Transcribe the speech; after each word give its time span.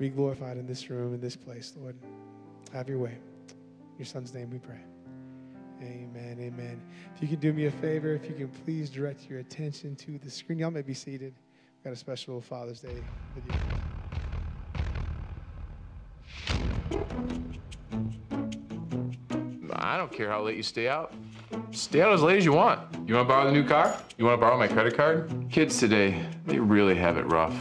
Be 0.00 0.08
glorified 0.08 0.56
in 0.56 0.66
this 0.66 0.88
room, 0.88 1.12
in 1.12 1.20
this 1.20 1.36
place, 1.36 1.74
Lord. 1.78 1.94
Have 2.72 2.88
your 2.88 2.96
way. 2.96 3.18
In 3.50 3.98
your 3.98 4.06
son's 4.06 4.32
name 4.32 4.48
we 4.48 4.58
pray. 4.58 4.80
Amen. 5.82 6.38
Amen. 6.40 6.80
If 7.14 7.20
you 7.20 7.28
can 7.28 7.38
do 7.38 7.52
me 7.52 7.66
a 7.66 7.70
favor, 7.70 8.14
if 8.14 8.24
you 8.24 8.34
can 8.34 8.48
please 8.48 8.88
direct 8.88 9.28
your 9.28 9.40
attention 9.40 9.94
to 9.96 10.16
the 10.16 10.30
screen. 10.30 10.58
Y'all 10.58 10.70
may 10.70 10.80
be 10.80 10.94
seated. 10.94 11.34
We've 11.76 11.84
got 11.84 11.92
a 11.92 11.96
special 11.96 12.40
Father's 12.40 12.80
Day 12.80 12.94
video. 13.34 13.60
I 19.74 19.98
don't 19.98 20.10
care 20.10 20.30
how 20.30 20.42
late 20.42 20.56
you 20.56 20.62
stay 20.62 20.88
out. 20.88 21.12
Stay 21.72 22.00
out 22.00 22.14
as 22.14 22.22
late 22.22 22.38
as 22.38 22.46
you 22.46 22.54
want. 22.54 22.80
You 23.06 23.16
want 23.16 23.28
to 23.28 23.34
borrow 23.34 23.44
the 23.44 23.52
new 23.52 23.68
car? 23.68 23.94
You 24.16 24.24
want 24.24 24.38
to 24.38 24.40
borrow 24.40 24.56
my 24.56 24.66
credit 24.66 24.96
card? 24.96 25.30
Kids 25.50 25.78
today, 25.78 26.24
they 26.46 26.58
really 26.58 26.94
have 26.94 27.18
it 27.18 27.30
rough. 27.30 27.54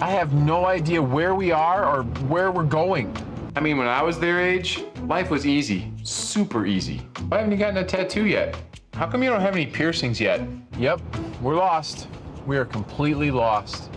I 0.00 0.10
have 0.10 0.32
no 0.32 0.64
idea 0.64 1.02
where 1.02 1.34
we 1.34 1.50
are 1.50 1.84
or 1.84 2.04
where 2.28 2.52
we're 2.52 2.62
going. 2.62 3.12
I 3.56 3.60
mean, 3.60 3.76
when 3.78 3.88
I 3.88 4.00
was 4.00 4.20
their 4.20 4.40
age, 4.40 4.84
life 5.02 5.28
was 5.28 5.44
easy, 5.44 5.92
super 6.04 6.66
easy. 6.66 6.98
Why 7.26 7.38
haven't 7.38 7.50
you 7.50 7.58
gotten 7.58 7.78
a 7.78 7.84
tattoo 7.84 8.24
yet? 8.24 8.56
How 8.94 9.08
come 9.08 9.24
you 9.24 9.30
don't 9.30 9.40
have 9.40 9.56
any 9.56 9.66
piercings 9.66 10.20
yet? 10.20 10.40
Yep, 10.78 11.00
we're 11.42 11.56
lost. 11.56 12.06
We 12.46 12.56
are 12.58 12.64
completely 12.64 13.32
lost. 13.32 13.90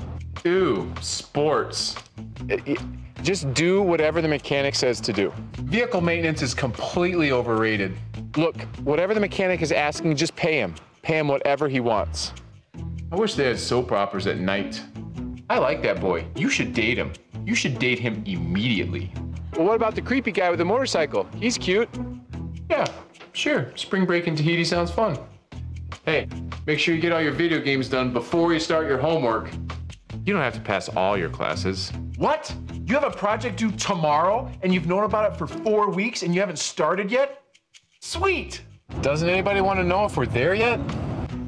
Ooh, 0.48 0.92
sports. 1.02 1.96
Just 3.22 3.54
do 3.54 3.84
whatever 3.84 4.24
the 4.24 4.28
mechanic 4.28 4.74
says 4.74 5.00
to 5.02 5.14
do. 5.14 5.32
Vehicle 5.58 6.02
maintenance 6.02 6.42
is 6.42 6.56
completely 6.56 7.32
overrated. 7.32 7.96
Look, 8.38 8.60
whatever 8.84 9.14
the 9.14 9.20
mechanic 9.20 9.62
is 9.62 9.72
asking, 9.72 10.16
just 10.16 10.36
pay 10.36 10.58
him. 10.58 10.74
Pay 11.04 11.20
him 11.20 11.28
whatever 11.28 11.70
he 11.70 11.80
wants. 11.80 12.34
I 13.12 13.16
wish 13.18 13.36
they 13.36 13.46
had 13.46 13.60
soap 13.60 13.92
operas 13.92 14.26
at 14.26 14.40
night. 14.40 14.82
I 15.52 15.58
like 15.58 15.82
that 15.82 16.00
boy. 16.00 16.26
You 16.38 16.50
should 16.50 16.72
date 16.72 16.98
him. 16.98 17.12
You 17.46 17.56
should 17.56 17.78
date 17.78 18.00
him 18.00 18.24
immediately. 18.26 19.12
Well, 19.58 19.68
what 19.68 19.76
about 19.76 19.96
the 19.96 20.02
creepy 20.02 20.32
guy 20.32 20.50
with 20.50 20.60
the 20.60 20.64
motorcycle? 20.64 21.28
He's 21.36 21.58
cute. 21.58 21.90
Yeah, 22.70 22.86
sure. 23.34 23.74
Spring 23.76 24.06
break 24.06 24.28
in 24.28 24.36
Tahiti 24.38 24.64
sounds 24.64 24.92
fun. 24.92 25.20
Hey, 26.06 26.30
make 26.66 26.80
sure 26.80 26.96
you 26.96 27.02
get 27.02 27.12
all 27.12 27.20
your 27.20 27.34
video 27.34 27.60
games 27.60 27.90
done 27.90 28.14
before 28.14 28.54
you 28.54 28.62
start 28.62 28.88
your 28.88 28.98
homework. 28.98 29.52
You 30.26 30.32
don't 30.32 30.42
have 30.42 30.54
to 30.54 30.62
pass 30.62 30.88
all 30.88 31.18
your 31.18 31.28
classes. 31.28 31.92
What? 32.16 32.56
You 32.86 32.96
have 32.96 33.04
a 33.04 33.12
project 33.12 33.58
due 33.58 33.72
tomorrow 33.72 34.50
and 34.62 34.74
you've 34.74 34.88
known 34.88 35.04
about 35.04 35.34
it 35.34 35.38
for 35.38 35.48
four 35.48 35.92
weeks 35.92 36.24
and 36.24 36.34
you 36.34 36.40
haven't 36.40 36.60
started 36.60 37.12
yet? 37.12 37.44
Sweet! 38.00 38.62
Doesn't 39.02 39.28
anybody 39.28 39.60
want 39.60 39.80
to 39.80 39.84
know 39.84 40.06
if 40.06 40.16
we're 40.16 40.28
there 40.28 40.54
yet? 40.54 40.80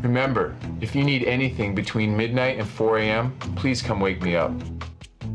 Remember, 0.04 0.54
if 0.82 0.94
you 0.94 1.04
need 1.06 1.24
anything 1.24 1.74
between 1.74 2.16
midnight 2.16 2.60
and 2.60 2.68
4 2.68 2.98
a.m., 2.98 3.34
please 3.56 3.82
come 3.82 4.02
wake 4.02 4.22
me 4.22 4.36
up. 4.36 4.52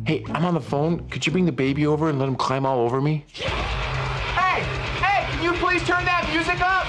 Hey, 0.06 0.22
I'm 0.28 0.44
on 0.44 0.52
the 0.52 0.60
phone. 0.60 1.08
Could 1.08 1.24
you 1.24 1.32
bring 1.32 1.46
the 1.46 1.52
baby 1.52 1.86
over 1.86 2.10
and 2.10 2.18
let 2.18 2.28
him 2.28 2.36
climb 2.36 2.66
all 2.66 2.80
over 2.80 3.00
me? 3.00 3.24
Hey! 3.32 4.62
Hey! 5.00 5.24
Can 5.32 5.42
you 5.42 5.54
please 5.54 5.82
turn 5.84 6.04
that 6.04 6.28
music 6.30 6.60
up? 6.60 6.86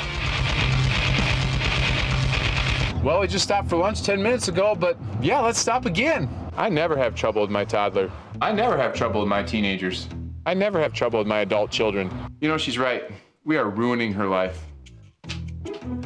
Well, 3.01 3.21
we 3.21 3.27
just 3.27 3.45
stopped 3.45 3.69
for 3.69 3.77
lunch 3.77 4.03
10 4.03 4.21
minutes 4.21 4.49
ago, 4.49 4.75
but 4.75 4.97
yeah, 5.21 5.39
let's 5.39 5.57
stop 5.57 5.85
again. 5.85 6.29
I 6.57 6.67
never 6.67 6.97
have 6.97 7.15
trouble 7.15 7.41
with 7.41 7.49
my 7.49 7.63
toddler. 7.63 8.11
I 8.41 8.51
never 8.51 8.75
have 8.75 8.93
trouble 8.93 9.21
with 9.21 9.29
my 9.29 9.41
teenagers. 9.41 10.09
I 10.45 10.53
never 10.53 10.81
have 10.81 10.91
trouble 10.91 11.19
with 11.19 11.27
my 11.27 11.39
adult 11.39 11.71
children. 11.71 12.11
You 12.41 12.49
know, 12.49 12.57
she's 12.57 12.77
right. 12.77 13.09
We 13.45 13.55
are 13.55 13.69
ruining 13.69 14.11
her 14.13 14.27
life. 14.27 14.65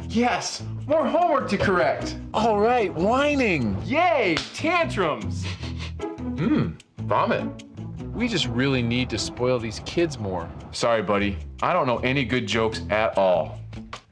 Yes, 0.08 0.62
more 0.86 1.06
homework 1.06 1.48
to 1.48 1.56
correct. 1.56 2.16
All 2.32 2.58
right, 2.58 2.92
whining. 2.94 3.80
Yay, 3.84 4.36
tantrums. 4.54 5.44
Hmm, 6.00 6.72
vomit. 6.98 7.46
We 8.12 8.28
just 8.28 8.46
really 8.46 8.82
need 8.82 9.10
to 9.10 9.18
spoil 9.18 9.58
these 9.58 9.80
kids 9.86 10.18
more. 10.18 10.48
Sorry, 10.72 11.02
buddy. 11.02 11.36
I 11.62 11.72
don't 11.72 11.86
know 11.86 11.98
any 11.98 12.24
good 12.24 12.46
jokes 12.46 12.82
at 12.90 13.16
all. 13.18 13.58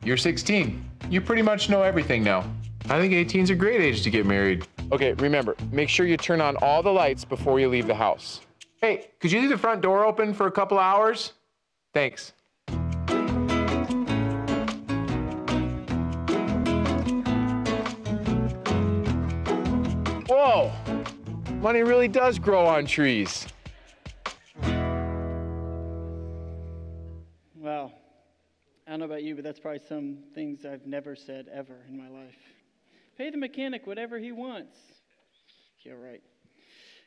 You're 0.03 0.17
16. 0.17 0.85
You 1.11 1.21
pretty 1.21 1.43
much 1.43 1.69
know 1.69 1.83
everything 1.83 2.25
now. 2.25 2.45
I 2.89 2.99
think 2.99 3.13
18's 3.13 3.51
a 3.51 3.55
great 3.55 3.81
age 3.81 4.03
to 4.03 4.11
get 4.11 4.27
married. 4.27 4.67
Okay, 4.91 5.13
remember, 5.15 5.57
make 5.71 5.89
sure 5.89 6.07
you 6.07 6.17
turn 6.17 6.41
on 6.41 6.57
all 6.57 6.83
the 6.83 6.91
lights 6.93 7.25
before 7.25 7.61
you 7.61 7.69
leave 7.69 7.87
the 7.87 7.95
house. 7.95 8.41
Hey, 8.81 9.11
could 9.21 9.31
you 9.31 9.41
leave 9.41 9.51
the 9.51 9.59
front 9.59 9.81
door 9.81 10.05
open 10.05 10.35
for 10.35 10.49
a 10.49 10.51
couple 10.51 10.79
hours? 10.79 11.35
Thanks. 11.95 12.33
Whoa! 20.45 20.73
Money 21.61 21.85
really 21.85 22.09
does 22.09 22.37
grow 22.37 22.67
on 22.67 22.85
trees. 22.85 23.47
Well, 27.55 27.93
I 28.85 28.91
don't 28.91 28.99
know 28.99 29.05
about 29.05 29.23
you, 29.23 29.37
but 29.37 29.45
that's 29.45 29.61
probably 29.61 29.83
some 29.89 30.19
things 30.35 30.65
I've 30.65 30.85
never 30.85 31.15
said 31.15 31.47
ever 31.55 31.77
in 31.89 31.97
my 31.97 32.09
life. 32.09 32.35
Pay 33.17 33.31
the 33.31 33.37
mechanic 33.37 33.87
whatever 33.87 34.19
he 34.19 34.33
wants. 34.33 34.77
Yeah, 35.85 35.93
right. 35.93 36.21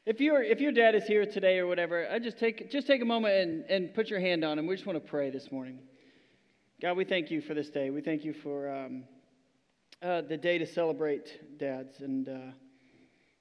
If 0.05 0.21
your 0.21 0.41
if 0.41 0.61
your 0.61 0.71
dad 0.71 0.95
is 0.95 1.03
here 1.03 1.25
today 1.25 1.57
or 1.57 1.67
whatever, 1.67 2.07
I 2.09 2.19
just 2.19 2.39
take 2.39 2.71
just 2.71 2.87
take 2.87 3.01
a 3.01 3.05
moment 3.05 3.35
and, 3.35 3.65
and 3.65 3.93
put 3.93 4.09
your 4.09 4.21
hand 4.21 4.45
on 4.45 4.57
him. 4.57 4.65
We 4.65 4.75
just 4.75 4.87
want 4.87 5.03
to 5.03 5.09
pray 5.09 5.29
this 5.29 5.51
morning. 5.51 5.79
God, 6.81 6.95
we 6.95 7.03
thank 7.03 7.29
you 7.31 7.41
for 7.41 7.53
this 7.53 7.69
day. 7.69 7.89
We 7.89 7.99
thank 7.99 8.23
you 8.23 8.31
for 8.31 8.73
um, 8.73 9.03
uh, 10.01 10.21
the 10.21 10.37
day 10.37 10.57
to 10.57 10.65
celebrate 10.65 11.59
dads, 11.59 11.99
and 11.99 12.29
uh, 12.29 12.51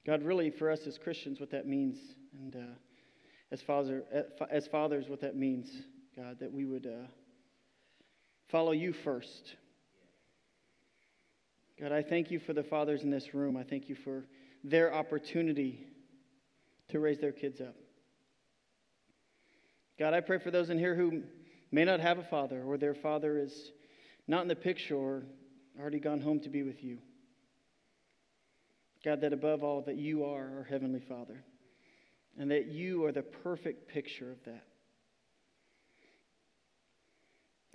God, 0.05 0.21
really 0.23 0.51
for 0.51 0.69
us 0.69 0.85
as 0.85 0.97
Christians, 0.97 1.39
what 1.39 1.49
that 1.51 1.67
means, 1.67 1.97
and 2.33 2.55
uh, 2.55 2.75
as 3.51 3.61
father 3.61 4.03
as 4.51 4.67
fathers, 4.67 5.09
what 5.09 5.21
that 5.21 5.35
means. 5.35 5.69
God, 6.15 6.37
that 6.39 6.51
we 6.53 6.65
would 6.65 6.85
uh, 6.85 7.07
follow 8.49 8.71
you 8.71 8.93
first. 8.93 9.55
God, 11.79 11.91
I 11.91 12.03
thank 12.03 12.31
you 12.31 12.39
for 12.39 12.53
the 12.53 12.63
fathers 12.63 13.01
in 13.01 13.09
this 13.09 13.33
room. 13.33 13.57
I 13.57 13.63
thank 13.63 13.89
you 13.89 13.95
for 13.95 14.25
their 14.63 14.93
opportunity 14.93 15.87
to 16.89 16.99
raise 16.99 17.19
their 17.19 17.33
kids 17.33 17.59
up. 17.59 17.75
God, 19.99 20.13
I 20.13 20.21
pray 20.21 20.39
for 20.39 20.51
those 20.51 20.69
in 20.69 20.79
here 20.79 20.95
who 20.95 21.23
may 21.71 21.83
not 21.83 21.99
have 21.99 22.17
a 22.17 22.23
father 22.23 22.63
or 22.63 22.77
their 22.77 22.95
father 22.95 23.37
is 23.37 23.71
not 24.27 24.43
in 24.43 24.47
the 24.47 24.55
picture 24.55 24.95
or 24.95 25.23
already 25.79 25.99
gone 25.99 26.21
home 26.21 26.39
to 26.41 26.49
be 26.49 26.63
with 26.63 26.83
you. 26.83 26.99
God, 29.05 29.21
that 29.21 29.33
above 29.33 29.63
all, 29.63 29.81
that 29.83 29.97
you 29.97 30.25
are 30.25 30.57
our 30.57 30.67
Heavenly 30.67 30.99
Father 30.99 31.43
and 32.39 32.49
that 32.49 32.65
you 32.65 33.05
are 33.05 33.11
the 33.11 33.21
perfect 33.21 33.87
picture 33.87 34.31
of 34.31 34.43
that. 34.45 34.63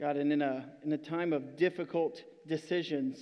God, 0.00 0.16
and 0.16 0.32
in 0.32 0.42
a, 0.42 0.66
in 0.84 0.92
a 0.92 0.98
time 0.98 1.32
of 1.32 1.56
difficult 1.56 2.20
decisions, 2.48 3.18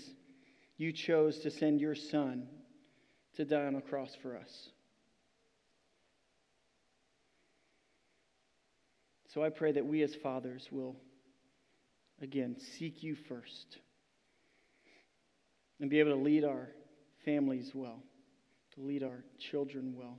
you 0.79 0.93
chose 0.93 1.41
to 1.41 1.51
send 1.51 1.83
your 1.83 1.95
Son 1.95 2.47
to 3.37 3.45
die 3.45 3.67
on 3.67 3.75
a 3.75 3.83
cross 3.83 4.17
for 4.23 4.37
us. 4.37 4.71
So 9.35 9.45
I 9.45 9.51
pray 9.51 9.73
that 9.73 9.85
we 9.85 10.03
as 10.03 10.15
fathers 10.15 10.67
will, 10.73 10.97
again, 12.23 12.57
seek 12.79 13.03
you 13.03 13.17
first 13.29 13.79
and 15.79 15.91
be 15.91 16.01
able 16.01 16.13
to 16.13 16.17
lead 16.17 16.45
our 16.45 16.71
families 17.25 17.71
well, 17.75 18.03
to 18.75 18.81
lead 18.81 19.03
our 19.03 19.25
children 19.51 19.95
well. 19.97 20.19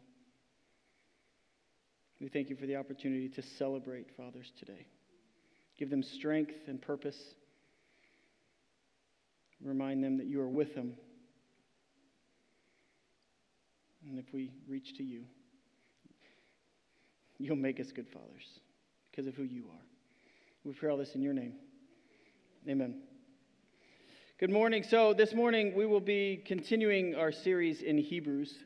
We 2.21 2.27
thank 2.27 2.49
you 2.49 2.55
for 2.55 2.65
the 2.65 2.75
opportunity 2.75 3.29
to 3.29 3.41
celebrate 3.57 4.07
fathers 4.17 4.51
today. 4.59 4.87
Give 5.77 5.89
them 5.89 6.03
strength 6.03 6.55
and 6.67 6.81
purpose. 6.81 7.17
Remind 9.63 10.03
them 10.03 10.17
that 10.17 10.27
you 10.27 10.41
are 10.41 10.49
with 10.49 10.75
them. 10.75 10.93
And 14.09 14.19
if 14.19 14.25
we 14.33 14.51
reach 14.67 14.97
to 14.97 15.03
you, 15.03 15.23
you'll 17.37 17.55
make 17.55 17.79
us 17.79 17.91
good 17.93 18.07
fathers 18.07 18.45
because 19.09 19.27
of 19.27 19.35
who 19.35 19.43
you 19.43 19.65
are. 19.71 19.85
We 20.63 20.73
pray 20.73 20.89
all 20.89 20.97
this 20.97 21.15
in 21.15 21.21
your 21.21 21.33
name. 21.33 21.53
Amen. 22.67 23.08
Good 24.39 24.51
morning. 24.51 24.83
So, 24.83 25.13
this 25.13 25.33
morning 25.33 25.75
we 25.75 25.85
will 25.85 25.99
be 25.99 26.41
continuing 26.45 27.13
our 27.13 27.29
series 27.29 27.81
in 27.81 27.97
Hebrews. 27.97 28.59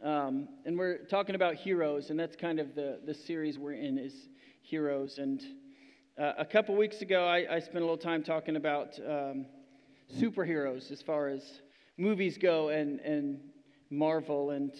Um, 0.00 0.46
and 0.64 0.78
we're 0.78 0.98
talking 0.98 1.34
about 1.34 1.56
heroes, 1.56 2.10
and 2.10 2.20
that's 2.20 2.36
kind 2.36 2.60
of 2.60 2.76
the, 2.76 3.00
the 3.04 3.14
series 3.14 3.58
we're 3.58 3.72
in 3.72 3.98
is 3.98 4.28
heroes. 4.60 5.18
And 5.18 5.42
uh, 6.16 6.34
a 6.38 6.44
couple 6.44 6.76
weeks 6.76 7.02
ago, 7.02 7.26
I, 7.26 7.56
I, 7.56 7.58
spent 7.58 7.78
a 7.78 7.80
little 7.80 7.96
time 7.96 8.22
talking 8.22 8.54
about 8.54 8.96
um, 9.00 9.44
superheroes 10.16 10.92
as 10.92 11.02
far 11.02 11.26
as 11.26 11.42
movies 11.98 12.38
go 12.38 12.68
and, 12.68 13.00
and 13.00 13.40
Marvel. 13.90 14.50
And, 14.50 14.72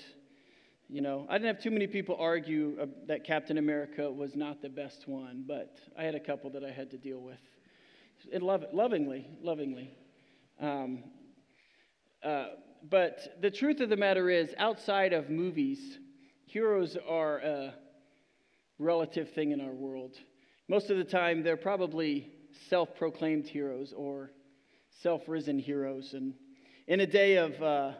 you 0.89 1.01
know, 1.01 1.27
I 1.29 1.33
didn't 1.33 1.53
have 1.57 1.65
too 1.65 1.73
many 1.73 1.89
people 1.89 2.15
argue 2.17 2.79
uh, 2.81 2.87
that 3.09 3.25
Captain 3.25 3.59
America 3.59 4.09
was 4.09 4.37
not 4.37 4.63
the 4.63 4.69
best 4.69 5.09
one, 5.09 5.43
but 5.49 5.79
I 5.99 6.05
had 6.05 6.15
a 6.15 6.21
couple 6.21 6.49
that 6.51 6.63
I 6.63 6.71
had 6.71 6.93
to 6.93 6.97
deal 6.97 7.19
with. 7.19 7.41
Love, 8.33 8.65
lovingly, 8.73 9.27
lovingly. 9.43 9.91
Um, 10.61 11.05
uh, 12.23 12.47
but 12.89 13.37
the 13.41 13.51
truth 13.51 13.81
of 13.81 13.89
the 13.89 13.97
matter 13.97 14.31
is, 14.31 14.55
outside 14.59 15.13
of 15.13 15.31
movies, 15.31 15.99
heroes 16.47 16.97
are 17.09 17.39
a 17.39 17.75
relative 18.79 19.31
thing 19.31 19.53
in 19.53 19.61
our 19.61 19.73
world. 19.73 20.15
Most 20.69 20.91
of 20.91 20.97
the 20.97 21.05
time, 21.05 21.43
they're 21.43 21.57
probably 21.57 22.33
self 22.69 22.95
proclaimed 22.97 23.47
heroes 23.47 23.93
or 23.97 24.33
self 25.01 25.23
risen 25.29 25.59
heroes. 25.59 26.15
And 26.15 26.35
in 26.87 27.01
a 27.01 27.07
day 27.07 27.37
of 27.37 27.61
uh, 27.63 27.93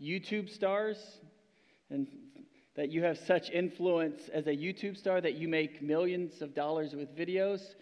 YouTube 0.00 0.50
stars, 0.50 0.98
and 1.90 2.06
that 2.76 2.90
you 2.90 3.02
have 3.02 3.18
such 3.18 3.50
influence 3.50 4.28
as 4.32 4.46
a 4.46 4.50
YouTube 4.50 4.96
star 4.96 5.20
that 5.20 5.34
you 5.34 5.48
make 5.48 5.82
millions 5.82 6.42
of 6.42 6.54
dollars 6.54 6.94
with 6.94 7.16
videos, 7.16 7.74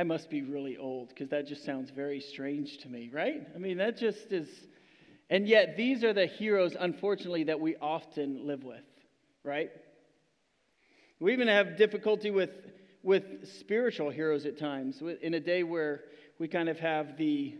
I 0.00 0.02
must 0.02 0.30
be 0.30 0.40
really 0.40 0.78
old 0.78 1.10
because 1.10 1.28
that 1.28 1.46
just 1.46 1.62
sounds 1.62 1.90
very 1.90 2.20
strange 2.20 2.78
to 2.78 2.88
me, 2.88 3.10
right? 3.12 3.46
I 3.54 3.58
mean, 3.58 3.76
that 3.76 3.98
just 3.98 4.32
is. 4.32 4.48
And 5.28 5.46
yet, 5.46 5.76
these 5.76 6.02
are 6.04 6.14
the 6.14 6.24
heroes, 6.24 6.74
unfortunately, 6.80 7.44
that 7.44 7.60
we 7.60 7.76
often 7.76 8.46
live 8.46 8.64
with, 8.64 8.80
right? 9.44 9.70
We 11.18 11.34
even 11.34 11.48
have 11.48 11.76
difficulty 11.76 12.30
with, 12.30 12.48
with 13.02 13.46
spiritual 13.58 14.08
heroes 14.08 14.46
at 14.46 14.58
times. 14.58 15.02
In 15.20 15.34
a 15.34 15.40
day 15.40 15.64
where 15.64 16.04
we 16.38 16.48
kind 16.48 16.70
of 16.70 16.78
have 16.78 17.18
the 17.18 17.56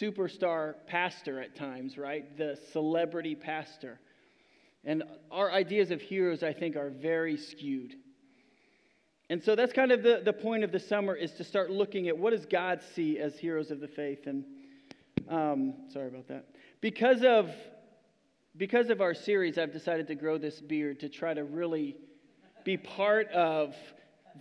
superstar 0.00 0.76
pastor 0.86 1.38
at 1.42 1.54
times, 1.54 1.98
right? 1.98 2.34
The 2.38 2.58
celebrity 2.72 3.34
pastor. 3.34 4.00
And 4.84 5.02
our 5.30 5.52
ideas 5.52 5.90
of 5.90 6.00
heroes, 6.00 6.42
I 6.42 6.54
think, 6.54 6.76
are 6.76 6.88
very 6.88 7.36
skewed. 7.36 7.94
And 9.28 9.42
so 9.42 9.56
that's 9.56 9.72
kind 9.72 9.90
of 9.90 10.02
the, 10.02 10.22
the 10.24 10.32
point 10.32 10.62
of 10.62 10.70
the 10.70 10.78
summer 10.78 11.14
is 11.14 11.32
to 11.32 11.44
start 11.44 11.70
looking 11.70 12.08
at 12.08 12.16
what 12.16 12.30
does 12.30 12.46
God 12.46 12.80
see 12.94 13.18
as 13.18 13.36
heroes 13.36 13.70
of 13.70 13.80
the 13.80 13.88
faith. 13.88 14.26
And 14.26 14.44
um, 15.28 15.74
sorry 15.92 16.08
about 16.08 16.28
that. 16.28 16.46
Because 16.80 17.24
of, 17.24 17.50
because 18.56 18.88
of 18.88 19.00
our 19.00 19.14
series, 19.14 19.58
I've 19.58 19.72
decided 19.72 20.06
to 20.08 20.14
grow 20.14 20.38
this 20.38 20.60
beard 20.60 21.00
to 21.00 21.08
try 21.08 21.34
to 21.34 21.42
really 21.42 21.96
be 22.64 22.76
part 22.76 23.28
of 23.30 23.74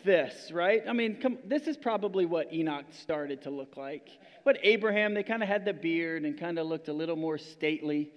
this, 0.04 0.52
right? 0.52 0.84
I 0.88 0.94
mean, 0.94 1.16
come, 1.22 1.38
this 1.46 1.68
is 1.68 1.78
probably 1.78 2.26
what 2.26 2.54
Enoch 2.54 2.86
started 2.92 3.42
to 3.44 3.50
look 3.50 3.78
like. 3.78 4.10
But 4.44 4.60
Abraham, 4.62 5.14
they 5.14 5.24
kind 5.24 5.42
of 5.42 5.50
had 5.50 5.66
the 5.66 5.74
beard 5.74 6.24
and 6.24 6.40
kind 6.40 6.60
of 6.60 6.68
looked 6.68 6.90
a 6.90 6.94
little 6.94 7.16
more 7.16 7.38
stately. 7.38 8.12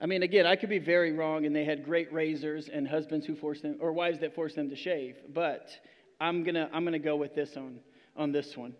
I 0.00 0.06
mean, 0.06 0.22
again, 0.22 0.46
I 0.46 0.56
could 0.56 0.68
be 0.70 0.78
very 0.78 1.12
wrong, 1.12 1.44
and 1.44 1.54
they 1.54 1.64
had 1.64 1.84
great 1.84 2.12
razors 2.12 2.68
and 2.68 2.86
husbands 2.86 3.26
who 3.26 3.34
forced 3.34 3.62
them, 3.62 3.76
or 3.80 3.92
wives 3.92 4.20
that 4.20 4.34
forced 4.34 4.54
them 4.54 4.70
to 4.70 4.76
shave. 4.76 5.16
But 5.34 5.68
I'm 6.20 6.44
gonna, 6.44 6.68
I'm 6.72 6.84
gonna 6.84 6.98
go 6.98 7.16
with 7.16 7.34
this 7.34 7.56
on, 7.56 7.80
on 8.16 8.32
this 8.32 8.56
one. 8.56 8.74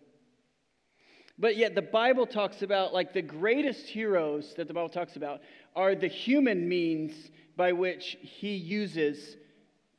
But 1.39 1.57
yet, 1.57 1.75
the 1.75 1.83
Bible 1.83 2.27
talks 2.27 2.63
about, 2.63 2.93
like, 2.93 3.13
the 3.13 3.23
greatest 3.23 3.87
heroes 3.87 4.55
that 4.57 4.67
the 4.67 4.75
Bible 4.75 4.89
talks 4.89 5.15
about 5.15 5.41
are 5.77 5.95
the 5.95 6.09
human 6.09 6.69
means 6.69 7.13
by 7.57 7.73
which 7.73 8.17
he 8.21 8.57
uses 8.57 9.37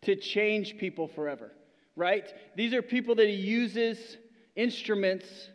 to 0.01 0.17
change 0.17 0.77
people 0.77 1.07
forever 1.07 1.51
right? 1.99 2.33
These 2.55 2.73
are 2.73 2.81
people 2.81 3.15
that 3.15 3.27
he 3.27 3.35
uses 3.35 4.17
instruments 4.55 5.49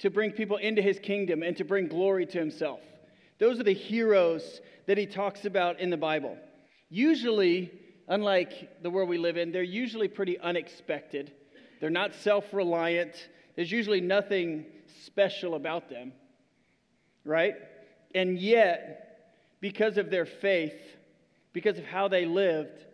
to 0.00 0.10
bring 0.10 0.32
people 0.32 0.56
into 0.56 0.82
his 0.82 0.98
kingdom 0.98 1.42
and 1.44 1.56
to 1.56 1.64
bring 1.64 1.86
glory 1.86 2.26
to 2.26 2.38
himself. 2.38 2.80
Those 3.38 3.60
are 3.60 3.64
the 3.64 3.72
heroes 3.72 4.60
that 4.86 4.98
he 4.98 5.06
talks 5.06 5.44
about 5.44 5.78
in 5.78 5.88
the 5.88 5.96
Bible. 5.96 6.36
Usually, 6.88 7.70
unlike 8.10 8.82
the 8.82 8.90
world 8.90 9.08
we 9.08 9.16
live 9.16 9.38
in, 9.38 9.52
they're 9.52 9.62
usually 9.62 10.08
pretty 10.08 10.38
unexpected. 10.38 11.32
They're 11.80 11.88
not 11.88 12.14
self 12.14 12.52
reliant. 12.52 13.28
There's 13.56 13.72
usually 13.72 14.02
nothing 14.02 14.66
special 15.04 15.54
about 15.54 15.88
them, 15.88 16.12
right? 17.24 17.54
And 18.14 18.38
yet, 18.38 19.36
because 19.60 19.96
of 19.96 20.10
their 20.10 20.26
faith, 20.26 20.78
because 21.52 21.78
of 21.78 21.84
how 21.84 22.08
they 22.08 22.26
lived, 22.26 22.84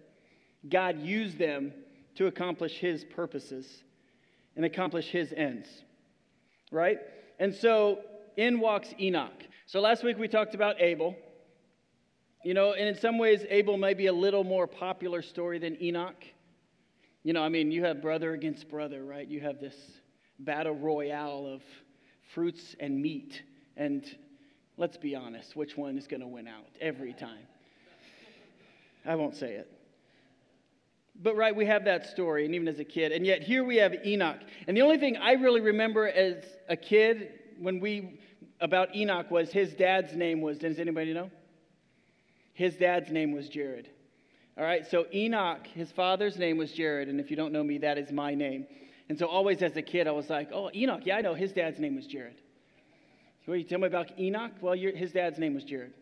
God 0.68 1.00
used 1.00 1.38
them 1.38 1.72
to 2.16 2.26
accomplish 2.26 2.78
his 2.78 3.04
purposes 3.04 3.82
and 4.54 4.64
accomplish 4.64 5.08
his 5.08 5.32
ends. 5.32 5.68
Right? 6.70 6.98
And 7.38 7.54
so 7.54 8.00
in 8.36 8.60
walks 8.60 8.94
Enoch. 8.98 9.44
So 9.66 9.80
last 9.80 10.02
week 10.02 10.18
we 10.18 10.28
talked 10.28 10.54
about 10.54 10.80
Abel. 10.80 11.16
You 12.46 12.54
know, 12.54 12.74
and 12.74 12.88
in 12.88 12.96
some 12.96 13.18
ways, 13.18 13.44
Abel 13.50 13.76
may 13.76 13.92
be 13.92 14.06
a 14.06 14.12
little 14.12 14.44
more 14.44 14.68
popular 14.68 15.20
story 15.20 15.58
than 15.58 15.82
Enoch. 15.82 16.24
You 17.24 17.32
know, 17.32 17.42
I 17.42 17.48
mean, 17.48 17.72
you 17.72 17.82
have 17.82 18.00
brother 18.00 18.34
against 18.34 18.70
brother, 18.70 19.04
right? 19.04 19.26
You 19.26 19.40
have 19.40 19.58
this 19.58 19.74
battle 20.38 20.76
royale 20.76 21.44
of 21.44 21.62
fruits 22.34 22.76
and 22.78 23.02
meat. 23.02 23.42
And 23.76 24.04
let's 24.76 24.96
be 24.96 25.16
honest, 25.16 25.56
which 25.56 25.76
one 25.76 25.98
is 25.98 26.06
going 26.06 26.20
to 26.20 26.28
win 26.28 26.46
out 26.46 26.68
every 26.80 27.14
time? 27.14 27.48
I 29.04 29.16
won't 29.16 29.34
say 29.34 29.54
it. 29.54 29.68
But, 31.20 31.34
right, 31.34 31.56
we 31.56 31.66
have 31.66 31.84
that 31.86 32.06
story, 32.06 32.44
and 32.44 32.54
even 32.54 32.68
as 32.68 32.78
a 32.78 32.84
kid. 32.84 33.10
And 33.10 33.26
yet, 33.26 33.42
here 33.42 33.64
we 33.64 33.78
have 33.78 33.92
Enoch. 34.06 34.38
And 34.68 34.76
the 34.76 34.82
only 34.82 34.98
thing 34.98 35.16
I 35.16 35.32
really 35.32 35.62
remember 35.62 36.06
as 36.06 36.44
a 36.68 36.76
kid 36.76 37.28
when 37.58 37.80
we, 37.80 38.20
about 38.60 38.94
Enoch, 38.94 39.32
was 39.32 39.50
his 39.50 39.74
dad's 39.74 40.14
name 40.14 40.40
was, 40.42 40.58
does 40.58 40.78
anybody 40.78 41.12
know? 41.12 41.28
His 42.56 42.74
dad's 42.74 43.10
name 43.10 43.32
was 43.32 43.50
Jared. 43.50 43.90
All 44.56 44.64
right, 44.64 44.90
so 44.90 45.04
Enoch, 45.12 45.66
his 45.66 45.92
father's 45.92 46.38
name 46.38 46.56
was 46.56 46.72
Jared. 46.72 47.10
And 47.10 47.20
if 47.20 47.30
you 47.30 47.36
don't 47.36 47.52
know 47.52 47.62
me, 47.62 47.76
that 47.78 47.98
is 47.98 48.10
my 48.10 48.34
name. 48.34 48.66
And 49.10 49.18
so, 49.18 49.26
always 49.26 49.60
as 49.60 49.76
a 49.76 49.82
kid, 49.82 50.08
I 50.08 50.12
was 50.12 50.30
like, 50.30 50.48
oh, 50.54 50.70
Enoch, 50.74 51.02
yeah, 51.04 51.16
I 51.16 51.20
know. 51.20 51.34
His 51.34 51.52
dad's 51.52 51.78
name 51.78 51.96
was 51.96 52.06
Jared. 52.06 52.40
What 53.44 53.58
you 53.58 53.64
tell 53.64 53.78
me 53.78 53.86
about 53.86 54.18
Enoch? 54.18 54.52
Well, 54.62 54.74
his 54.74 55.12
dad's 55.12 55.38
name 55.38 55.54
was 55.54 55.64
Jared. 55.64 55.92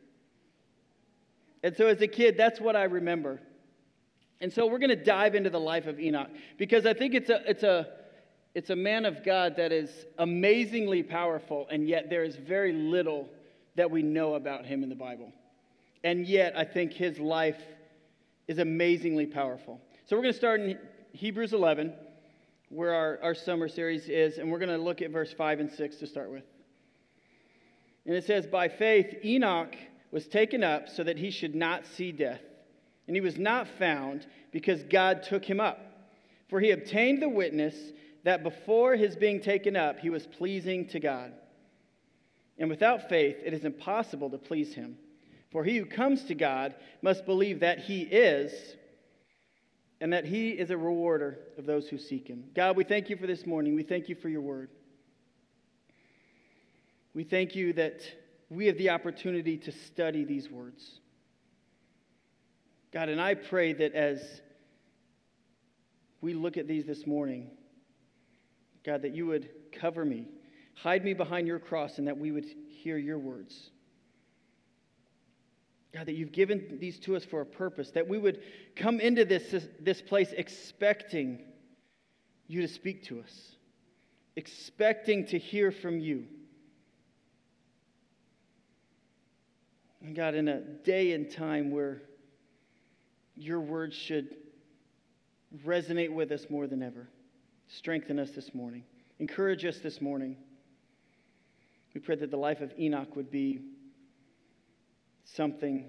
And 1.65 1.77
so, 1.77 1.89
as 1.89 2.01
a 2.01 2.07
kid, 2.07 2.37
that's 2.39 2.61
what 2.61 2.77
I 2.77 2.85
remember. 2.85 3.41
And 4.41 4.53
so 4.53 4.67
we're 4.67 4.79
going 4.79 4.97
to 4.97 5.05
dive 5.05 5.35
into 5.35 5.51
the 5.51 5.61
life 5.61 5.89
of 5.89 5.99
Enoch 5.99 6.31
because 6.57 6.87
I 6.87 6.95
think 6.95 7.15
it's 7.15 7.31
a, 7.31 7.51
it's, 7.51 7.65
a, 7.65 7.89
it's 8.55 8.71
a 8.71 8.77
man 8.77 9.07
of 9.07 9.25
God 9.25 9.57
that 9.57 9.73
is 9.73 9.91
amazingly 10.19 11.03
powerful, 11.03 11.67
and 11.69 11.89
yet 11.89 12.11
there 12.11 12.23
is 12.23 12.37
very 12.37 12.73
little 12.73 13.29
that 13.75 13.91
we 13.91 14.03
know 14.03 14.35
about 14.35 14.65
him 14.65 14.85
in 14.85 14.89
the 14.89 14.95
Bible. 14.95 15.33
And 16.05 16.27
yet 16.27 16.57
I 16.57 16.65
think 16.65 16.93
his 16.93 17.19
life 17.19 17.61
is 18.47 18.59
amazingly 18.59 19.27
powerful. 19.27 19.81
So 20.07 20.15
we're 20.15 20.23
going 20.23 20.35
to 20.35 20.39
start 20.39 20.61
in 20.61 20.79
Hebrews 21.13 21.53
11, 21.53 21.93
where 22.69 22.95
our, 22.95 23.19
our 23.23 23.35
summer 23.35 23.69
series 23.69 24.09
is, 24.09 24.39
and 24.39 24.53
we're 24.53 24.61
going 24.61 24.69
to 24.69 24.79
look 24.79 25.03
at 25.03 25.11
verse 25.11 25.33
5 25.33 25.61
and 25.61 25.73
6 25.73 25.97
to 25.97 26.07
start 26.07 26.31
with. 26.31 26.45
And 28.07 28.15
it 28.15 28.25
says, 28.25 28.47
By 28.47 28.69
faith, 28.69 29.25
Enoch 29.25 29.75
was 30.13 30.29
taken 30.29 30.63
up 30.63 30.89
so 30.89 31.03
that 31.03 31.17
he 31.17 31.33
should 31.33 31.57
not 31.57 31.85
see 31.87 32.13
death 32.13 32.41
and 33.07 33.17
he 33.17 33.21
was 33.21 33.39
not 33.39 33.69
found 33.79 34.27
because 34.53 34.83
God 34.85 35.23
took 35.23 35.45
him 35.45 35.61
up. 35.61 35.79
For 36.49 36.61
he 36.61 36.71
obtained 36.71 37.21
the 37.21 37.29
witness 37.29 37.75
that 38.25 38.43
before 38.43 38.97
his 38.97 39.17
being 39.17 39.41
taken 39.41 39.77
up, 39.77 39.99
he 39.99 40.11
was 40.11 40.27
pleasing 40.27 40.87
to 40.89 41.01
God. 41.01 41.33
And 42.59 42.71
without 42.71 43.09
faith, 43.09 43.37
it 43.45 43.53
is 43.53 43.65
impossible 43.65 44.31
to 44.31 44.39
please 44.39 44.75
him. 44.75 44.97
For 45.55 45.63
he 45.63 45.77
who 45.77 45.87
comes 45.87 46.25
to 46.25 46.35
God 46.35 46.75
must 47.01 47.25
believe 47.25 47.61
that 47.61 47.79
he 47.79 48.03
is, 48.03 48.53
and 50.01 50.13
that 50.13 50.25
he 50.25 50.51
is 50.51 50.71
a 50.71 50.77
rewarder 50.77 51.39
of 51.57 51.65
those 51.65 51.89
who 51.89 51.97
seek 51.97 52.27
him. 52.27 52.43
God, 52.57 52.77
we 52.77 52.83
thank 52.83 53.09
you 53.09 53.17
for 53.17 53.29
this 53.29 53.47
morning. 53.47 53.77
We 53.77 53.85
thank 53.85 54.09
you 54.09 54.17
for 54.17 54.29
your 54.29 54.41
word. 54.41 54.69
We 57.15 57.23
thank 57.23 57.55
you 57.55 57.73
that 57.75 58.01
we 58.51 58.67
have 58.67 58.77
the 58.79 58.91
opportunity 58.91 59.57
to 59.59 59.71
study 59.71 60.25
these 60.25 60.51
words. 60.51 60.99
God, 62.93 63.09
and 63.09 63.21
I 63.21 63.35
pray 63.35 63.75
that 63.75 63.95
as 63.95 64.41
we 66.21 66.35
look 66.35 66.57
at 66.57 66.67
these 66.67 66.85
this 66.85 67.07
morning, 67.07 67.49
God, 68.85 69.03
that 69.03 69.15
you 69.15 69.27
would 69.27 69.49
cover 69.71 70.05
me, 70.05 70.27
hide 70.75 71.05
me 71.05 71.15
behind 71.15 71.47
your 71.47 71.61
cross, 71.61 71.99
and 71.99 72.09
that 72.09 72.19
we 72.19 72.33
would 72.33 72.47
hear 72.67 72.99
your 72.99 73.21
words. 73.21 73.71
God, 75.95 76.07
that 76.07 76.15
you've 76.15 76.33
given 76.33 76.79
these 76.81 76.99
to 77.01 77.15
us 77.15 77.25
for 77.25 77.41
a 77.41 77.47
purpose, 77.47 77.93
that 77.93 78.09
we 78.09 78.19
would 78.19 78.43
come 78.75 78.99
into 78.99 79.25
this, 79.25 79.55
this 79.81 80.03
place 80.03 80.33
expecting 80.37 81.39
you 82.49 82.61
to 82.63 82.69
speak 82.69 83.05
to 83.05 83.21
us, 83.21 83.53
expecting 84.35 85.25
to 85.27 85.39
hear 85.39 85.71
from 85.71 86.01
you. 86.01 86.25
And 90.03 90.17
God, 90.17 90.35
in 90.35 90.49
a 90.49 90.61
day 90.61 91.13
and 91.13 91.31
time 91.31 91.71
where 91.71 92.03
your 93.37 93.61
words 93.61 93.95
should 93.95 94.37
resonate 95.65 96.13
with 96.13 96.33
us 96.33 96.47
more 96.51 96.67
than 96.67 96.83
ever. 96.83 97.09
Strengthen 97.69 98.19
us 98.19 98.33
this 98.33 98.53
morning. 98.53 98.83
Encourage 99.21 99.65
us 99.65 99.79
this 99.79 100.01
morning. 100.01 100.37
We 101.95 102.01
pray 102.01 102.17
that 102.17 102.33
the 102.33 102.37
life 102.37 102.61
of 102.61 102.73
Enoch 102.79 103.15
would 103.15 103.31
be 103.31 103.61
something 105.25 105.87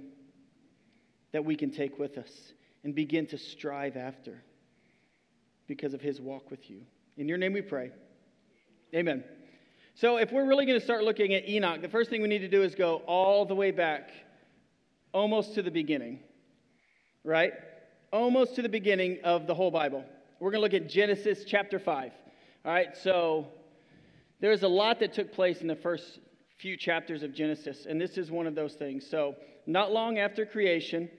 that 1.32 1.44
we 1.44 1.56
can 1.56 1.72
take 1.72 2.00
with 2.00 2.18
us 2.18 2.32
and 2.84 2.96
begin 2.96 3.28
to 3.28 3.38
strive 3.38 3.98
after 3.98 4.44
because 5.68 5.94
of 5.94 6.02
his 6.02 6.22
walk 6.22 6.50
with 6.52 6.70
you. 6.70 6.82
In 7.18 7.28
your 7.28 7.38
name 7.38 7.54
we 7.54 7.62
pray. 7.62 7.92
Amen. 8.94 9.24
So, 9.96 10.18
if 10.18 10.32
we're 10.32 10.46
really 10.46 10.66
going 10.66 10.80
to 10.80 10.84
start 10.84 11.04
looking 11.04 11.34
at 11.34 11.48
Enoch, 11.48 11.82
the 11.82 11.90
first 11.90 12.10
thing 12.10 12.22
we 12.22 12.28
need 12.28 12.40
to 12.40 12.50
do 12.50 12.64
is 12.64 12.76
go 12.76 12.98
all 13.08 13.46
the 13.46 13.56
way 13.56 13.72
back, 13.72 14.10
almost 15.14 15.56
to 15.56 15.62
the 15.62 15.72
beginning 15.72 16.20
right? 17.24 17.54
almost 18.16 18.56
to 18.56 18.62
the 18.62 18.70
beginning 18.70 19.18
of 19.26 19.46
the 19.46 19.54
whole 19.54 19.72
Bible. 19.72 20.06
We're 20.40 20.52
going 20.52 20.60
to 20.60 20.78
look 20.78 20.82
at 20.82 20.90
Genesis 20.90 21.44
chapter 21.46 21.80
5. 21.80 22.12
All 22.64 22.72
right, 22.72 22.96
so 23.04 23.48
there's 24.40 24.64
a 24.64 24.68
lot 24.70 25.00
that 25.02 25.14
took 25.14 25.34
place 25.34 25.60
in 25.60 25.68
the 25.68 25.76
first 25.76 26.20
few 26.58 26.78
chapters 26.78 27.24
of 27.24 27.34
Genesis, 27.34 27.86
and 27.88 28.00
this 28.00 28.18
is 28.18 28.32
one 28.32 28.48
of 28.48 28.56
those 28.56 28.74
things. 28.74 29.06
So, 29.10 29.36
not 29.66 29.92
long 29.92 30.20
after 30.20 30.46
creation, 30.46 31.10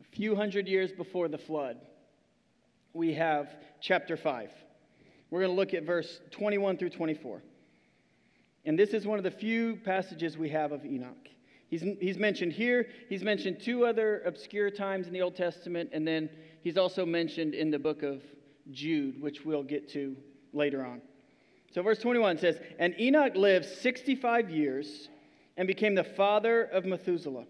a 0.00 0.16
few 0.16 0.34
hundred 0.34 0.66
years 0.66 0.92
before 0.92 1.28
the 1.28 1.38
flood, 1.38 1.78
we 2.92 3.14
have 3.14 3.48
chapter 3.80 4.16
5. 4.16 4.50
We're 5.30 5.40
going 5.40 5.50
to 5.50 5.56
look 5.56 5.72
at 5.74 5.84
verse 5.84 6.20
21 6.32 6.76
through 6.76 6.90
24. 6.90 7.42
And 8.64 8.78
this 8.78 8.90
is 8.90 9.06
one 9.06 9.18
of 9.18 9.24
the 9.24 9.30
few 9.30 9.76
passages 9.76 10.36
we 10.36 10.50
have 10.50 10.72
of 10.72 10.84
Enoch. 10.84 11.28
He's, 11.68 11.82
he's 12.00 12.18
mentioned 12.18 12.52
here, 12.52 12.86
he's 13.08 13.22
mentioned 13.22 13.60
two 13.62 13.86
other 13.86 14.22
obscure 14.26 14.70
times 14.70 15.06
in 15.06 15.14
the 15.14 15.22
Old 15.22 15.34
Testament, 15.34 15.88
and 15.94 16.06
then 16.06 16.28
he's 16.62 16.76
also 16.76 17.06
mentioned 17.06 17.54
in 17.54 17.70
the 17.70 17.78
book 17.78 18.02
of 18.02 18.22
Jude, 18.70 19.20
which 19.22 19.44
we'll 19.44 19.62
get 19.62 19.88
to 19.90 20.14
later 20.52 20.84
on. 20.84 21.00
So, 21.74 21.82
verse 21.82 21.98
21 21.98 22.38
says, 22.38 22.58
And 22.78 22.98
Enoch 23.00 23.34
lived 23.34 23.64
65 23.64 24.50
years 24.50 25.08
and 25.56 25.66
became 25.66 25.94
the 25.94 26.04
father 26.04 26.64
of 26.64 26.84
Methuselah. 26.84 27.46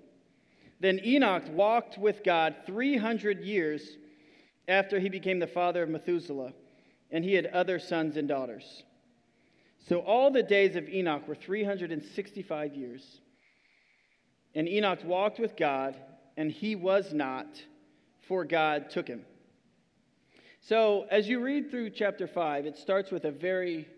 Then 0.81 1.01
Enoch 1.05 1.45
walked 1.53 1.99
with 1.99 2.23
God 2.25 2.55
300 2.67 3.41
years 3.41 3.97
after 4.69 5.01
he 5.01 5.09
became 5.09 5.39
the 5.39 5.47
father 5.47 5.83
of 5.83 5.89
Methuselah, 5.89 6.53
and 7.11 7.25
he 7.25 7.35
had 7.35 7.47
other 7.47 7.79
sons 7.79 8.17
and 8.17 8.29
daughters. 8.29 8.85
So 9.89 9.99
all 10.01 10.31
the 10.31 10.43
days 10.43 10.77
of 10.77 10.89
Enoch 10.89 11.27
were 11.27 11.35
365 11.35 12.75
years. 12.75 13.21
And 14.55 14.69
Enoch 14.69 15.01
walked 15.05 15.41
with 15.41 15.57
God, 15.57 15.97
and 16.37 16.51
he 16.51 16.77
was 16.77 17.13
not, 17.13 17.47
for 18.29 18.45
God 18.45 18.91
took 18.91 19.09
him. 19.09 19.25
So 20.61 21.07
as 21.11 21.29
you 21.29 21.41
read 21.41 21.71
through 21.71 21.91
chapter 21.91 22.29
5, 22.29 22.67
it 22.67 22.77
starts 22.77 23.11
with 23.11 23.25
a 23.25 23.33
very 23.33 23.89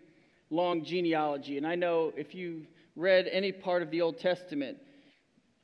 long 0.54 0.84
genealogy. 0.84 1.58
And 1.58 1.66
I 1.66 1.74
know 1.74 2.12
if 2.16 2.34
you 2.34 2.66
read 2.96 3.28
any 3.30 3.52
part 3.52 3.82
of 3.82 3.90
the 3.90 4.00
Old 4.00 4.18
Testament, 4.18 4.78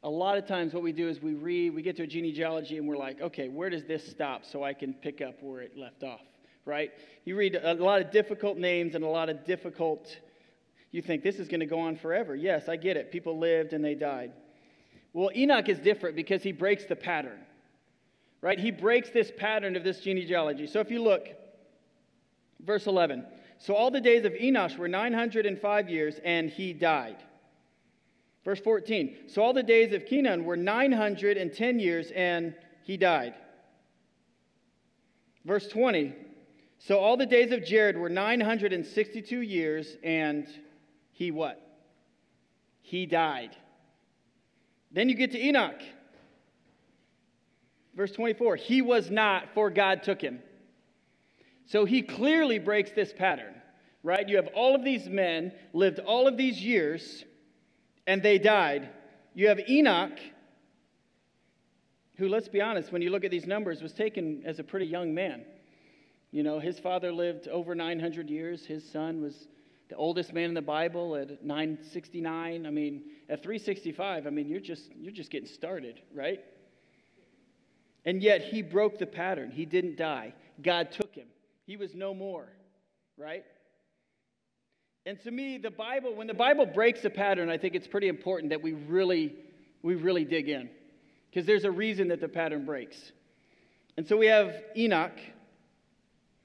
a 0.02 0.11
lot 0.11 0.38
of 0.38 0.47
times 0.47 0.73
what 0.73 0.82
we 0.82 0.92
do 0.92 1.09
is 1.09 1.20
we 1.20 1.35
read, 1.35 1.75
we 1.75 1.82
get 1.82 1.97
to 1.97 2.02
a 2.02 2.06
genealogy, 2.06 2.78
and 2.78 2.88
we're 2.88 2.97
like, 2.97 3.20
okay, 3.20 3.49
where 3.49 3.70
does 3.70 3.85
this 3.85 4.06
stop 4.06 4.44
so 4.44 4.64
I 4.64 4.73
can 4.73 4.94
pick 4.94 5.20
up 5.20 5.42
where 5.42 5.61
it 5.61 5.76
left 5.76 6.02
off? 6.02 6.20
right? 6.64 6.92
You 7.25 7.37
read 7.37 7.56
a 7.56 7.75
lot 7.75 8.00
of 8.00 8.11
difficult 8.11 8.59
names 8.59 8.94
and 8.94 9.04
a 9.04 9.09
lot 9.09 9.28
of 9.28 9.44
difficult, 9.44 10.16
you 10.90 11.02
think 11.02 11.23
this 11.23 11.37
is 11.37 11.49
going 11.49 11.61
to 11.61 11.66
go 11.66 11.80
on 11.80 11.97
forever. 11.97 12.35
Yes, 12.35 12.68
I 12.68 12.76
get 12.76 12.97
it. 12.97 13.11
People 13.11 13.38
lived 13.38 13.73
and 13.73 13.85
they 13.85 13.94
died. 13.94 14.32
Well, 15.12 15.30
Enoch 15.35 15.68
is 15.68 15.78
different 15.78 16.16
because 16.16 16.42
he 16.42 16.52
breaks 16.52 16.85
the 16.85 16.97
pattern, 16.97 17.40
right? 18.40 18.59
He 18.59 18.70
breaks 18.70 19.11
this 19.11 19.32
pattern 19.37 19.76
of 19.76 19.85
this 19.85 20.00
genealogy. 20.00 20.66
So 20.66 20.80
if 20.80 20.90
you 20.90 21.02
look, 21.02 21.28
verse 22.64 22.87
11. 22.87 23.26
So 23.61 23.75
all 23.75 23.90
the 23.90 24.00
days 24.00 24.25
of 24.25 24.33
Enosh 24.33 24.79
were 24.79 24.88
905 24.88 25.90
years, 25.90 26.19
and 26.25 26.49
he 26.49 26.73
died. 26.73 27.19
Verse 28.43 28.59
14. 28.59 29.17
So 29.29 29.43
all 29.43 29.52
the 29.52 29.62
days 29.62 29.93
of 29.93 30.07
Kenan 30.07 30.47
were 30.47 30.57
910 30.57 31.79
years, 31.79 32.11
and 32.11 32.55
he 32.85 32.97
died. 32.97 33.35
Verse 35.45 35.69
20. 35.69 36.14
So 36.79 36.99
all 36.99 37.19
the 37.19 37.26
days 37.26 37.52
of 37.52 37.62
Jared 37.62 37.99
were 37.99 38.09
962 38.09 39.43
years, 39.43 39.95
and 40.02 40.49
he 41.12 41.31
what? 41.31 41.61
He 42.81 43.05
died. 43.05 43.55
Then 44.90 45.11
you 45.11 45.14
get 45.14 45.33
to 45.33 45.38
Enoch. 45.38 45.83
Verse 47.95 48.12
24, 48.12 48.57
he 48.57 48.81
was 48.81 49.11
not, 49.11 49.52
for 49.52 49.69
God 49.69 50.02
took 50.02 50.23
him. 50.23 50.40
So 51.67 51.85
he 51.85 52.02
clearly 52.02 52.59
breaks 52.59 52.90
this 52.90 53.12
pattern, 53.12 53.55
right? 54.02 54.29
You 54.29 54.37
have 54.37 54.49
all 54.55 54.75
of 54.75 54.85
these 54.85 55.09
men, 55.09 55.52
lived 55.73 55.99
all 56.00 56.26
of 56.26 56.37
these 56.37 56.61
years, 56.62 57.25
and 58.07 58.23
they 58.23 58.38
died. 58.38 58.88
You 59.35 59.49
have 59.49 59.61
Enoch, 59.69 60.19
who, 62.17 62.29
let's 62.29 62.49
be 62.49 62.61
honest, 62.61 62.93
when 62.93 63.02
you 63.02 63.11
look 63.11 63.25
at 63.25 63.31
these 63.31 63.47
numbers, 63.47 63.81
was 63.81 63.93
taken 63.93 64.43
as 64.45 64.59
a 64.59 64.64
pretty 64.64 64.87
young 64.87 65.14
man. 65.14 65.45
You 66.33 66.43
know, 66.43 66.61
his 66.61 66.79
father 66.79 67.12
lived 67.12 67.49
over 67.49 67.75
900 67.75 68.29
years. 68.29 68.64
His 68.64 68.88
son 68.88 69.23
was 69.23 69.49
the 69.88 69.97
oldest 69.97 70.33
man 70.33 70.45
in 70.45 70.55
the 70.55 70.62
Bible 70.62 71.17
at 71.17 71.45
969. 71.45 72.67
I 72.67 72.71
mean, 72.71 73.02
at 73.29 73.43
365, 73.43 74.26
I 74.26 74.31
mean, 74.31 74.49
you're 74.49 74.61
just 74.61 74.90
you're 74.97 75.12
just 75.12 75.31
getting 75.31 75.49
started, 75.49 76.00
right? 76.14 76.45
And 78.05 78.23
yet 78.23 78.43
he 78.43 78.62
broke 78.62 78.99
the 78.99 79.07
pattern. 79.07 79.50
He 79.50 79.67
didn't 79.67 79.97
die. 79.97 80.35
God 80.62 80.93
took 80.93 81.14
him. 81.14 81.26
He 81.70 81.76
was 81.76 81.94
no 81.94 82.12
more, 82.12 82.48
right? 83.16 83.44
And 85.06 85.20
to 85.20 85.30
me, 85.30 85.56
the 85.56 85.70
Bible, 85.70 86.16
when 86.16 86.26
the 86.26 86.34
Bible 86.34 86.66
breaks 86.66 87.04
a 87.04 87.10
pattern, 87.10 87.48
I 87.48 87.58
think 87.58 87.76
it's 87.76 87.86
pretty 87.86 88.08
important 88.08 88.50
that 88.50 88.60
we 88.60 88.72
really, 88.72 89.36
we 89.80 89.94
really 89.94 90.24
dig 90.24 90.48
in. 90.48 90.68
Because 91.28 91.46
there's 91.46 91.62
a 91.62 91.70
reason 91.70 92.08
that 92.08 92.20
the 92.20 92.26
pattern 92.26 92.66
breaks. 92.66 93.12
And 93.96 94.04
so 94.04 94.16
we 94.16 94.26
have 94.26 94.52
Enoch, 94.76 95.16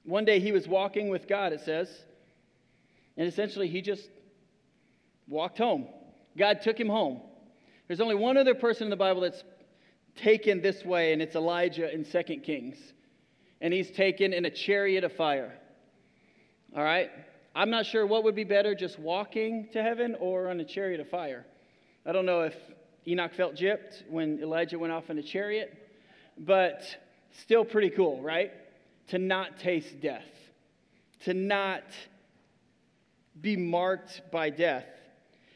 one 0.03 0.25
day 0.25 0.39
he 0.39 0.51
was 0.51 0.67
walking 0.67 1.09
with 1.09 1.27
God, 1.27 1.53
it 1.53 1.61
says, 1.61 1.89
and 3.17 3.27
essentially 3.27 3.67
he 3.67 3.81
just 3.81 4.07
walked 5.27 5.57
home. 5.57 5.87
God 6.37 6.61
took 6.61 6.79
him 6.79 6.87
home. 6.87 7.19
There's 7.87 7.99
only 7.99 8.13
one 8.13 8.37
other 8.37 8.53
person 8.53 8.83
in 8.83 8.89
the 8.91 8.95
Bible 8.95 9.21
that's 9.21 9.43
taken 10.15 10.61
this 10.61 10.85
way, 10.85 11.13
and 11.13 11.21
it's 11.23 11.35
Elijah 11.35 11.91
in 11.91 12.05
2 12.05 12.41
Kings. 12.41 12.77
And 13.61 13.73
he's 13.73 13.91
taken 13.91 14.33
in 14.33 14.45
a 14.45 14.49
chariot 14.49 15.03
of 15.03 15.13
fire. 15.13 15.53
All 16.75 16.83
right? 16.83 17.09
I'm 17.55 17.69
not 17.69 17.85
sure 17.85 18.05
what 18.05 18.23
would 18.25 18.35
be 18.35 18.43
better, 18.43 18.75
just 18.75 18.99
walking 18.99 19.69
to 19.73 19.81
heaven 19.81 20.15
or 20.19 20.49
on 20.49 20.59
a 20.59 20.65
chariot 20.65 20.99
of 20.99 21.09
fire. 21.09 21.45
I 22.05 22.11
don't 22.11 22.25
know 22.25 22.41
if 22.41 22.55
Enoch 23.07 23.33
felt 23.33 23.55
gypped 23.55 24.03
when 24.09 24.39
Elijah 24.41 24.77
went 24.77 24.91
off 24.91 25.09
in 25.09 25.17
a 25.17 25.23
chariot, 25.23 25.75
but 26.37 26.83
still 27.31 27.63
pretty 27.63 27.89
cool, 27.89 28.21
right? 28.21 28.51
to 29.07 29.17
not 29.17 29.59
taste 29.59 29.99
death, 30.01 30.25
to 31.23 31.33
not 31.33 31.83
be 33.39 33.55
marked 33.55 34.21
by 34.31 34.49
death. 34.49 34.85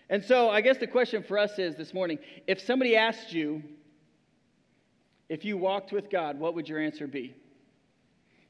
And 0.10 0.24
so, 0.24 0.50
I 0.50 0.62
guess 0.62 0.78
the 0.78 0.88
question 0.88 1.24
for 1.24 1.38
us 1.38 1.60
is 1.60 1.76
this 1.76 1.94
morning 1.94 2.20
if 2.48 2.60
somebody 2.60 2.96
asked 2.96 3.32
you, 3.32 3.64
if 5.30 5.46
you 5.46 5.58
walked 5.58 5.92
with 5.92 6.10
God, 6.10 6.40
what 6.40 6.56
would 6.56 6.68
your 6.68 6.80
answer 6.80 7.08
be? 7.08 7.36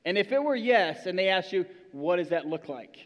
And 0.06 0.18
if 0.18 0.32
it 0.32 0.44
were 0.44 0.56
yes, 0.56 1.06
and 1.06 1.18
they 1.18 1.29
asked 1.29 1.51
you, 1.51 1.65
what 1.91 2.18
does 2.18 2.29
that 2.29 2.46
look 2.46 2.70
like 2.70 2.98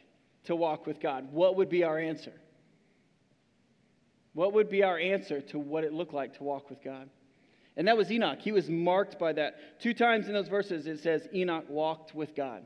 to 0.45 0.55
walk 0.55 0.85
with 0.85 0.99
God? 0.99 1.27
What 1.31 1.55
would 1.55 1.69
be 1.69 1.83
our 1.83 1.97
answer? 1.97 2.33
What 4.33 4.53
would 4.53 4.69
be 4.69 4.83
our 4.83 4.97
answer 4.97 5.41
to 5.41 5.59
what 5.59 5.83
it 5.83 5.93
looked 5.93 6.13
like 6.13 6.37
to 6.37 6.43
walk 6.43 6.69
with 6.69 6.83
God? 6.83 7.09
And 7.75 7.87
that 7.87 7.97
was 7.97 8.11
Enoch. 8.11 8.39
He 8.39 8.51
was 8.51 8.69
marked 8.69 9.17
by 9.17 9.33
that. 9.33 9.79
Two 9.81 9.93
times 9.93 10.27
in 10.27 10.33
those 10.33 10.47
verses 10.47 10.85
it 10.85 10.99
says 10.99 11.27
Enoch 11.33 11.65
walked 11.69 12.13
with 12.13 12.35
God. 12.35 12.63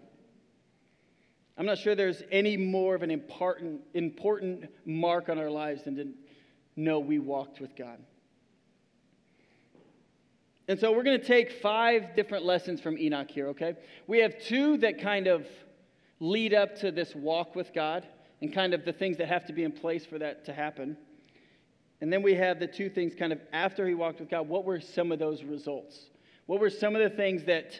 I'm 1.57 1.65
not 1.65 1.77
sure 1.77 1.95
there's 1.95 2.21
any 2.31 2.55
more 2.55 2.93
of 2.93 3.01
an 3.01 3.11
important, 3.11 3.81
important 3.93 4.65
mark 4.85 5.29
on 5.29 5.39
our 5.39 5.49
lives 5.49 5.83
than 5.85 5.95
to 5.95 6.07
know 6.75 6.99
we 6.99 7.19
walked 7.19 7.59
with 7.59 7.75
God. 7.75 7.97
And 10.67 10.77
so 10.79 10.91
we're 10.91 11.03
going 11.03 11.19
to 11.19 11.25
take 11.25 11.51
five 11.61 12.15
different 12.15 12.43
lessons 12.43 12.81
from 12.81 12.97
Enoch 12.97 13.31
here, 13.31 13.47
okay? 13.49 13.75
We 14.05 14.19
have 14.19 14.37
two 14.39 14.77
that 14.79 14.99
kind 14.99 15.27
of 15.27 15.47
lead 16.19 16.53
up 16.53 16.75
to 16.79 16.91
this 16.91 17.15
walk 17.15 17.55
with 17.55 17.73
God 17.73 18.05
and 18.41 18.53
kind 18.53 18.73
of 18.73 18.83
the 18.83 18.91
things 18.91 19.17
that 19.17 19.29
have 19.29 19.45
to 19.45 19.53
be 19.53 19.63
in 19.63 19.71
place 19.71 20.05
for 20.05 20.19
that 20.19 20.45
to 20.45 20.53
happen. 20.53 20.97
And 22.01 22.11
then 22.11 22.21
we 22.21 22.35
have 22.35 22.59
the 22.59 22.67
two 22.67 22.89
things 22.89 23.15
kind 23.15 23.31
of 23.31 23.39
after 23.53 23.87
he 23.87 23.93
walked 23.93 24.19
with 24.19 24.29
God. 24.29 24.47
What 24.47 24.65
were 24.65 24.81
some 24.81 25.11
of 25.11 25.19
those 25.19 25.43
results? 25.43 26.09
What 26.45 26.59
were 26.59 26.69
some 26.69 26.95
of 26.95 27.01
the 27.01 27.15
things 27.15 27.45
that 27.45 27.79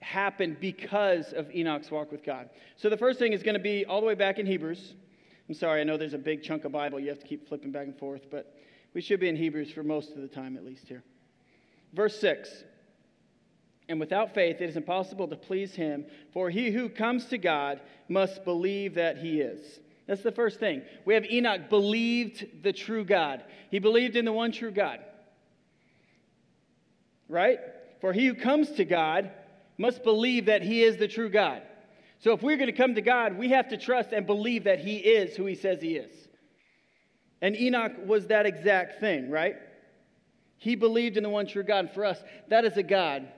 happened 0.00 0.58
because 0.60 1.32
of 1.32 1.50
Enoch's 1.50 1.90
walk 1.90 2.12
with 2.12 2.22
God? 2.22 2.50
So 2.76 2.90
the 2.90 2.96
first 2.96 3.18
thing 3.18 3.32
is 3.32 3.42
going 3.42 3.54
to 3.54 3.60
be 3.60 3.86
all 3.86 4.00
the 4.00 4.06
way 4.06 4.14
back 4.14 4.38
in 4.38 4.46
Hebrews. 4.46 4.94
I'm 5.48 5.54
sorry, 5.54 5.80
I 5.80 5.84
know 5.84 5.96
there's 5.96 6.14
a 6.14 6.18
big 6.18 6.42
chunk 6.42 6.64
of 6.64 6.72
Bible. 6.72 7.00
You 7.00 7.08
have 7.08 7.18
to 7.20 7.26
keep 7.26 7.48
flipping 7.48 7.72
back 7.72 7.86
and 7.86 7.98
forth, 7.98 8.22
but 8.30 8.54
we 8.94 9.00
should 9.00 9.20
be 9.20 9.28
in 9.28 9.36
Hebrews 9.36 9.72
for 9.72 9.82
most 9.82 10.10
of 10.10 10.18
the 10.18 10.28
time, 10.28 10.56
at 10.56 10.64
least 10.64 10.86
here. 10.86 11.02
Verse 11.92 12.18
6 12.20 12.64
And 13.88 14.00
without 14.00 14.34
faith, 14.34 14.60
it 14.60 14.68
is 14.68 14.76
impossible 14.76 15.28
to 15.28 15.36
please 15.36 15.74
him, 15.74 16.06
for 16.32 16.50
he 16.50 16.70
who 16.70 16.88
comes 16.88 17.26
to 17.26 17.38
God 17.38 17.80
must 18.08 18.44
believe 18.44 18.94
that 18.94 19.18
he 19.18 19.40
is 19.40 19.80
that's 20.06 20.22
the 20.22 20.32
first 20.32 20.60
thing. 20.60 20.82
We 21.04 21.14
have 21.14 21.24
Enoch 21.24 21.68
believed 21.68 22.62
the 22.62 22.72
true 22.72 23.04
God. 23.04 23.42
He 23.70 23.80
believed 23.80 24.16
in 24.16 24.24
the 24.24 24.32
one 24.32 24.52
true 24.52 24.70
God. 24.70 25.00
Right? 27.28 27.58
For 28.00 28.12
he 28.12 28.26
who 28.26 28.34
comes 28.34 28.70
to 28.72 28.84
God 28.84 29.30
must 29.78 30.04
believe 30.04 30.46
that 30.46 30.62
he 30.62 30.82
is 30.82 30.96
the 30.96 31.08
true 31.08 31.28
God. 31.28 31.62
So 32.20 32.32
if 32.32 32.42
we're 32.42 32.56
going 32.56 32.70
to 32.70 32.76
come 32.76 32.94
to 32.94 33.02
God, 33.02 33.36
we 33.36 33.48
have 33.50 33.68
to 33.68 33.76
trust 33.76 34.12
and 34.12 34.26
believe 34.26 34.64
that 34.64 34.78
he 34.78 34.96
is 34.96 35.36
who 35.36 35.44
he 35.44 35.56
says 35.56 35.82
he 35.82 35.96
is. 35.96 36.14
And 37.42 37.56
Enoch 37.56 37.92
was 38.06 38.28
that 38.28 38.46
exact 38.46 39.00
thing, 39.00 39.28
right? 39.28 39.56
He 40.58 40.74
believed 40.74 41.16
in 41.16 41.22
the 41.22 41.28
one 41.28 41.46
true 41.46 41.62
God. 41.62 41.86
And 41.86 41.90
for 41.90 42.04
us, 42.04 42.18
that 42.48 42.64
is 42.64 42.76
a 42.76 42.82
God 42.82 43.28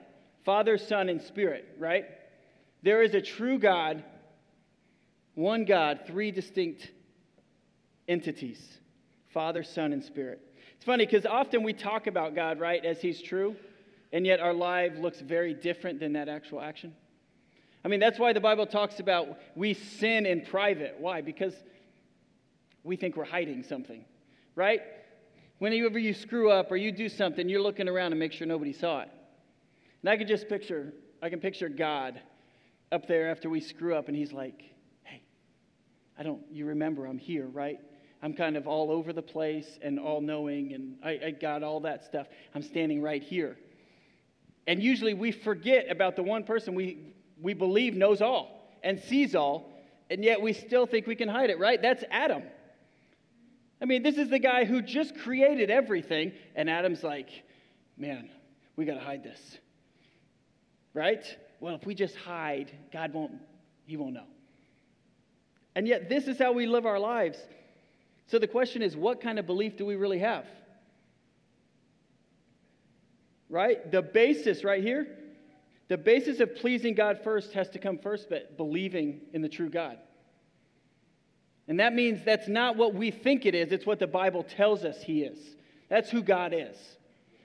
Father, 0.45 0.77
Son, 0.77 1.09
and 1.09 1.21
Spirit, 1.21 1.75
right? 1.77 2.05
There 2.81 3.03
is 3.03 3.13
a 3.13 3.21
true 3.21 3.59
God, 3.59 4.03
one 5.35 5.65
God, 5.65 6.01
three 6.07 6.31
distinct 6.31 6.91
entities 8.07 8.77
Father, 9.33 9.63
Son, 9.63 9.93
and 9.93 10.03
Spirit. 10.03 10.39
It's 10.75 10.85
funny 10.85 11.05
because 11.05 11.25
often 11.25 11.61
we 11.61 11.73
talk 11.73 12.07
about 12.07 12.35
God, 12.35 12.59
right, 12.59 12.83
as 12.83 13.01
He's 13.01 13.21
true, 13.21 13.55
and 14.11 14.25
yet 14.25 14.39
our 14.39 14.53
life 14.53 14.93
looks 14.97 15.19
very 15.19 15.53
different 15.53 15.99
than 15.99 16.13
that 16.13 16.29
actual 16.29 16.61
action. 16.61 16.95
I 17.83 17.89
mean, 17.89 17.99
that's 17.99 18.17
why 18.17 18.33
the 18.33 18.39
Bible 18.39 18.65
talks 18.65 18.99
about 18.99 19.37
we 19.55 19.73
sin 19.73 20.25
in 20.25 20.41
private. 20.41 20.95
Why? 20.99 21.21
Because 21.21 21.53
we 22.83 22.95
think 22.95 23.15
we're 23.15 23.25
hiding 23.25 23.63
something, 23.63 24.03
right? 24.55 24.81
Whenever 25.59 25.99
you 25.99 26.13
screw 26.13 26.49
up 26.49 26.71
or 26.71 26.77
you 26.77 26.91
do 26.91 27.09
something, 27.09 27.47
you're 27.47 27.61
looking 27.61 27.87
around 27.87 28.11
to 28.11 28.17
make 28.17 28.31
sure 28.31 28.47
nobody 28.47 28.73
saw 28.73 29.01
it. 29.01 29.09
And 30.01 30.09
I 30.09 30.17
can 30.17 30.27
just 30.27 30.47
picture, 30.47 30.93
I 31.21 31.29
can 31.29 31.39
picture 31.39 31.69
God 31.69 32.19
up 32.91 33.07
there 33.07 33.29
after 33.29 33.49
we 33.49 33.59
screw 33.59 33.93
up, 33.93 34.07
and 34.07 34.15
he's 34.15 34.31
like, 34.31 34.63
hey, 35.03 35.21
I 36.17 36.23
don't, 36.23 36.41
you 36.49 36.65
remember 36.65 37.05
I'm 37.05 37.17
here, 37.17 37.45
right? 37.45 37.79
I'm 38.23 38.33
kind 38.33 38.57
of 38.57 38.67
all 38.67 38.89
over 38.89 39.13
the 39.13 39.21
place 39.21 39.77
and 39.81 39.99
all 39.99 40.21
knowing, 40.21 40.73
and 40.73 40.95
I, 41.03 41.19
I 41.27 41.31
got 41.31 41.61
all 41.61 41.81
that 41.81 42.05
stuff. 42.05 42.27
I'm 42.55 42.61
standing 42.61 43.01
right 43.01 43.21
here. 43.21 43.57
And 44.65 44.81
usually 44.81 45.13
we 45.13 45.31
forget 45.31 45.89
about 45.89 46.15
the 46.15 46.23
one 46.23 46.43
person 46.43 46.75
we, 46.75 47.13
we 47.41 47.53
believe 47.53 47.95
knows 47.95 48.21
all 48.21 48.77
and 48.83 48.99
sees 48.99 49.35
all, 49.35 49.73
and 50.09 50.23
yet 50.23 50.41
we 50.41 50.53
still 50.53 50.85
think 50.85 51.05
we 51.05 51.15
can 51.15 51.29
hide 51.29 51.49
it, 51.49 51.59
right? 51.59 51.81
That's 51.81 52.03
Adam. 52.11 52.43
I 53.81 53.85
mean, 53.85 54.03
this 54.03 54.17
is 54.17 54.29
the 54.29 54.39
guy 54.39 54.65
who 54.65 54.81
just 54.81 55.17
created 55.19 55.69
everything, 55.69 56.33
and 56.55 56.69
Adam's 56.69 57.03
like, 57.03 57.29
man, 57.97 58.29
we 58.75 58.85
got 58.85 58.95
to 58.95 58.99
hide 58.99 59.23
this. 59.23 59.39
Right? 60.93 61.23
Well, 61.59 61.75
if 61.75 61.85
we 61.85 61.95
just 61.95 62.15
hide, 62.15 62.71
God 62.91 63.13
won't, 63.13 63.33
He 63.85 63.95
won't 63.95 64.13
know. 64.13 64.27
And 65.75 65.87
yet, 65.87 66.09
this 66.09 66.27
is 66.27 66.37
how 66.37 66.51
we 66.51 66.65
live 66.65 66.85
our 66.85 66.99
lives. 66.99 67.37
So 68.27 68.37
the 68.37 68.47
question 68.47 68.81
is, 68.81 68.97
what 68.97 69.21
kind 69.21 69.39
of 69.39 69.45
belief 69.45 69.77
do 69.77 69.85
we 69.85 69.95
really 69.95 70.19
have? 70.19 70.45
Right? 73.49 73.89
The 73.91 74.01
basis 74.01 74.63
right 74.63 74.83
here, 74.83 75.07
the 75.87 75.97
basis 75.97 76.39
of 76.39 76.55
pleasing 76.55 76.95
God 76.95 77.21
first 77.23 77.53
has 77.53 77.69
to 77.69 77.79
come 77.79 77.97
first, 77.97 78.29
but 78.29 78.57
believing 78.57 79.21
in 79.33 79.41
the 79.41 79.49
true 79.49 79.69
God. 79.69 79.97
And 81.69 81.79
that 81.79 81.93
means 81.93 82.23
that's 82.25 82.47
not 82.47 82.75
what 82.75 82.95
we 82.95 83.11
think 83.11 83.45
it 83.45 83.53
is, 83.53 83.71
it's 83.71 83.85
what 83.85 83.99
the 83.99 84.07
Bible 84.07 84.43
tells 84.43 84.83
us 84.83 85.03
He 85.03 85.21
is. 85.21 85.37
That's 85.87 86.09
who 86.09 86.23
God 86.23 86.51
is. 86.53 86.75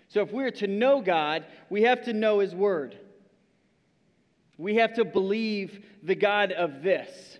So 0.08 0.22
if 0.22 0.32
we're 0.32 0.50
to 0.52 0.66
know 0.66 1.02
God, 1.02 1.44
we 1.68 1.82
have 1.82 2.04
to 2.06 2.14
know 2.14 2.38
His 2.38 2.54
Word. 2.54 2.98
We 4.56 4.76
have 4.76 4.94
to 4.94 5.04
believe 5.04 5.84
the 6.02 6.14
God 6.14 6.52
of 6.52 6.82
this, 6.82 7.38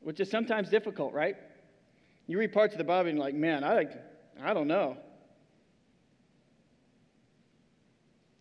which 0.00 0.20
is 0.20 0.30
sometimes 0.30 0.68
difficult, 0.68 1.14
right? 1.14 1.36
You 2.26 2.38
read 2.38 2.52
parts 2.52 2.74
of 2.74 2.78
the 2.78 2.84
Bible 2.84 3.08
and 3.08 3.16
you're 3.16 3.24
like, 3.24 3.34
man, 3.34 3.64
I, 3.64 3.86
I 4.42 4.52
don't 4.52 4.68
know. 4.68 4.98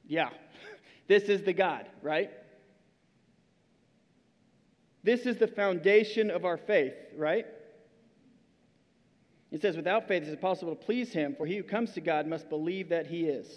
Yeah, 0.06 0.30
this 1.08 1.24
is 1.24 1.44
the 1.44 1.54
God, 1.54 1.86
right? 2.02 2.30
This 5.04 5.26
is 5.26 5.38
the 5.38 5.48
foundation 5.48 6.30
of 6.30 6.46
our 6.46 6.58
faith, 6.58 6.94
right? 7.18 7.46
It 9.52 9.62
says, 9.62 9.76
without 9.76 10.08
faith, 10.08 10.24
it 10.24 10.28
is 10.28 10.34
impossible 10.34 10.76
to 10.76 10.86
please 10.86 11.12
him, 11.12 11.36
for 11.36 11.46
he 11.46 11.58
who 11.58 11.64
comes 11.64 11.92
to 11.94 12.02
God 12.02 12.28
must 12.28 12.50
believe 12.50 12.90
that 12.90 13.08
he 13.08 13.26
is. 13.26 13.48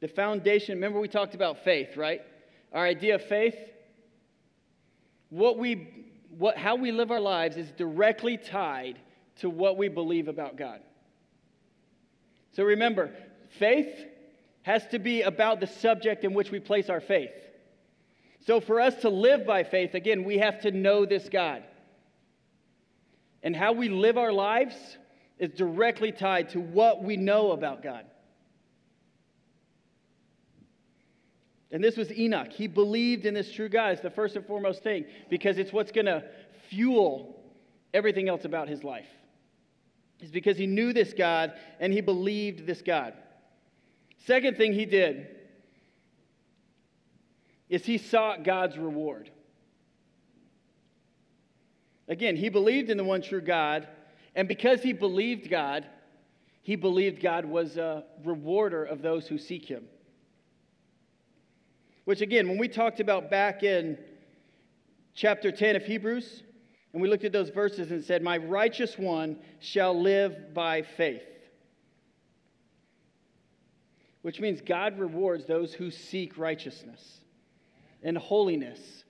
The 0.00 0.08
foundation, 0.08 0.76
remember 0.76 1.00
we 1.00 1.08
talked 1.08 1.34
about 1.34 1.64
faith, 1.64 1.96
right? 1.96 2.22
Our 2.72 2.84
idea 2.84 3.16
of 3.16 3.22
faith, 3.22 3.56
what 5.30 5.58
we, 5.58 6.06
what, 6.38 6.56
how 6.56 6.76
we 6.76 6.92
live 6.92 7.10
our 7.10 7.20
lives 7.20 7.56
is 7.56 7.70
directly 7.72 8.36
tied 8.36 8.98
to 9.40 9.50
what 9.50 9.76
we 9.76 9.88
believe 9.88 10.28
about 10.28 10.56
God. 10.56 10.80
So 12.52 12.62
remember, 12.62 13.10
faith 13.58 14.06
has 14.62 14.86
to 14.88 14.98
be 14.98 15.22
about 15.22 15.60
the 15.60 15.66
subject 15.66 16.24
in 16.24 16.34
which 16.34 16.50
we 16.50 16.60
place 16.60 16.88
our 16.88 17.00
faith. 17.00 17.32
So, 18.46 18.60
for 18.60 18.80
us 18.80 18.94
to 18.96 19.08
live 19.08 19.46
by 19.46 19.64
faith, 19.64 19.94
again, 19.94 20.24
we 20.24 20.38
have 20.38 20.60
to 20.62 20.70
know 20.70 21.06
this 21.06 21.28
God. 21.30 21.62
And 23.42 23.56
how 23.56 23.72
we 23.72 23.88
live 23.88 24.18
our 24.18 24.32
lives 24.32 24.74
is 25.38 25.50
directly 25.50 26.12
tied 26.12 26.50
to 26.50 26.60
what 26.60 27.02
we 27.02 27.16
know 27.16 27.52
about 27.52 27.82
God. 27.82 28.04
And 31.70 31.82
this 31.82 31.96
was 31.96 32.12
Enoch. 32.12 32.52
He 32.52 32.68
believed 32.68 33.26
in 33.26 33.34
this 33.34 33.50
true 33.50 33.68
God. 33.68 33.92
It's 33.92 34.02
the 34.02 34.10
first 34.10 34.36
and 34.36 34.46
foremost 34.46 34.82
thing 34.82 35.06
because 35.28 35.58
it's 35.58 35.72
what's 35.72 35.90
going 35.90 36.06
to 36.06 36.22
fuel 36.68 37.42
everything 37.92 38.28
else 38.28 38.44
about 38.44 38.68
his 38.68 38.84
life. 38.84 39.08
It's 40.20 40.30
because 40.30 40.56
he 40.56 40.66
knew 40.66 40.92
this 40.92 41.12
God 41.12 41.54
and 41.80 41.92
he 41.92 42.00
believed 42.00 42.66
this 42.66 42.80
God. 42.80 43.14
Second 44.26 44.56
thing 44.56 44.72
he 44.72 44.86
did 44.86 45.33
is 47.68 47.84
he 47.84 47.98
sought 47.98 48.44
God's 48.44 48.76
reward. 48.76 49.30
Again, 52.08 52.36
he 52.36 52.48
believed 52.48 52.90
in 52.90 52.96
the 52.96 53.04
one 53.04 53.22
true 53.22 53.40
God, 53.40 53.88
and 54.34 54.46
because 54.46 54.82
he 54.82 54.92
believed 54.92 55.48
God, 55.48 55.86
he 56.62 56.76
believed 56.76 57.22
God 57.22 57.44
was 57.44 57.76
a 57.76 58.04
rewarder 58.24 58.84
of 58.84 59.00
those 59.00 59.26
who 59.26 59.38
seek 59.38 59.64
him. 59.64 59.84
Which, 62.04 62.20
again, 62.20 62.48
when 62.48 62.58
we 62.58 62.68
talked 62.68 63.00
about 63.00 63.30
back 63.30 63.62
in 63.62 63.98
chapter 65.14 65.50
10 65.50 65.76
of 65.76 65.84
Hebrews, 65.84 66.42
and 66.92 67.00
we 67.00 67.08
looked 67.08 67.24
at 67.24 67.32
those 67.32 67.48
verses 67.48 67.90
and 67.90 68.04
said, 68.04 68.22
My 68.22 68.36
righteous 68.36 68.98
one 68.98 69.38
shall 69.60 69.98
live 69.98 70.52
by 70.52 70.82
faith. 70.82 71.22
Which 74.22 74.40
means 74.40 74.60
God 74.60 74.98
rewards 74.98 75.46
those 75.46 75.74
who 75.74 75.90
seek 75.90 76.38
righteousness 76.38 77.23
and 78.04 78.16
holiness. 78.16 79.04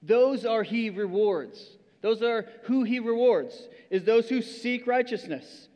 Those 0.00 0.46
are 0.46 0.62
he 0.62 0.88
rewards. 0.90 1.76
Those 2.00 2.22
are 2.22 2.46
who 2.64 2.82
he 2.82 2.98
rewards, 2.98 3.68
is 3.90 4.04
those 4.04 4.28
who 4.28 4.42
seek 4.42 4.86
righteousness. 4.86 5.68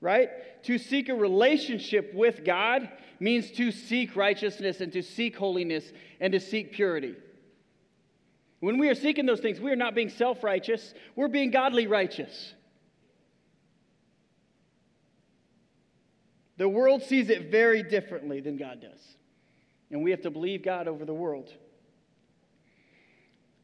Right? 0.00 0.28
To 0.64 0.78
seek 0.78 1.08
a 1.08 1.14
relationship 1.14 2.12
with 2.12 2.44
God 2.44 2.88
means 3.18 3.50
to 3.52 3.72
seek 3.72 4.14
righteousness 4.14 4.80
and 4.80 4.92
to 4.92 5.02
seek 5.02 5.36
holiness 5.36 5.90
and 6.20 6.32
to 6.32 6.40
seek 6.40 6.72
purity. 6.72 7.14
When 8.60 8.78
we 8.78 8.88
are 8.88 8.94
seeking 8.94 9.26
those 9.26 9.40
things, 9.40 9.60
we 9.60 9.70
are 9.70 9.76
not 9.76 9.94
being 9.94 10.10
self 10.10 10.44
righteous, 10.44 10.92
we're 11.14 11.28
being 11.28 11.50
godly 11.50 11.86
righteous. 11.86 12.52
The 16.58 16.68
world 16.68 17.02
sees 17.02 17.28
it 17.28 17.50
very 17.50 17.82
differently 17.82 18.40
than 18.40 18.56
God 18.56 18.80
does. 18.80 19.16
And 19.90 20.02
we 20.02 20.10
have 20.10 20.22
to 20.22 20.30
believe 20.30 20.62
God 20.62 20.88
over 20.88 21.04
the 21.04 21.14
world. 21.14 21.52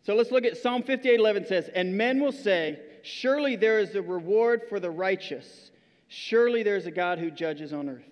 So 0.05 0.15
let's 0.15 0.31
look 0.31 0.45
at 0.45 0.57
Psalm 0.57 0.83
58 0.83 1.19
11 1.19 1.47
says, 1.47 1.69
And 1.75 1.97
men 1.97 2.21
will 2.21 2.33
say, 2.33 2.81
Surely 3.03 3.57
there 3.57 3.79
is 3.79 3.95
a 3.95 4.03
reward 4.03 4.63
for 4.69 4.81
the 4.81 4.91
righteous. 4.91 5.71
Surely 6.09 6.63
there 6.63 6.77
is 6.77 6.87
a 6.87 6.91
God 6.91 7.19
who 7.19 7.31
judges 7.31 7.73
on 7.73 7.89
earth. 7.89 8.05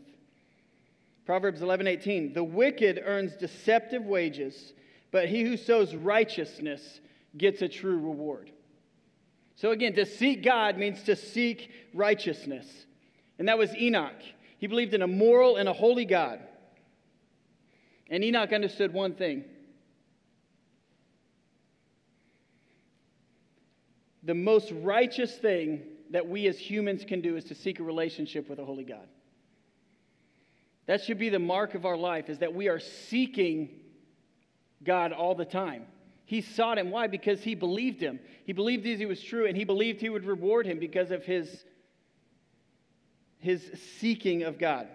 Proverbs 1.26 1.62
11 1.62 1.86
18, 1.86 2.32
The 2.32 2.42
wicked 2.42 3.00
earns 3.04 3.34
deceptive 3.36 4.04
wages, 4.04 4.72
but 5.10 5.28
he 5.28 5.42
who 5.42 5.56
sows 5.56 5.94
righteousness 5.94 7.00
gets 7.36 7.62
a 7.62 7.68
true 7.68 7.98
reward. 7.98 8.50
So 9.56 9.70
again, 9.70 9.92
to 9.94 10.06
seek 10.06 10.42
God 10.42 10.78
means 10.78 11.02
to 11.04 11.14
seek 11.14 11.70
righteousness. 11.92 12.66
And 13.38 13.48
that 13.48 13.58
was 13.58 13.76
Enoch. 13.76 14.22
He 14.58 14.66
believed 14.66 14.94
in 14.94 15.02
a 15.02 15.06
moral 15.06 15.56
and 15.56 15.68
a 15.68 15.72
holy 15.72 16.04
God. 16.04 16.40
And 18.10 18.24
Enoch 18.24 18.52
understood 18.52 18.92
one 18.92 19.14
thing 19.14 19.44
the 24.22 24.34
most 24.34 24.70
righteous 24.82 25.34
thing 25.36 25.82
that 26.10 26.28
we 26.28 26.46
as 26.46 26.58
humans 26.58 27.04
can 27.06 27.20
do 27.20 27.36
is 27.36 27.44
to 27.44 27.54
seek 27.54 27.80
a 27.80 27.82
relationship 27.82 28.50
with 28.50 28.58
a 28.58 28.64
holy 28.64 28.84
God. 28.84 29.06
That 30.86 31.02
should 31.02 31.18
be 31.18 31.28
the 31.28 31.38
mark 31.38 31.74
of 31.74 31.86
our 31.86 31.96
life, 31.96 32.28
is 32.28 32.38
that 32.40 32.52
we 32.52 32.68
are 32.68 32.80
seeking 32.80 33.70
God 34.84 35.12
all 35.12 35.34
the 35.34 35.44
time. 35.44 35.86
He 36.26 36.42
sought 36.42 36.78
him. 36.78 36.90
Why? 36.90 37.06
Because 37.06 37.42
he 37.42 37.54
believed 37.54 38.00
him. 38.00 38.20
He 38.44 38.52
believed 38.52 38.84
that 38.84 38.98
he 38.98 39.06
was 39.06 39.22
true, 39.22 39.46
and 39.46 39.56
he 39.56 39.64
believed 39.64 40.00
he 40.00 40.08
would 40.08 40.24
reward 40.24 40.66
him 40.66 40.78
because 40.78 41.10
of 41.10 41.24
his, 41.24 41.64
his 43.38 43.70
seeking 43.98 44.42
of 44.42 44.58
God. 44.58 44.88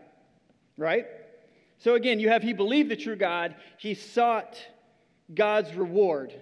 Right? 0.77 1.05
So 1.85 1.93
again, 1.93 2.19
you 2.19 2.29
have 2.29 2.41
he 2.41 2.51
believed 2.51 2.89
the 2.89 2.95
true 2.95 3.15
God, 3.15 3.53
he 3.77 3.93
sought 3.93 4.57
God's 5.31 5.71
reward. 5.75 6.33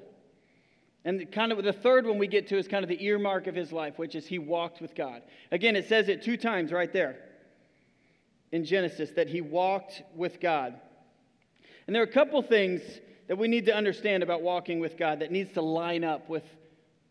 And 1.03 1.29
kind 1.34 1.51
of 1.51 1.62
the 1.62 1.73
third 1.73 2.06
one 2.06 2.17
we 2.17 2.27
get 2.27 2.47
to 2.47 2.58
is 2.58 2.65
kind 2.65 2.82
of 2.82 2.88
the 2.88 3.03
earmark 3.03 3.47
of 3.47 3.53
his 3.53 3.73
life, 3.73 3.99
which 3.99 4.15
is 4.15 4.25
he 4.25 4.39
walked 4.39 4.79
with 4.79 4.95
God. 4.95 5.21
Again, 5.51 5.75
it 5.75 5.89
says 5.89 6.08
it 6.08 6.21
two 6.21 6.38
times 6.38 6.71
right 6.71 6.93
there. 6.93 7.17
in 8.53 8.63
Genesis 8.63 9.12
that 9.17 9.27
he 9.27 9.41
walked 9.41 10.03
with 10.15 10.39
God. 10.39 10.79
And 11.88 11.93
there 11.93 12.01
are 12.01 12.06
a 12.06 12.13
couple 12.13 12.41
things 12.41 12.82
that 13.27 13.38
we 13.38 13.49
need 13.49 13.65
to 13.65 13.75
understand 13.75 14.23
about 14.23 14.43
walking 14.43 14.79
with 14.79 14.95
God 14.95 15.19
that 15.19 15.29
needs 15.29 15.51
to 15.56 15.62
line 15.62 16.06
up 16.06 16.29
with 16.29 16.45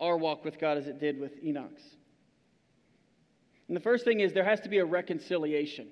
our 0.00 0.16
walk 0.16 0.42
with 0.42 0.58
God 0.58 0.78
as 0.78 0.86
it 0.86 0.98
did 0.98 1.20
with 1.20 1.32
Enoch's. 1.44 1.82
And 3.68 3.76
the 3.76 3.80
first 3.82 4.06
thing 4.06 4.20
is 4.20 4.32
there 4.32 4.42
has 4.42 4.60
to 4.60 4.70
be 4.70 4.78
a 4.78 4.86
reconciliation. 4.86 5.88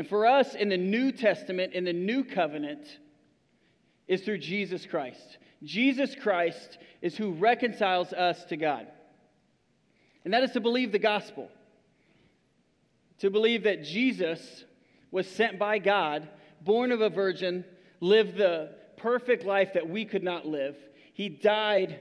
And 0.00 0.08
for 0.08 0.24
us 0.24 0.54
in 0.54 0.70
the 0.70 0.78
New 0.78 1.12
Testament, 1.12 1.74
in 1.74 1.84
the 1.84 1.92
New 1.92 2.24
Covenant, 2.24 2.88
is 4.08 4.22
through 4.22 4.38
Jesus 4.38 4.86
Christ. 4.86 5.36
Jesus 5.62 6.14
Christ 6.14 6.78
is 7.02 7.18
who 7.18 7.32
reconciles 7.32 8.14
us 8.14 8.42
to 8.46 8.56
God. 8.56 8.86
And 10.24 10.32
that 10.32 10.42
is 10.42 10.52
to 10.52 10.60
believe 10.60 10.90
the 10.90 10.98
gospel. 10.98 11.50
To 13.18 13.28
believe 13.28 13.64
that 13.64 13.84
Jesus 13.84 14.64
was 15.10 15.26
sent 15.28 15.58
by 15.58 15.78
God, 15.78 16.26
born 16.62 16.92
of 16.92 17.02
a 17.02 17.10
virgin, 17.10 17.62
lived 18.00 18.38
the 18.38 18.70
perfect 18.96 19.44
life 19.44 19.74
that 19.74 19.90
we 19.90 20.06
could 20.06 20.24
not 20.24 20.46
live. 20.46 20.78
He 21.12 21.28
died 21.28 21.98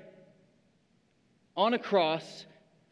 on 1.58 1.74
a 1.74 1.80
cross 1.80 2.46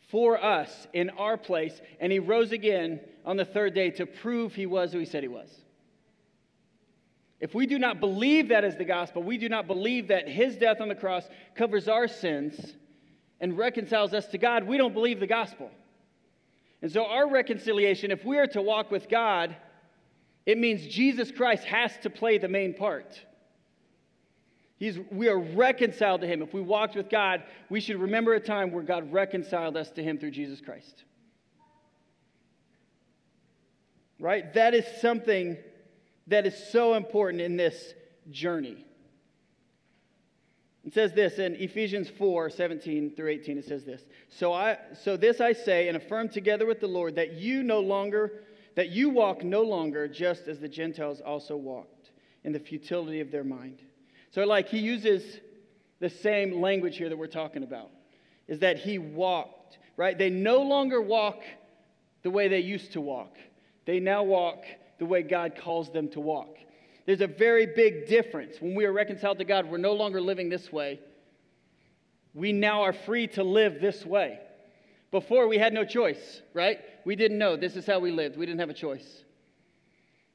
for 0.08 0.42
us 0.42 0.88
in 0.94 1.10
our 1.12 1.38
place, 1.38 1.82
and 2.00 2.12
he 2.12 2.20
rose 2.20 2.52
again 2.52 3.00
on 3.26 3.38
the 3.38 3.46
third 3.46 3.74
day 3.74 3.92
to 3.92 4.06
prove 4.06 4.56
he 4.56 4.66
was 4.66 4.94
who 4.94 5.00
he 5.00 5.06
said 5.06 5.22
he 5.22 5.28
was. 5.28 5.50
If 7.40 7.54
we 7.54 7.68
do 7.68 7.78
not 7.78 8.00
believe 8.00 8.50
that 8.50 8.64
is 8.64 8.76
the 8.76 8.86
gospel, 8.86 9.22
we 9.22 9.38
do 9.38 9.50
not 9.50 9.68
believe 9.68 10.08
that 10.08 10.28
his 10.28 10.56
death 10.56 10.82
on 10.82 10.88
the 10.88 10.96
cross 10.96 11.28
covers 11.56 11.88
our 11.88 12.08
sins 12.08 12.76
and 13.40 13.58
reconciles 13.58 14.14
us 14.14 14.26
to 14.28 14.38
God, 14.38 14.64
we 14.64 14.78
don't 14.78 14.94
believe 14.94 15.20
the 15.20 15.28
gospel. 15.28 15.70
And 16.82 16.92
so, 16.92 17.06
our 17.06 17.30
reconciliation, 17.30 18.12
if 18.12 18.24
we 18.26 18.38
are 18.38 18.48
to 18.48 18.62
walk 18.62 18.90
with 18.90 19.10
God, 19.10 19.56
it 20.46 20.58
means 20.58 20.88
Jesus 20.88 21.32
Christ 21.32 21.64
has 21.66 21.98
to 21.98 22.10
play 22.10 22.38
the 22.38 22.48
main 22.48 22.74
part. 22.74 23.20
He's, 24.78 25.00
we 25.12 25.28
are 25.28 25.40
reconciled 25.40 26.22
to 26.22 26.28
Him. 26.28 26.42
If 26.42 26.54
we 26.54 26.62
walked 26.62 26.96
with 26.96 27.10
God, 27.10 27.44
we 27.70 27.80
should 27.80 28.00
remember 28.00 28.36
a 28.36 28.40
time 28.40 28.72
where 28.72 28.84
God 28.84 29.12
reconciled 29.12 29.76
us 29.76 29.90
to 29.92 30.04
Him 30.04 30.20
through 30.20 30.32
Jesus 30.32 30.62
Christ. 30.62 31.04
Right? 34.20 34.54
That 34.54 34.74
is 34.74 34.86
something 35.02 35.58
that 36.28 36.46
is 36.46 36.56
so 36.72 36.94
important 36.94 37.42
in 37.42 37.58
this 37.58 37.94
journey. 38.30 38.86
It 40.86 40.94
says 40.94 41.12
this 41.12 41.40
in 41.40 41.56
Ephesians 41.56 42.08
4 42.10 42.50
17 42.50 43.16
through 43.16 43.30
18. 43.30 43.58
It 43.58 43.66
says 43.66 43.84
this. 43.84 44.04
So, 44.30 44.54
I, 44.54 44.78
so 45.04 45.18
this 45.18 45.42
I 45.42 45.54
say 45.54 45.88
and 45.88 45.98
affirm 45.98 46.30
together 46.30 46.66
with 46.66 46.80
the 46.80 46.88
Lord 46.88 47.16
that 47.16 47.34
you 47.34 47.64
no 47.64 47.80
longer, 47.80 48.44
that 48.76 48.90
you 48.90 49.10
walk 49.10 49.44
no 49.44 49.64
longer 49.64 50.08
just 50.08 50.48
as 50.48 50.60
the 50.60 50.70
Gentiles 50.70 51.20
also 51.20 51.58
walked 51.58 52.12
in 52.44 52.54
the 52.54 52.60
futility 52.60 53.20
of 53.20 53.32
their 53.32 53.44
mind. 53.44 53.82
So, 54.32 54.44
like, 54.44 54.68
he 54.68 54.80
uses 54.80 55.40
the 56.00 56.10
same 56.10 56.62
language 56.62 56.98
here 56.98 57.10
that 57.10 57.18
we're 57.18 57.28
talking 57.28 57.64
about 57.64 57.90
is 58.48 58.60
that 58.60 58.78
he 58.78 58.98
walked, 58.98 59.78
right? 59.98 60.18
They 60.18 60.30
no 60.30 60.62
longer 60.62 61.02
walk 61.02 61.42
the 62.24 62.30
way 62.30 62.48
they 62.48 62.60
used 62.60 62.94
to 62.94 63.02
walk, 63.02 63.38
they 63.86 64.00
now 64.00 64.24
walk 64.24 64.64
the 65.00 65.06
way 65.06 65.22
God 65.22 65.54
calls 65.56 65.92
them 65.92 66.10
to 66.10 66.20
walk. 66.20 66.58
There's 67.06 67.22
a 67.22 67.28
very 67.28 67.68
big 67.68 68.08
difference. 68.08 68.60
When 68.60 68.76
we 68.76 68.86
are 68.86 68.92
reconciled 68.92 69.38
to 69.38 69.46
God, 69.46 69.70
we're 69.70 69.78
no 69.78 69.94
longer 69.94 70.20
living 70.20 70.50
this 70.50 70.72
way. 70.74 71.00
We 72.34 72.52
now 72.52 72.82
are 72.82 72.92
free 72.92 73.28
to 73.28 73.44
live 73.44 73.80
this 73.80 74.06
way. 74.06 74.40
Before, 75.12 75.48
we 75.48 75.58
had 75.58 75.74
no 75.74 75.86
choice, 75.86 76.42
right? 76.54 76.80
We 77.06 77.16
didn't 77.16 77.38
know 77.38 77.56
this 77.56 77.78
is 77.78 77.86
how 77.86 78.00
we 78.00 78.12
lived. 78.12 78.38
We 78.38 78.46
didn't 78.46 78.60
have 78.60 78.70
a 78.70 78.74
choice. 78.74 79.24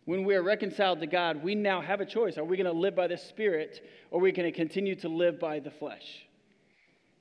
When 0.05 0.25
we 0.25 0.35
are 0.35 0.43
reconciled 0.43 1.01
to 1.01 1.07
God, 1.07 1.43
we 1.43 1.55
now 1.55 1.81
have 1.81 2.01
a 2.01 2.07
choice. 2.07 2.37
Are 2.37 2.45
we 2.45 2.57
going 2.57 2.67
to 2.67 2.73
live 2.73 2.97
by 2.97 3.07
the 3.07 3.17
Spirit 3.17 3.87
or 4.11 4.19
are 4.19 4.23
we 4.23 4.33
going 4.33 4.51
to 4.51 4.57
continue 4.57 4.97
to 4.97 5.09
live 5.09 5.39
by 5.39 5.61
the 5.61 5.71
flesh? 5.71 6.27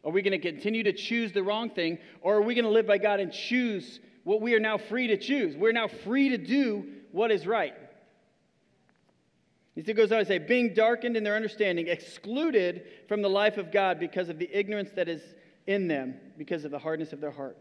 Are 0.04 0.12
we 0.12 0.24
going 0.24 0.39
to 0.39 0.52
continue 0.52 0.84
to 0.84 0.94
choose 0.94 1.32
the 1.32 1.44
wrong 1.44 1.70
thing 1.70 2.00
or 2.22 2.38
are 2.38 2.41
we 2.41 2.56
going 2.56 2.65
to 2.65 2.72
live 2.72 2.88
by 2.88 2.98
God 2.98 3.20
and 3.20 3.32
choose 3.32 4.00
what 4.24 4.41
we 4.41 4.56
are 4.56 4.60
now 4.60 4.80
free 4.80 5.08
to 5.08 5.17
choose? 5.17 5.56
We're 5.56 5.74
now 5.74 5.88
free 5.88 6.30
to 6.30 6.38
do 6.38 6.88
what 7.12 7.32
is 7.32 7.46
right. 7.46 7.76
He 9.76 9.94
goes 9.94 10.12
on 10.12 10.20
to 10.20 10.26
say, 10.26 10.38
being 10.38 10.74
darkened 10.74 11.15
in 11.15 11.24
their 11.24 11.36
understanding, 11.36 11.88
excluded 11.88 12.84
from 13.08 13.22
the 13.22 13.30
life 13.30 13.58
of 13.58 13.72
God 13.72 14.00
because 14.00 14.28
of 14.28 14.38
the 14.38 14.50
ignorance 14.52 14.89
that 14.96 15.08
is 15.08 15.22
in 15.65 15.88
them, 15.88 16.15
because 16.38 16.65
of 16.65 16.72
the 16.72 16.80
hardness 16.80 17.13
of 17.13 17.22
their 17.22 17.32
heart. 17.32 17.58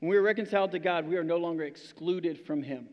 When 0.00 0.10
we 0.10 0.16
are 0.16 0.22
reconciled 0.22 0.70
to 0.72 0.78
God, 0.78 1.06
we 1.06 1.16
are 1.16 1.24
no 1.24 1.36
longer 1.36 1.64
excluded 1.64 2.46
from 2.46 2.62
Him. 2.62 2.88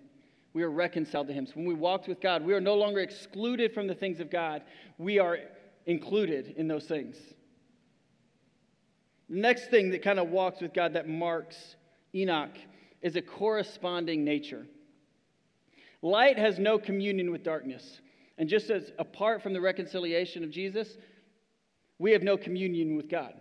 We 0.54 0.64
are 0.64 0.70
reconciled 0.70 1.28
to 1.28 1.34
Him. 1.34 1.46
So 1.46 1.54
when 1.56 1.66
we 1.66 1.74
walked 1.74 2.08
with 2.08 2.20
God, 2.20 2.44
we 2.44 2.54
are 2.54 2.62
no 2.62 2.76
longer 2.76 3.00
excluded 3.00 3.74
from 3.74 3.88
the 3.88 3.96
things 3.96 4.20
of 4.20 4.30
God. 4.30 4.64
We 4.98 5.20
are 5.20 5.40
included 5.86 6.54
in 6.58 6.68
those 6.68 6.86
things. 6.86 7.18
The 9.30 9.40
next 9.40 9.70
thing 9.70 9.92
that 9.92 10.04
kind 10.04 10.20
of 10.20 10.30
walks 10.30 10.62
with 10.62 10.74
God 10.74 10.94
that 10.94 11.08
marks 11.08 11.76
Enoch 12.14 12.58
is 13.02 13.16
a 13.16 13.22
corresponding 13.22 14.26
nature. 14.26 14.66
Light 16.02 16.38
has 16.38 16.60
no 16.60 16.78
communion 16.78 17.32
with 17.32 17.44
darkness. 17.44 18.02
And 18.38 18.50
just 18.50 18.70
as 18.70 18.92
apart 18.98 19.42
from 19.42 19.54
the 19.54 19.62
reconciliation 19.62 20.44
of 20.44 20.52
Jesus, 20.52 20.98
we 22.00 22.12
have 22.12 22.24
no 22.24 22.38
communion 22.38 22.98
with 22.98 23.08
God. 23.10 23.36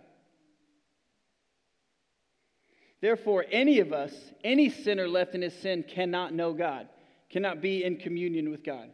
Therefore, 3.01 3.45
any 3.51 3.79
of 3.79 3.93
us, 3.93 4.13
any 4.43 4.69
sinner 4.69 5.07
left 5.07 5.33
in 5.33 5.41
his 5.41 5.55
sin, 5.55 5.83
cannot 5.83 6.33
know 6.35 6.53
God, 6.53 6.87
cannot 7.31 7.61
be 7.61 7.83
in 7.83 7.97
communion 7.97 8.51
with 8.51 8.63
God. 8.63 8.89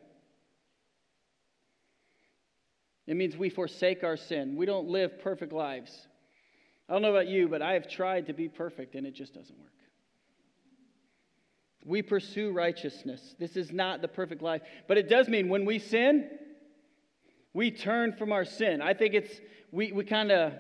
It 3.08 3.16
means 3.16 3.36
we 3.36 3.50
forsake 3.50 4.04
our 4.04 4.18
sin. 4.18 4.56
We 4.56 4.66
don't 4.66 4.90
live 4.90 5.20
perfect 5.20 5.54
lives. 5.54 6.08
I 6.88 6.94
don't 6.94 7.02
know 7.02 7.12
about 7.12 7.28
you, 7.28 7.48
but 7.48 7.62
I 7.62 7.74
have 7.74 7.90
tried 7.90 8.28
to 8.28 8.34
be 8.34 8.48
perfect 8.48 8.96
and 8.96 9.08
it 9.08 9.14
just 9.14 9.34
doesn't 9.34 9.58
work. 9.58 9.72
We 11.86 12.02
pursue 12.02 12.52
righteousness. 12.52 13.36
This 13.40 13.56
is 13.56 13.72
not 13.72 14.02
the 14.02 14.10
perfect 14.10 14.42
life, 14.42 14.62
but 14.88 14.98
it 14.98 15.10
does 15.10 15.30
mean 15.30 15.48
when 15.48 15.64
we 15.64 15.80
sin, 15.80 16.30
we 17.54 17.72
turn 17.72 18.12
from 18.12 18.34
our 18.34 18.44
sin. 18.44 18.82
I 18.82 18.94
think 18.94 19.14
it's 19.14 19.40
we 19.72 19.94
we 19.94 20.04
kind 20.04 20.32
of 20.32 20.54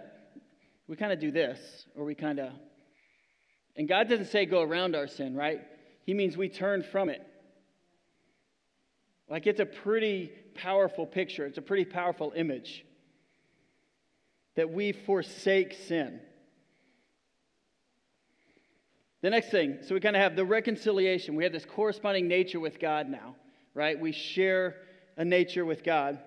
we 0.87 0.95
kind 0.95 1.11
of 1.11 1.19
do 1.19 1.31
this 1.31 1.59
or 1.95 2.05
we 2.05 2.15
kind 2.15 2.39
of 2.39 2.53
and 3.75 3.89
God 3.89 4.07
doesn't 4.07 4.27
say 4.27 4.45
go 4.45 4.61
around 4.61 4.95
our 4.95 5.07
sin, 5.07 5.35
right? 5.35 5.59
He 6.05 6.13
means 6.13 6.37
we 6.37 6.47
turn 6.47 6.81
from 6.81 7.09
it. 7.09 7.21
Like 9.29 9.47
it's 9.47 9.59
a 9.59 9.65
pretty 9.65 10.31
powerful 10.55 11.05
picture. 11.05 11.45
It's 11.45 11.57
a 11.57 11.61
pretty 11.61 11.85
powerful 11.85 12.33
image 12.35 12.85
that 14.55 14.71
we 14.71 14.91
forsake 14.91 15.73
sin. 15.87 16.19
The 19.21 19.29
next 19.29 19.49
thing, 19.49 19.79
so 19.81 19.93
we 19.93 19.99
kind 19.99 20.15
of 20.15 20.21
have 20.21 20.35
the 20.35 20.45
reconciliation. 20.45 21.35
We 21.35 21.43
have 21.43 21.53
this 21.53 21.65
corresponding 21.65 22.27
nature 22.27 22.59
with 22.59 22.79
God 22.79 23.09
now, 23.09 23.35
right? 23.73 23.99
We 23.99 24.11
share 24.11 24.75
a 25.17 25.25
nature 25.25 25.65
with 25.65 25.83
God. 25.83 26.19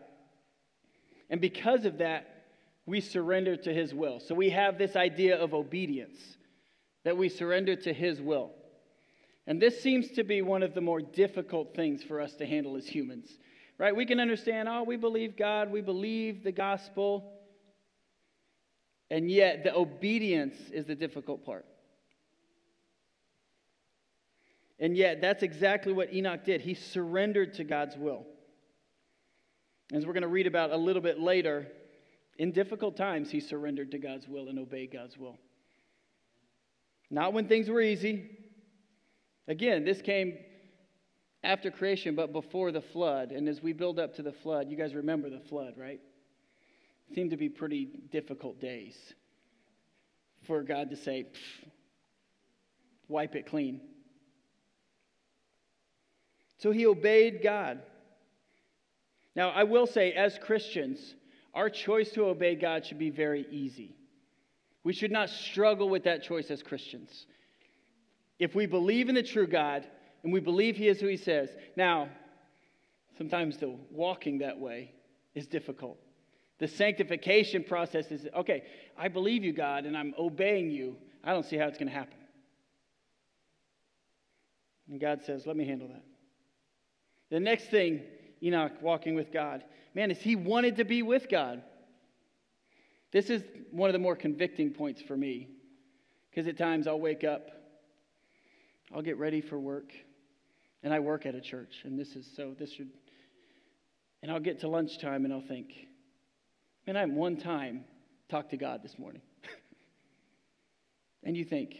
And 1.29 1.41
because 1.41 1.85
of 1.85 1.99
that, 1.99 2.45
we 2.87 3.01
surrender 3.01 3.57
to 3.57 3.73
His 3.73 3.95
will. 3.95 4.21
So 4.21 4.35
we 4.35 4.51
have 4.51 4.77
this 4.77 4.97
idea 4.97 5.37
of 5.37 5.55
obedience, 5.55 6.19
that 7.05 7.17
we 7.17 7.29
surrender 7.29 7.77
to 7.77 7.93
His 7.93 8.21
will. 8.21 8.51
And 9.51 9.61
this 9.61 9.83
seems 9.83 10.13
to 10.13 10.23
be 10.23 10.43
one 10.43 10.63
of 10.63 10.75
the 10.75 10.81
more 10.81 11.01
difficult 11.01 11.75
things 11.75 12.05
for 12.05 12.21
us 12.21 12.35
to 12.35 12.47
handle 12.47 12.77
as 12.77 12.87
humans, 12.87 13.37
right? 13.79 13.97
We 13.97 14.07
can 14.07 14.21
understand, 14.21 14.69
oh, 14.69 14.85
we 14.85 14.97
believe 14.97 15.37
God, 15.37 15.73
we 15.73 15.81
believe 15.81 16.45
the 16.45 16.53
gospel, 16.53 17.33
and 19.11 19.29
yet 19.29 19.65
the 19.65 19.75
obedience 19.75 20.55
is 20.73 20.87
the 20.87 20.95
difficult 20.95 21.45
part. 21.45 21.67
And 24.79 24.97
yet, 24.97 25.21
that's 25.21 25.43
exactly 25.43 25.93
what 25.93 26.15
Enoch 26.15 26.45
did. 26.45 26.61
He 26.61 26.75
surrendered 26.75 27.55
to 27.55 27.65
God's 27.65 27.97
will. 27.97 28.27
As 29.93 30.07
we're 30.07 30.13
going 30.13 30.23
to 30.23 30.29
read 30.29 30.47
about 30.47 30.71
a 30.71 30.77
little 30.77 31.03
bit 31.03 31.19
later, 31.19 31.67
in 32.39 32.53
difficult 32.53 32.97
times, 32.97 33.33
he 33.33 33.41
surrendered 33.41 33.91
to 33.91 33.99
God's 33.99 34.29
will 34.29 34.49
and 34.49 34.61
obeyed 34.61 34.93
God's 34.93 35.19
will. 35.19 35.41
Not 37.11 37.33
when 37.33 37.49
things 37.49 37.69
were 37.69 37.81
easy. 37.81 38.37
Again, 39.51 39.85
this 39.85 40.01
came 40.01 40.39
after 41.43 41.73
creation, 41.73 42.15
but 42.15 42.33
before 42.33 42.71
the 42.71 42.81
flood. 42.81 43.33
And 43.33 43.49
as 43.49 43.61
we 43.61 43.73
build 43.73 43.99
up 43.99 44.15
to 44.15 44.23
the 44.23 44.33
flood, 44.33 44.71
you 44.71 44.77
guys 44.77 44.95
remember 44.95 45.29
the 45.29 45.41
flood, 45.41 45.75
right? 45.77 46.01
It 47.11 47.15
seemed 47.17 47.31
to 47.31 47.37
be 47.37 47.49
pretty 47.49 47.89
difficult 48.13 48.61
days 48.61 48.97
for 50.47 50.63
God 50.63 50.91
to 50.91 50.97
say, 50.97 51.27
wipe 53.09 53.35
it 53.35 53.49
clean. 53.49 53.81
So 56.59 56.71
he 56.71 56.87
obeyed 56.87 57.43
God. 57.43 57.81
Now, 59.35 59.49
I 59.51 59.65
will 59.65 59.89
say, 59.89 60.13
as 60.13 60.39
Christians, 60.39 61.17
our 61.55 61.69
choice 61.69 62.13
to 62.13 62.27
obey 62.27 62.55
God 62.55 62.87
should 62.87 63.01
be 63.01 63.11
very 63.11 63.47
easy. 63.51 63.97
We 64.85 64.93
should 64.93 65.11
not 65.11 65.29
struggle 65.29 65.89
with 65.89 66.05
that 66.05 66.23
choice 66.23 66.53
as 66.53 66.63
Christians. 66.63 67.27
If 68.41 68.55
we 68.55 68.67
believe 68.67 69.09
in 69.09 69.15
the 69.15 69.23
true 69.23 69.47
God 69.47 69.87
and 70.25 70.33
we 70.33 70.41
believe 70.41 70.75
He 70.75 70.89
is 70.89 71.01
who 71.01 71.07
He 71.07 71.19
says, 71.19 71.51
now, 71.77 72.09
sometimes 73.17 73.59
the 73.59 73.77
walking 73.93 74.39
that 74.39 74.59
way 74.59 74.93
is 75.35 75.47
difficult. 75.47 75.99
The 76.59 76.67
sanctification 76.67 77.63
process 77.63 78.11
is 78.11 78.27
okay, 78.35 78.65
I 78.99 79.09
believe 79.09 79.45
you, 79.45 79.53
God, 79.53 79.85
and 79.85 79.97
I'm 79.97 80.15
obeying 80.19 80.71
you. 80.71 80.97
I 81.23 81.33
don't 81.33 81.45
see 81.45 81.57
how 81.57 81.67
it's 81.67 81.79
going 81.79 81.89
to 81.89 81.95
happen. 81.95 82.17
And 84.91 85.01
God 85.01 85.23
says, 85.25 85.47
Let 85.47 85.57
me 85.57 85.67
handle 85.67 85.89
that. 85.89 86.03
The 87.31 87.41
next 87.41 87.67
thing, 87.71 88.03
Enoch 88.43 88.73
walking 88.81 89.15
with 89.15 89.33
God, 89.33 89.65
man, 89.95 90.11
is 90.11 90.19
he 90.19 90.35
wanted 90.35 90.77
to 90.77 90.85
be 90.85 91.03
with 91.03 91.29
God. 91.29 91.63
This 93.13 93.29
is 93.29 93.43
one 93.71 93.89
of 93.89 93.93
the 93.93 93.99
more 93.99 94.17
convicting 94.17 94.71
points 94.71 95.03
for 95.03 95.17
me 95.17 95.49
because 96.31 96.47
at 96.47 96.57
times 96.57 96.87
I'll 96.87 97.01
wake 97.01 97.25
up, 97.25 97.51
I'll 98.95 99.03
get 99.03 99.19
ready 99.19 99.41
for 99.41 99.59
work, 99.59 99.93
and 100.83 100.93
I 100.93 100.99
work 100.99 101.27
at 101.27 101.35
a 101.35 101.41
church, 101.41 101.83
and 101.85 101.99
this 101.99 102.17
is 102.17 102.27
so, 102.37 102.55
this 102.59 102.73
should, 102.73 102.91
and 104.23 104.31
I'll 104.31 104.41
get 104.41 104.61
to 104.61 104.69
lunchtime 104.69 105.25
and 105.25 105.33
I'll 105.33 105.41
think, 105.41 105.73
man, 106.87 106.97
I 106.97 107.05
one 107.07 107.37
time 107.37 107.85
talked 108.29 108.51
to 108.51 108.57
God 108.57 108.83
this 108.83 108.99
morning. 108.99 109.23
and 111.25 111.37
you 111.37 111.45
think, 111.45 111.77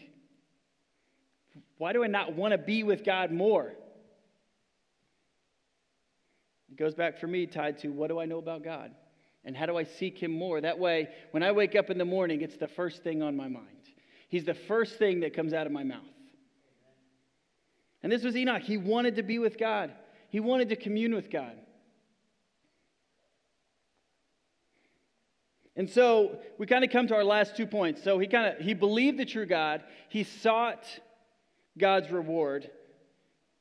why 1.77 1.93
do 1.93 2.03
I 2.03 2.07
not 2.07 2.33
want 2.33 2.53
to 2.53 2.57
be 2.57 2.83
with 2.83 3.03
God 3.03 3.31
more? 3.31 3.73
It 6.71 6.77
goes 6.77 6.95
back 6.95 7.19
for 7.19 7.27
me 7.27 7.45
tied 7.45 7.79
to 7.79 7.89
what 7.89 8.07
do 8.07 8.19
I 8.19 8.25
know 8.25 8.37
about 8.37 8.63
God? 8.63 8.91
And 9.43 9.57
how 9.57 9.65
do 9.65 9.77
I 9.77 9.83
seek 9.83 10.17
Him 10.21 10.31
more? 10.31 10.61
That 10.61 10.79
way, 10.79 11.09
when 11.31 11.43
I 11.43 11.51
wake 11.51 11.75
up 11.75 11.89
in 11.89 11.97
the 11.97 12.05
morning, 12.05 12.41
it's 12.41 12.57
the 12.57 12.67
first 12.67 13.03
thing 13.03 13.21
on 13.21 13.35
my 13.35 13.47
mind. 13.47 13.65
He's 14.29 14.45
the 14.45 14.53
first 14.53 14.97
thing 14.97 15.21
that 15.21 15.33
comes 15.35 15.53
out 15.53 15.65
of 15.65 15.73
my 15.73 15.83
mouth. 15.83 16.10
And 18.03 18.11
this 18.11 18.23
was 18.23 18.35
Enoch. 18.35 18.63
He 18.63 18.77
wanted 18.77 19.15
to 19.15 19.23
be 19.23 19.39
with 19.39 19.57
God, 19.57 19.91
he 20.29 20.39
wanted 20.39 20.69
to 20.69 20.75
commune 20.75 21.13
with 21.13 21.29
God. 21.29 21.55
And 25.75 25.89
so 25.89 26.37
we 26.57 26.67
kind 26.67 26.83
of 26.83 26.91
come 26.91 27.07
to 27.07 27.15
our 27.15 27.23
last 27.23 27.55
two 27.55 27.65
points. 27.65 28.03
So 28.03 28.19
he 28.19 28.27
kind 28.27 28.53
of 28.53 28.63
he 28.63 28.73
believed 28.73 29.17
the 29.17 29.25
true 29.25 29.45
God, 29.45 29.83
he 30.09 30.23
sought 30.23 30.85
God's 31.77 32.11
reward, 32.11 32.69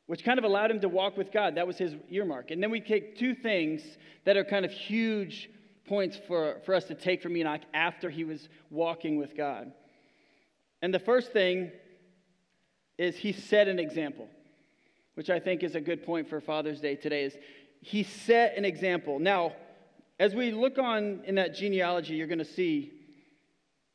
which 0.07 0.25
kind 0.25 0.39
of 0.39 0.45
allowed 0.45 0.71
him 0.71 0.81
to 0.81 0.89
walk 0.89 1.17
with 1.17 1.31
God. 1.31 1.55
That 1.55 1.67
was 1.67 1.79
his 1.79 1.95
earmark. 2.11 2.51
And 2.51 2.63
then 2.63 2.71
we 2.71 2.81
take 2.81 3.17
two 3.17 3.35
things 3.35 3.83
that 4.25 4.37
are 4.37 4.45
kind 4.45 4.65
of 4.65 4.73
huge 4.73 5.49
points 5.87 6.19
for, 6.27 6.61
for 6.67 6.75
us 6.75 6.85
to 6.85 6.95
take 6.95 7.23
from 7.23 7.37
Enoch 7.37 7.63
after 7.75 8.11
he 8.11 8.25
was 8.25 8.49
walking 8.71 9.19
with 9.19 9.37
God. 9.37 9.73
And 10.83 10.93
the 10.93 10.99
first 10.99 11.33
thing 11.33 11.71
is 13.01 13.17
he 13.17 13.33
set 13.33 13.67
an 13.67 13.79
example, 13.79 14.29
which 15.15 15.31
I 15.31 15.41
think 15.41 15.63
is 15.63 15.75
a 15.75 15.81
good 15.81 16.05
point 16.05 16.29
for 16.29 16.39
Father's 16.39 16.81
Day 16.81 16.97
today, 16.97 17.25
is 17.25 17.35
he 17.81 18.03
set 18.03 18.59
an 18.59 18.67
example. 18.67 19.19
Now, 19.19 19.55
as 20.19 20.35
we 20.35 20.51
look 20.51 20.79
on 20.79 21.23
in 21.25 21.37
that 21.37 21.55
genealogy, 21.55 22.15
you're 22.15 22.27
going 22.27 22.41
to 22.41 22.45
see 22.45 22.93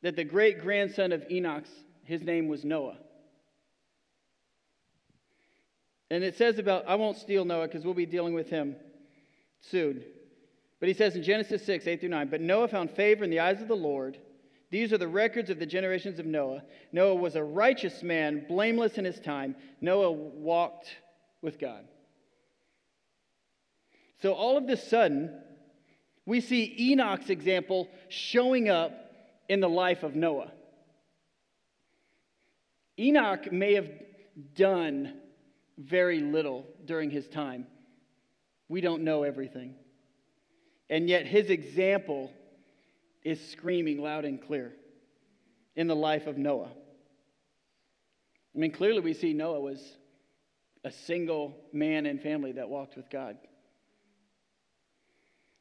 that 0.02 0.16
the 0.16 0.24
great 0.24 0.60
grandson 0.60 1.12
of 1.12 1.24
Enoch, 1.30 1.66
his 2.04 2.24
name 2.24 2.48
was 2.48 2.66
Noah. 2.66 2.98
And 6.10 6.24
it 6.24 6.36
says 6.36 6.58
about, 6.58 6.86
I 6.88 6.96
won't 6.96 7.18
steal 7.18 7.46
Noah 7.46 7.68
because 7.68 7.86
we'll 7.86 7.94
be 7.94 8.08
dealing 8.08 8.34
with 8.34 8.50
him 8.50 8.76
soon. 9.62 10.04
But 10.80 10.90
he 10.90 10.96
says 10.96 11.16
in 11.16 11.22
Genesis 11.22 11.64
6, 11.64 11.86
8 11.86 12.00
through 12.00 12.10
9, 12.10 12.28
But 12.30 12.42
Noah 12.42 12.70
found 12.70 12.90
favor 12.90 13.24
in 13.24 13.30
the 13.30 13.42
eyes 13.42 13.62
of 13.62 13.68
the 13.68 13.76
Lord. 13.76 14.18
These 14.72 14.92
are 14.92 14.98
the 14.98 15.08
records 15.08 15.50
of 15.50 15.60
the 15.60 15.66
generations 15.66 16.20
of 16.20 16.26
Noah. 16.26 16.64
Noah 16.92 17.16
was 17.16 17.36
a 17.36 17.44
righteous 17.44 18.04
man, 18.04 18.46
blameless 18.48 18.98
in 18.98 19.06
his 19.06 19.20
time. 19.20 19.56
Noah 19.80 20.12
walked 20.12 20.90
with 21.42 21.60
God. 21.60 21.86
So 24.22 24.34
all 24.34 24.58
of 24.58 24.66
this 24.66 24.86
sudden, 24.88 25.32
we 26.26 26.42
see 26.42 26.76
Enoch's 26.80 27.30
example 27.30 27.90
showing 28.10 28.70
up 28.70 28.92
in 29.48 29.60
the 29.60 29.70
life 29.70 30.04
of 30.04 30.16
Noah. 30.16 30.52
Enoch 32.98 33.52
may 33.52 33.76
have 33.76 33.90
done 34.56 35.14
very 35.78 36.20
little 36.20 36.66
during 36.86 37.12
his 37.12 37.28
time. 37.28 37.68
We 38.68 38.82
don't 38.82 39.04
know 39.04 39.24
everything. 39.24 39.76
And 40.90 41.10
yet 41.10 41.28
his 41.28 41.50
example 41.50 42.32
is 43.26 43.42
screaming 43.52 44.02
loud 44.02 44.24
and 44.24 44.42
clear 44.42 44.72
in 45.76 45.88
the 45.88 45.96
life 45.96 46.28
of 46.28 46.38
Noah. 46.38 46.70
I 48.56 48.58
mean, 48.58 48.72
clearly 48.72 49.02
we 49.02 49.14
see 49.14 49.34
Noah 49.34 49.60
was 49.60 49.82
a 50.86 50.92
single 50.92 51.58
man 51.74 52.06
and 52.06 52.22
family 52.22 52.54
that 52.54 52.70
walked 52.70 52.96
with 52.96 53.10
God. 53.10 53.38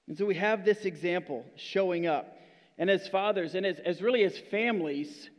And 0.06 0.16
so 0.16 0.26
we 0.26 0.34
have 0.34 0.64
this 0.64 0.84
example 0.84 1.44
showing 1.56 2.06
up. 2.06 2.36
And 2.76 2.90
as 2.90 3.08
fathers 3.08 3.54
and 3.54 3.64
as, 3.64 3.78
as 3.78 4.02
really 4.02 4.22
as 4.24 4.36
families, 4.50 5.30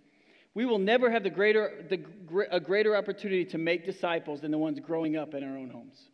we 0.56 0.66
will 0.66 0.80
never 0.80 1.12
have 1.12 1.24
the 1.24 1.30
greater, 1.30 1.86
the, 1.90 2.04
a 2.50 2.60
greater 2.60 2.96
opportunity 2.96 3.46
to 3.46 3.60
make 3.60 3.86
disciples 3.86 4.42
than 4.42 4.50
the 4.50 4.58
ones 4.58 4.80
growing 4.80 5.16
up 5.16 5.36
in 5.36 5.44
our 5.44 5.58
own 5.58 5.70
homes. 5.70 6.10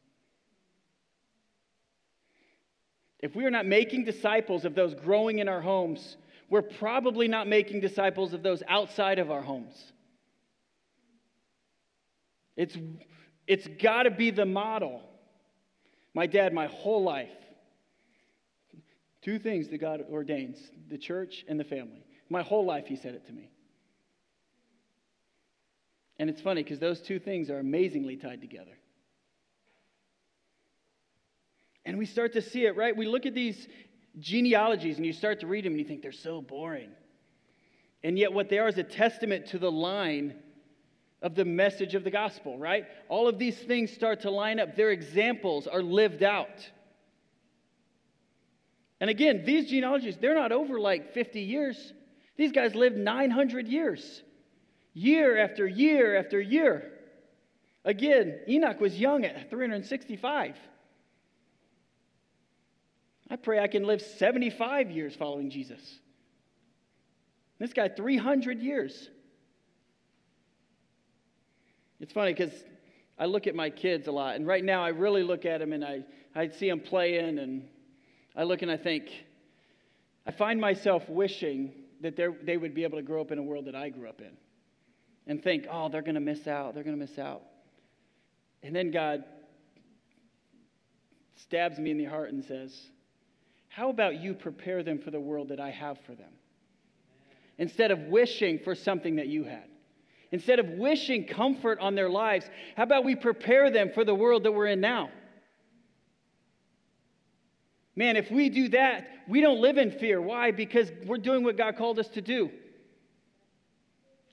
If 3.21 3.35
we 3.35 3.45
are 3.45 3.51
not 3.51 3.65
making 3.65 4.05
disciples 4.05 4.65
of 4.65 4.73
those 4.73 4.95
growing 4.95 5.39
in 5.39 5.47
our 5.47 5.61
homes, 5.61 6.17
we're 6.49 6.61
probably 6.61 7.27
not 7.27 7.47
making 7.47 7.79
disciples 7.79 8.33
of 8.33 8.43
those 8.43 8.63
outside 8.67 9.19
of 9.19 9.29
our 9.29 9.41
homes. 9.41 9.91
It's, 12.57 12.77
it's 13.47 13.67
got 13.81 14.03
to 14.03 14.11
be 14.11 14.31
the 14.31 14.45
model. 14.45 15.01
My 16.13 16.25
dad, 16.25 16.53
my 16.53 16.67
whole 16.67 17.03
life, 17.03 17.29
two 19.21 19.39
things 19.39 19.69
that 19.69 19.77
God 19.77 20.03
ordains 20.11 20.57
the 20.89 20.97
church 20.97 21.45
and 21.47 21.59
the 21.59 21.63
family. 21.63 22.03
My 22.29 22.41
whole 22.41 22.65
life, 22.65 22.87
he 22.87 22.95
said 22.95 23.13
it 23.13 23.25
to 23.27 23.33
me. 23.33 23.49
And 26.17 26.29
it's 26.29 26.41
funny 26.41 26.63
because 26.63 26.79
those 26.79 27.01
two 27.01 27.19
things 27.19 27.49
are 27.49 27.59
amazingly 27.59 28.15
tied 28.15 28.41
together. 28.41 28.77
And 31.85 31.97
we 31.97 32.05
start 32.05 32.33
to 32.33 32.41
see 32.41 32.65
it, 32.65 32.75
right? 32.75 32.95
We 32.95 33.07
look 33.07 33.25
at 33.25 33.33
these 33.33 33.67
genealogies 34.19 34.97
and 34.97 35.05
you 35.05 35.13
start 35.13 35.39
to 35.39 35.47
read 35.47 35.65
them 35.65 35.73
and 35.73 35.79
you 35.79 35.87
think 35.87 36.01
they're 36.01 36.11
so 36.11 36.41
boring. 36.41 36.89
And 38.03 38.17
yet, 38.17 38.33
what 38.33 38.49
they 38.49 38.57
are 38.57 38.67
is 38.67 38.77
a 38.77 38.83
testament 38.83 39.47
to 39.47 39.59
the 39.59 39.71
line 39.71 40.35
of 41.21 41.35
the 41.35 41.45
message 41.45 41.93
of 41.93 42.03
the 42.03 42.09
gospel, 42.09 42.57
right? 42.57 42.85
All 43.09 43.27
of 43.27 43.37
these 43.37 43.57
things 43.57 43.91
start 43.91 44.21
to 44.21 44.31
line 44.31 44.59
up. 44.59 44.75
Their 44.75 44.89
examples 44.89 45.67
are 45.67 45.83
lived 45.83 46.23
out. 46.23 46.69
And 48.99 49.09
again, 49.09 49.43
these 49.45 49.69
genealogies, 49.69 50.17
they're 50.17 50.35
not 50.35 50.51
over 50.51 50.79
like 50.79 51.13
50 51.13 51.41
years. 51.41 51.93
These 52.37 52.51
guys 52.51 52.73
lived 52.75 52.97
900 52.97 53.67
years 53.67 54.23
year 54.93 55.37
after 55.37 55.67
year 55.67 56.17
after 56.17 56.39
year. 56.39 56.91
Again, 57.85 58.39
Enoch 58.47 58.79
was 58.79 58.99
young 58.99 59.25
at 59.25 59.49
365. 59.49 60.55
I 63.31 63.37
pray 63.37 63.59
I 63.59 63.67
can 63.67 63.85
live 63.85 64.01
75 64.01 64.91
years 64.91 65.15
following 65.15 65.49
Jesus. 65.49 65.79
This 67.59 67.71
guy, 67.71 67.87
300 67.87 68.59
years. 68.59 69.09
It's 72.01 72.11
funny 72.11 72.33
because 72.33 72.51
I 73.17 73.27
look 73.27 73.47
at 73.47 73.55
my 73.55 73.69
kids 73.69 74.07
a 74.07 74.11
lot, 74.11 74.35
and 74.35 74.45
right 74.45 74.63
now 74.63 74.83
I 74.83 74.89
really 74.89 75.23
look 75.23 75.45
at 75.45 75.61
them 75.61 75.71
and 75.71 75.85
I, 75.85 76.03
I 76.35 76.49
see 76.49 76.67
them 76.67 76.81
playing, 76.81 77.39
and 77.39 77.69
I 78.35 78.43
look 78.43 78.63
and 78.63 78.71
I 78.71 78.75
think, 78.75 79.09
I 80.27 80.31
find 80.31 80.59
myself 80.59 81.07
wishing 81.07 81.71
that 82.01 82.17
they 82.17 82.57
would 82.57 82.75
be 82.75 82.83
able 82.83 82.97
to 82.97 83.03
grow 83.03 83.21
up 83.21 83.31
in 83.31 83.37
a 83.37 83.43
world 83.43 83.65
that 83.67 83.75
I 83.75 83.89
grew 83.89 84.09
up 84.09 84.19
in 84.19 84.35
and 85.25 85.41
think, 85.41 85.67
oh, 85.71 85.87
they're 85.87 86.01
going 86.01 86.15
to 86.15 86.19
miss 86.19 86.47
out. 86.47 86.73
They're 86.73 86.83
going 86.83 86.99
to 86.99 87.01
miss 87.01 87.17
out. 87.17 87.43
And 88.61 88.75
then 88.75 88.91
God 88.91 89.23
stabs 91.37 91.79
me 91.79 91.91
in 91.91 91.97
the 91.97 92.05
heart 92.05 92.33
and 92.33 92.43
says, 92.43 92.89
How 93.71 93.89
about 93.89 94.21
you 94.21 94.33
prepare 94.33 94.83
them 94.83 94.99
for 94.99 95.11
the 95.11 95.19
world 95.19 95.49
that 95.49 95.59
I 95.61 95.69
have 95.69 95.97
for 96.05 96.13
them? 96.13 96.31
Instead 97.57 97.91
of 97.91 97.99
wishing 97.99 98.59
for 98.59 98.75
something 98.75 99.15
that 99.15 99.27
you 99.27 99.45
had. 99.45 99.63
Instead 100.33 100.59
of 100.59 100.67
wishing 100.71 101.25
comfort 101.25 101.79
on 101.79 101.95
their 101.95 102.09
lives, 102.09 102.49
how 102.75 102.83
about 102.83 103.05
we 103.05 103.15
prepare 103.15 103.71
them 103.71 103.91
for 103.93 104.03
the 104.03 104.13
world 104.13 104.43
that 104.43 104.51
we're 104.51 104.67
in 104.67 104.81
now? 104.81 105.09
Man, 107.95 108.17
if 108.17 108.29
we 108.29 108.49
do 108.49 108.69
that, 108.69 109.07
we 109.27 109.39
don't 109.39 109.61
live 109.61 109.77
in 109.77 109.91
fear. 109.91 110.21
Why? 110.21 110.51
Because 110.51 110.91
we're 111.05 111.17
doing 111.17 111.43
what 111.43 111.57
God 111.57 111.77
called 111.77 111.97
us 111.97 112.07
to 112.09 112.21
do. 112.21 112.51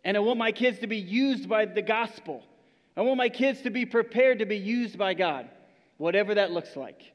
And 0.05 0.17
I 0.17 0.21
want 0.21 0.39
my 0.39 0.51
kids 0.51 0.81
to 0.81 0.89
be 0.89 0.99
used 0.99 1.49
by 1.49 1.65
the 1.67 1.83
gospel. 1.83 2.43
I 2.97 3.03
want 3.03 3.19
my 3.19 3.29
kids 3.29 3.63
to 3.63 3.71
be 3.71 3.87
prepared 3.87 4.41
to 4.41 4.47
be 4.47 4.57
used 4.57 4.99
by 4.99 5.15
God, 5.15 5.49
whatever 5.97 6.35
that 6.35 6.51
looks 6.51 6.75
like. 6.75 7.13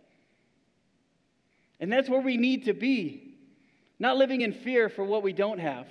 And 1.84 1.91
that's 1.91 2.08
where 2.08 2.22
we 2.22 2.38
need 2.38 2.63
to 2.63 2.74
be. 2.74 3.36
Not 4.00 4.15
living 4.15 4.39
in 4.39 4.54
fear 4.54 4.88
for 4.88 5.04
what 5.04 5.22
we 5.22 5.34
don't 5.34 5.60
have, 5.60 5.86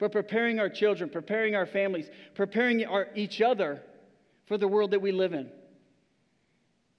but 0.00 0.10
preparing 0.10 0.58
our 0.58 0.68
children, 0.68 1.08
preparing 1.08 1.54
our 1.54 1.66
families, 1.66 2.10
preparing 2.34 2.84
our, 2.84 3.06
each 3.14 3.40
other 3.40 3.80
for 4.46 4.58
the 4.58 4.66
world 4.66 4.90
that 4.90 5.00
we 5.00 5.12
live 5.12 5.32
in. 5.32 5.48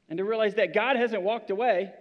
And 0.07 0.17
to 0.17 0.23
realize 0.23 0.53
that 0.53 0.73
God 0.73 0.95
hasn't 0.95 1.23
walked 1.23 1.49
away. 1.49 1.91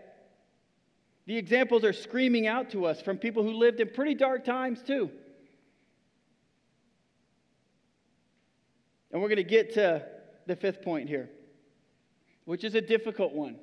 The 1.27 1.37
examples 1.37 1.83
are 1.83 1.93
screaming 1.93 2.47
out 2.47 2.71
to 2.71 2.87
us 2.87 3.03
from 3.03 3.19
people 3.19 3.43
who 3.43 3.51
lived 3.51 3.81
in 3.81 3.89
pretty 3.89 4.15
dark 4.15 4.45
times, 4.45 4.85
too. 4.87 5.11
And 9.11 9.21
we're 9.21 9.31
going 9.31 9.39
to 9.39 9.43
get 9.43 9.75
to 9.75 10.07
the 10.47 10.55
fifth 10.55 10.81
point 10.81 11.09
here, 11.09 11.29
which 12.45 12.63
is 12.63 12.77
a 12.77 12.81
difficult 12.81 13.33
one. 13.33 13.57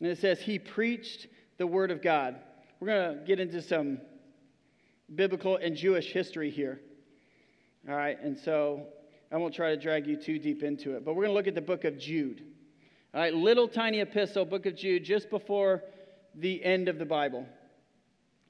And 0.00 0.08
it 0.08 0.18
says, 0.18 0.40
He 0.40 0.58
preached 0.58 1.26
the 1.58 1.66
word 1.66 1.90
of 1.90 2.02
God. 2.02 2.36
We're 2.80 2.88
going 2.88 3.18
to 3.18 3.24
get 3.24 3.40
into 3.40 3.60
some 3.60 4.00
biblical 5.14 5.56
and 5.56 5.76
Jewish 5.76 6.12
history 6.12 6.50
here. 6.50 6.80
All 7.88 7.96
right, 7.96 8.20
and 8.22 8.36
so 8.38 8.86
I 9.32 9.36
won't 9.36 9.54
try 9.54 9.70
to 9.70 9.80
drag 9.80 10.06
you 10.06 10.16
too 10.16 10.38
deep 10.38 10.62
into 10.62 10.96
it, 10.96 11.04
but 11.04 11.14
we're 11.14 11.24
going 11.24 11.34
to 11.34 11.38
look 11.38 11.48
at 11.48 11.54
the 11.54 11.60
book 11.60 11.84
of 11.84 11.98
Jude. 11.98 12.42
All 13.14 13.20
right, 13.20 13.34
little 13.34 13.66
tiny 13.68 14.00
epistle, 14.00 14.44
book 14.44 14.66
of 14.66 14.76
Jude, 14.76 15.04
just 15.04 15.30
before 15.30 15.82
the 16.34 16.62
end 16.62 16.88
of 16.88 16.98
the 16.98 17.04
Bible. 17.04 17.46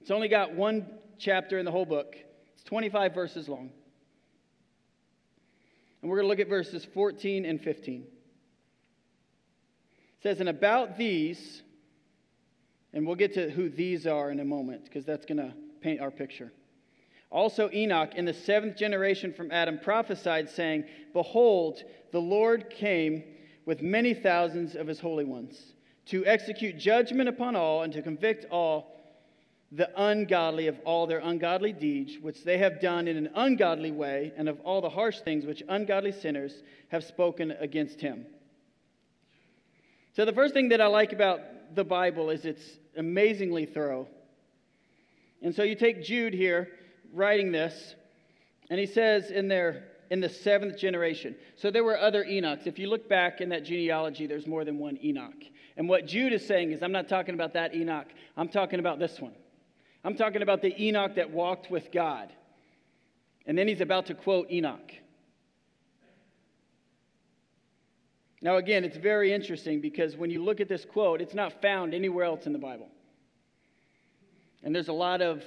It's 0.00 0.10
only 0.10 0.28
got 0.28 0.54
one 0.54 0.86
chapter 1.18 1.58
in 1.58 1.64
the 1.64 1.70
whole 1.70 1.86
book, 1.86 2.16
it's 2.54 2.64
25 2.64 3.14
verses 3.14 3.48
long. 3.48 3.70
And 6.00 6.10
we're 6.10 6.16
going 6.16 6.26
to 6.26 6.28
look 6.28 6.40
at 6.40 6.48
verses 6.48 6.84
14 6.94 7.44
and 7.44 7.60
15. 7.60 8.06
It 10.18 10.22
says, 10.22 10.40
And 10.40 10.48
about 10.48 10.98
these, 10.98 11.62
and 12.92 13.06
we'll 13.06 13.16
get 13.16 13.34
to 13.34 13.50
who 13.50 13.68
these 13.68 14.06
are 14.06 14.30
in 14.30 14.40
a 14.40 14.44
moment, 14.44 14.84
because 14.84 15.04
that's 15.04 15.26
going 15.26 15.38
to 15.38 15.54
paint 15.80 16.00
our 16.00 16.10
picture. 16.10 16.52
Also, 17.30 17.70
Enoch, 17.72 18.14
in 18.14 18.24
the 18.24 18.32
seventh 18.32 18.76
generation 18.76 19.32
from 19.32 19.52
Adam, 19.52 19.78
prophesied, 19.78 20.48
saying, 20.48 20.84
Behold, 21.12 21.84
the 22.10 22.20
Lord 22.20 22.70
came 22.70 23.22
with 23.66 23.82
many 23.82 24.14
thousands 24.14 24.74
of 24.74 24.86
his 24.86 24.98
holy 24.98 25.24
ones 25.24 25.74
to 26.06 26.24
execute 26.24 26.78
judgment 26.78 27.28
upon 27.28 27.54
all 27.54 27.82
and 27.82 27.92
to 27.92 28.00
convict 28.00 28.46
all 28.50 28.96
the 29.72 29.90
ungodly 30.00 30.66
of 30.66 30.80
all 30.86 31.06
their 31.06 31.18
ungodly 31.18 31.74
deeds, 31.74 32.16
which 32.22 32.42
they 32.42 32.56
have 32.56 32.80
done 32.80 33.06
in 33.06 33.18
an 33.18 33.28
ungodly 33.34 33.90
way, 33.90 34.32
and 34.38 34.48
of 34.48 34.58
all 34.60 34.80
the 34.80 34.88
harsh 34.88 35.20
things 35.20 35.44
which 35.44 35.62
ungodly 35.68 36.12
sinners 36.12 36.62
have 36.88 37.04
spoken 37.04 37.50
against 37.60 38.00
him. 38.00 38.24
So, 40.18 40.24
the 40.24 40.32
first 40.32 40.52
thing 40.52 40.70
that 40.70 40.80
I 40.80 40.88
like 40.88 41.12
about 41.12 41.76
the 41.76 41.84
Bible 41.84 42.30
is 42.30 42.44
it's 42.44 42.80
amazingly 42.96 43.66
thorough. 43.66 44.08
And 45.42 45.54
so, 45.54 45.62
you 45.62 45.76
take 45.76 46.02
Jude 46.02 46.34
here 46.34 46.70
writing 47.14 47.52
this, 47.52 47.94
and 48.68 48.80
he 48.80 48.86
says 48.86 49.30
in 49.30 49.46
there, 49.46 49.84
in 50.10 50.18
the 50.20 50.28
seventh 50.28 50.76
generation. 50.76 51.36
So 51.54 51.70
there 51.70 51.84
were 51.84 51.96
other 51.96 52.24
Enochs. 52.24 52.66
If 52.66 52.80
you 52.80 52.88
look 52.88 53.08
back 53.08 53.40
in 53.40 53.50
that 53.50 53.64
genealogy, 53.64 54.26
there's 54.26 54.48
more 54.48 54.64
than 54.64 54.80
one 54.80 54.98
Enoch. 55.04 55.40
And 55.76 55.88
what 55.88 56.08
Jude 56.08 56.32
is 56.32 56.44
saying 56.44 56.72
is, 56.72 56.82
I'm 56.82 56.90
not 56.90 57.08
talking 57.08 57.34
about 57.34 57.52
that 57.52 57.76
Enoch, 57.76 58.08
I'm 58.36 58.48
talking 58.48 58.80
about 58.80 58.98
this 58.98 59.20
one. 59.20 59.36
I'm 60.02 60.16
talking 60.16 60.42
about 60.42 60.62
the 60.62 60.74
Enoch 60.82 61.14
that 61.14 61.30
walked 61.30 61.70
with 61.70 61.92
God. 61.92 62.32
And 63.46 63.56
then 63.56 63.68
he's 63.68 63.80
about 63.80 64.06
to 64.06 64.14
quote 64.14 64.50
Enoch. 64.50 64.90
Now, 68.40 68.56
again, 68.56 68.84
it's 68.84 68.96
very 68.96 69.32
interesting 69.32 69.80
because 69.80 70.16
when 70.16 70.30
you 70.30 70.42
look 70.42 70.60
at 70.60 70.68
this 70.68 70.84
quote, 70.84 71.20
it's 71.20 71.34
not 71.34 71.60
found 71.60 71.92
anywhere 71.92 72.24
else 72.24 72.46
in 72.46 72.52
the 72.52 72.58
Bible. 72.58 72.88
And 74.62 74.74
there's 74.74 74.88
a 74.88 74.92
lot 74.92 75.20
of 75.22 75.42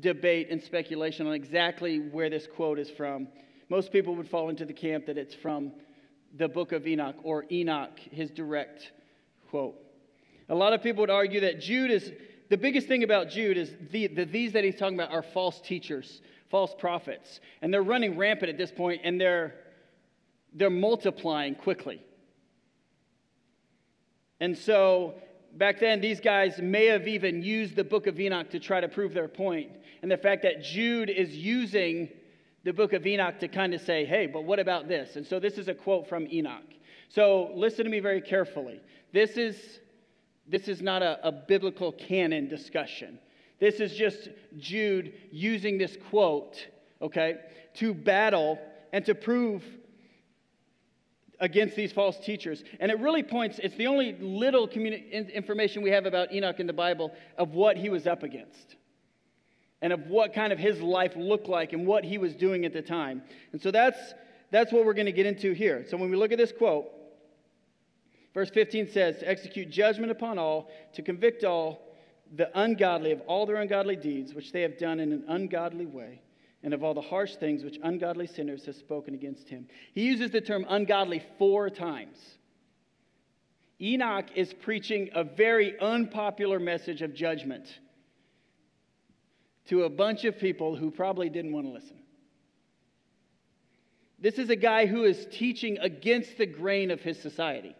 debate 0.00 0.48
and 0.50 0.62
speculation 0.62 1.26
on 1.26 1.32
exactly 1.32 1.98
where 1.98 2.30
this 2.30 2.46
quote 2.46 2.78
is 2.78 2.90
from. 2.90 3.28
Most 3.68 3.92
people 3.92 4.14
would 4.16 4.28
fall 4.28 4.48
into 4.48 4.64
the 4.64 4.72
camp 4.72 5.06
that 5.06 5.18
it's 5.18 5.34
from 5.34 5.72
the 6.36 6.48
book 6.48 6.72
of 6.72 6.86
Enoch 6.86 7.16
or 7.22 7.44
Enoch, 7.50 7.98
his 7.98 8.30
direct 8.30 8.92
quote. 9.50 9.74
A 10.48 10.54
lot 10.54 10.72
of 10.72 10.82
people 10.82 11.02
would 11.02 11.10
argue 11.10 11.40
that 11.40 11.60
Jude 11.60 11.90
is 11.90 12.12
the 12.48 12.56
biggest 12.56 12.86
thing 12.86 13.02
about 13.02 13.30
Jude 13.30 13.56
is 13.56 13.72
the, 13.90 14.08
the, 14.08 14.24
these 14.24 14.52
that 14.52 14.64
he's 14.64 14.76
talking 14.76 14.98
about 14.98 15.10
are 15.10 15.22
false 15.22 15.60
teachers, 15.60 16.20
false 16.50 16.74
prophets. 16.78 17.40
And 17.62 17.72
they're 17.72 17.82
running 17.82 18.18
rampant 18.18 18.50
at 18.50 18.58
this 18.58 18.70
point 18.70 19.00
and 19.04 19.20
they're, 19.20 19.54
they're 20.54 20.70
multiplying 20.70 21.54
quickly. 21.54 22.02
And 24.42 24.58
so 24.58 25.14
back 25.54 25.78
then, 25.78 26.00
these 26.00 26.18
guys 26.18 26.58
may 26.60 26.86
have 26.86 27.06
even 27.06 27.44
used 27.44 27.76
the 27.76 27.84
book 27.84 28.08
of 28.08 28.18
Enoch 28.18 28.50
to 28.50 28.58
try 28.58 28.80
to 28.80 28.88
prove 28.88 29.14
their 29.14 29.28
point. 29.28 29.70
And 30.02 30.10
the 30.10 30.16
fact 30.16 30.42
that 30.42 30.64
Jude 30.64 31.10
is 31.10 31.30
using 31.30 32.08
the 32.64 32.72
book 32.72 32.92
of 32.92 33.06
Enoch 33.06 33.38
to 33.38 33.46
kind 33.46 33.72
of 33.72 33.80
say, 33.80 34.04
hey, 34.04 34.26
but 34.26 34.42
what 34.42 34.58
about 34.58 34.88
this? 34.88 35.14
And 35.14 35.24
so 35.24 35.38
this 35.38 35.58
is 35.58 35.68
a 35.68 35.74
quote 35.74 36.08
from 36.08 36.26
Enoch. 36.26 36.64
So 37.08 37.52
listen 37.54 37.84
to 37.84 37.90
me 37.90 38.00
very 38.00 38.20
carefully. 38.20 38.80
This 39.12 39.36
is, 39.36 39.78
this 40.48 40.66
is 40.66 40.82
not 40.82 41.02
a, 41.02 41.24
a 41.24 41.30
biblical 41.30 41.92
canon 41.92 42.48
discussion. 42.48 43.20
This 43.60 43.76
is 43.76 43.94
just 43.94 44.28
Jude 44.58 45.12
using 45.30 45.78
this 45.78 45.96
quote, 46.10 46.66
okay, 47.00 47.36
to 47.74 47.94
battle 47.94 48.58
and 48.92 49.06
to 49.06 49.14
prove 49.14 49.62
against 51.42 51.74
these 51.74 51.92
false 51.92 52.18
teachers. 52.18 52.62
And 52.80 52.90
it 52.90 52.98
really 53.00 53.24
points, 53.24 53.58
it's 53.62 53.76
the 53.76 53.88
only 53.88 54.16
little 54.20 54.68
communi- 54.68 55.34
information 55.34 55.82
we 55.82 55.90
have 55.90 56.06
about 56.06 56.32
Enoch 56.32 56.60
in 56.60 56.68
the 56.68 56.72
Bible 56.72 57.12
of 57.36 57.50
what 57.50 57.76
he 57.76 57.90
was 57.90 58.06
up 58.06 58.22
against 58.22 58.76
and 59.82 59.92
of 59.92 60.06
what 60.06 60.32
kind 60.32 60.52
of 60.52 60.58
his 60.58 60.80
life 60.80 61.14
looked 61.16 61.48
like 61.48 61.72
and 61.72 61.84
what 61.84 62.04
he 62.04 62.16
was 62.16 62.36
doing 62.36 62.64
at 62.64 62.72
the 62.72 62.80
time. 62.80 63.22
And 63.50 63.60
so 63.60 63.72
that's, 63.72 63.98
that's 64.52 64.72
what 64.72 64.86
we're 64.86 64.94
going 64.94 65.06
to 65.06 65.12
get 65.12 65.26
into 65.26 65.52
here. 65.52 65.84
So 65.90 65.96
when 65.96 66.10
we 66.10 66.16
look 66.16 66.30
at 66.30 66.38
this 66.38 66.52
quote, 66.52 66.86
verse 68.32 68.48
15 68.50 68.92
says, 68.92 69.18
To 69.18 69.28
execute 69.28 69.68
judgment 69.68 70.12
upon 70.12 70.38
all, 70.38 70.70
to 70.94 71.02
convict 71.02 71.42
all 71.42 71.82
the 72.36 72.56
ungodly 72.58 73.10
of 73.10 73.20
all 73.22 73.46
their 73.46 73.56
ungodly 73.56 73.96
deeds, 73.96 74.32
which 74.32 74.52
they 74.52 74.62
have 74.62 74.78
done 74.78 75.00
in 75.00 75.10
an 75.12 75.24
ungodly 75.26 75.86
way 75.86 76.22
and 76.62 76.72
of 76.72 76.84
all 76.84 76.94
the 76.94 77.00
harsh 77.00 77.36
things 77.36 77.64
which 77.64 77.78
ungodly 77.82 78.26
sinners 78.26 78.64
have 78.66 78.76
spoken 78.76 79.14
against 79.14 79.48
him. 79.48 79.66
He 79.94 80.04
uses 80.04 80.30
the 80.30 80.40
term 80.40 80.64
ungodly 80.68 81.24
four 81.38 81.70
times. 81.70 82.18
Enoch 83.80 84.26
is 84.36 84.54
preaching 84.54 85.10
a 85.14 85.24
very 85.24 85.78
unpopular 85.80 86.60
message 86.60 87.02
of 87.02 87.14
judgment 87.14 87.66
to 89.66 89.84
a 89.84 89.90
bunch 89.90 90.24
of 90.24 90.38
people 90.38 90.76
who 90.76 90.90
probably 90.90 91.28
didn't 91.28 91.52
want 91.52 91.66
to 91.66 91.72
listen. 91.72 91.98
This 94.20 94.38
is 94.38 94.50
a 94.50 94.56
guy 94.56 94.86
who 94.86 95.02
is 95.02 95.26
teaching 95.32 95.78
against 95.78 96.38
the 96.38 96.46
grain 96.46 96.92
of 96.92 97.00
his 97.00 97.20
society. 97.20 97.74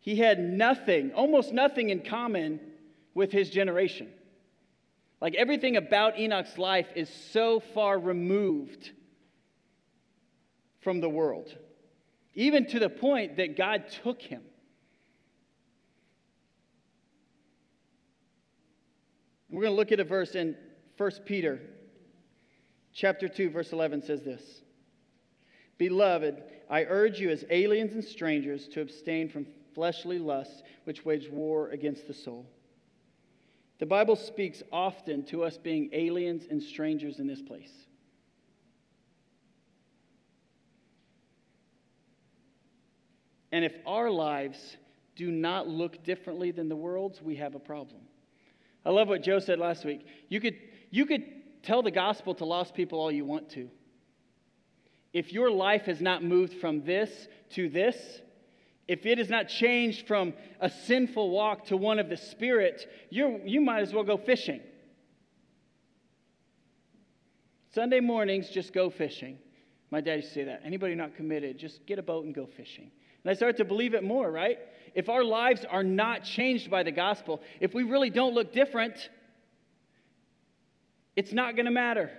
He 0.00 0.16
had 0.16 0.40
nothing, 0.40 1.12
almost 1.12 1.52
nothing 1.52 1.90
in 1.90 2.00
common 2.00 2.58
with 3.14 3.30
his 3.30 3.50
generation. 3.50 4.08
Like 5.20 5.34
everything 5.34 5.76
about 5.76 6.18
Enoch's 6.18 6.58
life 6.58 6.88
is 6.94 7.08
so 7.32 7.60
far 7.60 7.98
removed 7.98 8.90
from 10.80 11.00
the 11.00 11.08
world, 11.08 11.56
even 12.34 12.66
to 12.66 12.78
the 12.78 12.88
point 12.88 13.36
that 13.36 13.56
God 13.56 13.84
took 14.04 14.22
him. 14.22 14.42
We're 19.50 19.62
going 19.62 19.72
to 19.72 19.76
look 19.76 19.92
at 19.92 20.00
a 20.00 20.04
verse 20.04 20.34
in 20.34 20.56
1 20.98 21.10
Peter 21.24 21.60
chapter 22.92 23.28
2 23.28 23.50
verse 23.50 23.72
11 23.72 24.02
says 24.02 24.22
this. 24.22 24.42
Beloved, 25.78 26.42
I 26.68 26.84
urge 26.84 27.20
you 27.20 27.30
as 27.30 27.44
aliens 27.50 27.94
and 27.94 28.04
strangers 28.04 28.66
to 28.68 28.80
abstain 28.80 29.28
from 29.28 29.46
fleshly 29.74 30.18
lusts 30.18 30.62
which 30.84 31.04
wage 31.04 31.28
war 31.30 31.70
against 31.70 32.08
the 32.08 32.14
soul. 32.14 32.46
The 33.78 33.86
Bible 33.86 34.16
speaks 34.16 34.62
often 34.72 35.24
to 35.26 35.44
us 35.44 35.56
being 35.56 35.90
aliens 35.92 36.44
and 36.50 36.62
strangers 36.62 37.20
in 37.20 37.26
this 37.26 37.40
place. 37.40 37.70
And 43.52 43.64
if 43.64 43.72
our 43.86 44.10
lives 44.10 44.76
do 45.16 45.30
not 45.30 45.68
look 45.68 46.04
differently 46.04 46.50
than 46.50 46.68
the 46.68 46.76
world's, 46.76 47.22
we 47.22 47.36
have 47.36 47.54
a 47.54 47.58
problem. 47.58 48.00
I 48.84 48.90
love 48.90 49.08
what 49.08 49.22
Joe 49.22 49.38
said 49.38 49.58
last 49.58 49.84
week. 49.84 50.06
You 50.28 50.40
could, 50.40 50.56
you 50.90 51.06
could 51.06 51.24
tell 51.62 51.82
the 51.82 51.90
gospel 51.90 52.34
to 52.36 52.44
lost 52.44 52.74
people 52.74 53.00
all 53.00 53.10
you 53.10 53.24
want 53.24 53.50
to. 53.50 53.70
If 55.12 55.32
your 55.32 55.50
life 55.50 55.82
has 55.86 56.00
not 56.00 56.22
moved 56.22 56.54
from 56.54 56.84
this 56.84 57.28
to 57.50 57.68
this, 57.68 57.96
if 58.88 59.04
it 59.04 59.18
is 59.18 59.28
not 59.28 59.48
changed 59.48 60.06
from 60.06 60.32
a 60.60 60.70
sinful 60.70 61.30
walk 61.30 61.66
to 61.66 61.76
one 61.76 61.98
of 61.98 62.08
the 62.08 62.16
Spirit, 62.16 62.86
you 63.10 63.40
you 63.44 63.60
might 63.60 63.80
as 63.80 63.92
well 63.92 64.02
go 64.02 64.16
fishing. 64.16 64.60
Sunday 67.74 68.00
mornings, 68.00 68.48
just 68.48 68.72
go 68.72 68.88
fishing. 68.88 69.38
My 69.90 70.00
dad 70.00 70.16
used 70.16 70.28
to 70.28 70.34
say 70.34 70.44
that. 70.44 70.62
Anybody 70.64 70.94
not 70.94 71.14
committed, 71.14 71.58
just 71.58 71.84
get 71.86 71.98
a 71.98 72.02
boat 72.02 72.24
and 72.24 72.34
go 72.34 72.46
fishing. 72.46 72.90
And 73.22 73.30
I 73.30 73.34
start 73.34 73.58
to 73.58 73.64
believe 73.64 73.94
it 73.94 74.02
more, 74.02 74.30
right? 74.30 74.58
If 74.94 75.08
our 75.08 75.22
lives 75.22 75.64
are 75.68 75.84
not 75.84 76.24
changed 76.24 76.70
by 76.70 76.82
the 76.82 76.90
gospel, 76.90 77.42
if 77.60 77.74
we 77.74 77.82
really 77.82 78.10
don't 78.10 78.34
look 78.34 78.52
different, 78.52 79.10
it's 81.14 81.32
not 81.32 81.56
going 81.56 81.66
to 81.66 81.72
matter. 81.72 82.10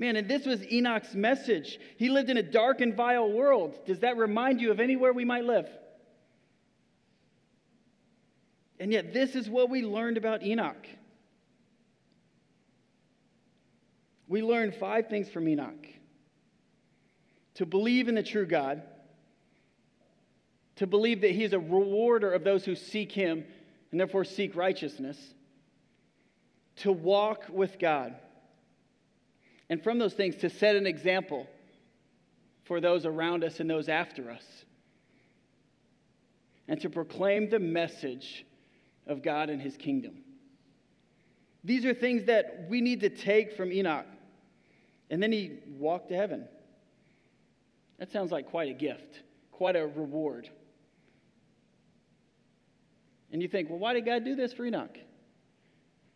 Man, 0.00 0.16
and 0.16 0.26
this 0.26 0.46
was 0.46 0.64
Enoch's 0.72 1.14
message. 1.14 1.78
He 1.98 2.08
lived 2.08 2.30
in 2.30 2.38
a 2.38 2.42
dark 2.42 2.80
and 2.80 2.96
vile 2.96 3.30
world. 3.30 3.78
Does 3.84 4.00
that 4.00 4.16
remind 4.16 4.58
you 4.58 4.70
of 4.70 4.80
anywhere 4.80 5.12
we 5.12 5.26
might 5.26 5.44
live? 5.44 5.68
And 8.80 8.90
yet, 8.90 9.12
this 9.12 9.36
is 9.36 9.46
what 9.46 9.68
we 9.68 9.82
learned 9.82 10.16
about 10.16 10.42
Enoch. 10.42 10.86
We 14.26 14.42
learned 14.42 14.74
five 14.76 15.08
things 15.08 15.28
from 15.28 15.46
Enoch 15.46 15.86
to 17.56 17.66
believe 17.66 18.08
in 18.08 18.14
the 18.14 18.22
true 18.22 18.46
God, 18.46 18.80
to 20.76 20.86
believe 20.86 21.20
that 21.20 21.32
He 21.32 21.44
is 21.44 21.52
a 21.52 21.58
rewarder 21.58 22.32
of 22.32 22.42
those 22.42 22.64
who 22.64 22.74
seek 22.74 23.12
Him 23.12 23.44
and 23.90 24.00
therefore 24.00 24.24
seek 24.24 24.56
righteousness, 24.56 25.18
to 26.76 26.90
walk 26.90 27.44
with 27.50 27.78
God, 27.78 28.14
and 29.70 29.82
from 29.82 29.98
those 29.98 30.12
things 30.12 30.36
to 30.36 30.50
set 30.50 30.76
an 30.76 30.86
example 30.86 31.46
for 32.64 32.80
those 32.80 33.06
around 33.06 33.42
us 33.44 33.60
and 33.60 33.70
those 33.70 33.88
after 33.88 34.30
us, 34.30 34.44
and 36.68 36.80
to 36.80 36.90
proclaim 36.90 37.48
the 37.48 37.58
message 37.58 38.44
of 39.06 39.22
God 39.22 39.48
and 39.48 39.62
his 39.62 39.76
kingdom. 39.76 40.22
These 41.64 41.84
are 41.84 41.94
things 41.94 42.26
that 42.26 42.66
we 42.68 42.80
need 42.80 43.00
to 43.00 43.08
take 43.08 43.56
from 43.56 43.72
Enoch. 43.72 44.06
And 45.10 45.22
then 45.22 45.32
he 45.32 45.58
walked 45.78 46.08
to 46.10 46.16
heaven. 46.16 46.46
That 47.98 48.10
sounds 48.12 48.30
like 48.30 48.46
quite 48.46 48.70
a 48.70 48.74
gift, 48.74 49.20
quite 49.50 49.76
a 49.76 49.86
reward. 49.86 50.48
And 53.32 53.42
you 53.42 53.48
think, 53.48 53.68
well, 53.68 53.78
why 53.78 53.94
did 53.94 54.06
God 54.06 54.24
do 54.24 54.34
this 54.34 54.52
for 54.52 54.64
Enoch? 54.64 54.96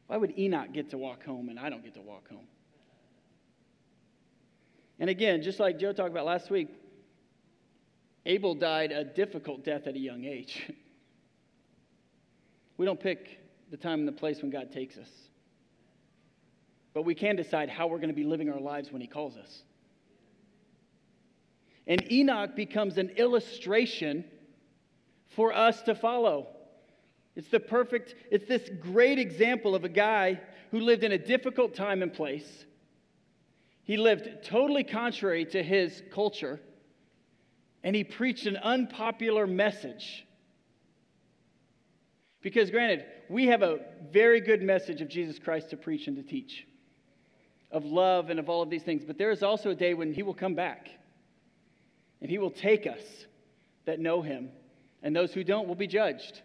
Why 0.07 0.17
would 0.17 0.39
Enoch 0.39 0.73
get 0.73 0.91
to 0.91 0.99
walk 0.99 1.25
home 1.25 1.49
and 1.49 1.59
I 1.59 1.69
don't 1.69 1.83
get 1.85 1.95
to 1.95 2.01
walk 2.01 2.29
home? 2.29 2.47
And 4.99 5.11
again, 5.11 5.43
just 5.43 5.61
like 5.61 5.79
Joe 5.79 5.93
talked 5.93 6.11
about 6.11 6.27
last 6.27 6.51
week, 6.51 6.69
Abel 8.27 8.55
died 8.55 8.93
a 8.93 9.05
difficult 9.05 9.65
death 9.65 9.87
at 9.87 9.95
a 9.95 9.99
young 9.99 10.25
age. 10.25 10.71
We 12.77 12.87
don't 12.87 12.99
pick 12.99 13.39
the 13.71 13.77
time 13.77 14.01
and 14.01 14.09
the 14.09 14.13
place 14.13 14.43
when 14.43 14.51
God 14.51 14.73
takes 14.73 14.97
us. 14.99 15.09
But 16.93 17.03
we 17.03 17.15
can 17.15 17.37
decide 17.37 17.69
how 17.69 17.87
we're 17.87 17.99
going 17.99 18.09
to 18.09 18.15
be 18.15 18.25
living 18.25 18.51
our 18.51 18.61
lives 18.61 18.91
when 18.91 19.01
He 19.01 19.07
calls 19.07 19.37
us. 19.37 19.63
And 21.87 22.11
Enoch 22.11 22.57
becomes 22.57 22.99
an 22.99 23.11
illustration 23.11 24.25
for 25.29 25.53
us 25.53 25.83
to 25.83 25.95
follow. 25.95 26.49
It's 27.37 27.49
the 27.49 27.61
perfect, 27.61 28.15
it's 28.31 28.47
this 28.47 28.71
great 28.81 29.19
example 29.19 29.75
of 29.75 29.85
a 29.85 29.89
guy 29.89 30.41
who 30.71 30.81
lived 30.81 31.05
in 31.05 31.13
a 31.13 31.19
difficult 31.19 31.75
time 31.75 32.03
and 32.03 32.13
place. 32.13 32.65
He 33.85 33.97
lived 33.97 34.45
totally 34.45 34.82
contrary 34.82 35.45
to 35.47 35.62
his 35.62 36.03
culture, 36.12 36.61
and 37.82 37.95
he 37.95 38.03
preached 38.03 38.47
an 38.47 38.57
unpopular 38.57 39.47
message 39.47 40.26
because, 42.41 42.70
granted, 42.70 43.07
we 43.30 43.47
have 43.47 43.62
a 43.62 43.78
very 44.11 44.41
good 44.41 44.62
message 44.62 45.01
of 45.01 45.09
Jesus 45.09 45.39
Christ 45.39 45.70
to 45.70 45.78
preach 45.78 46.09
and 46.09 46.16
to 46.16 46.22
teach, 46.22 46.66
of 47.70 47.85
love 47.85 48.28
and 48.28 48.39
of 48.39 48.51
all 48.51 48.62
of 48.62 48.68
these 48.68 48.82
things. 48.82 49.03
But 49.05 49.16
there 49.16 49.30
is 49.30 49.43
also 49.43 49.70
a 49.70 49.74
day 49.74 49.95
when 49.95 50.12
He 50.12 50.22
will 50.22 50.35
come 50.35 50.55
back 50.55 50.89
and 52.20 52.30
He 52.30 52.39
will 52.39 52.51
take 52.51 52.87
us 52.87 53.01
that 53.87 53.99
know 54.01 54.22
Him, 54.22 54.51
and 55.03 55.14
those 55.14 55.32
who 55.32 55.45
don't 55.45 55.68
will 55.68 55.74
be 55.74 55.87
judged. 55.87 56.41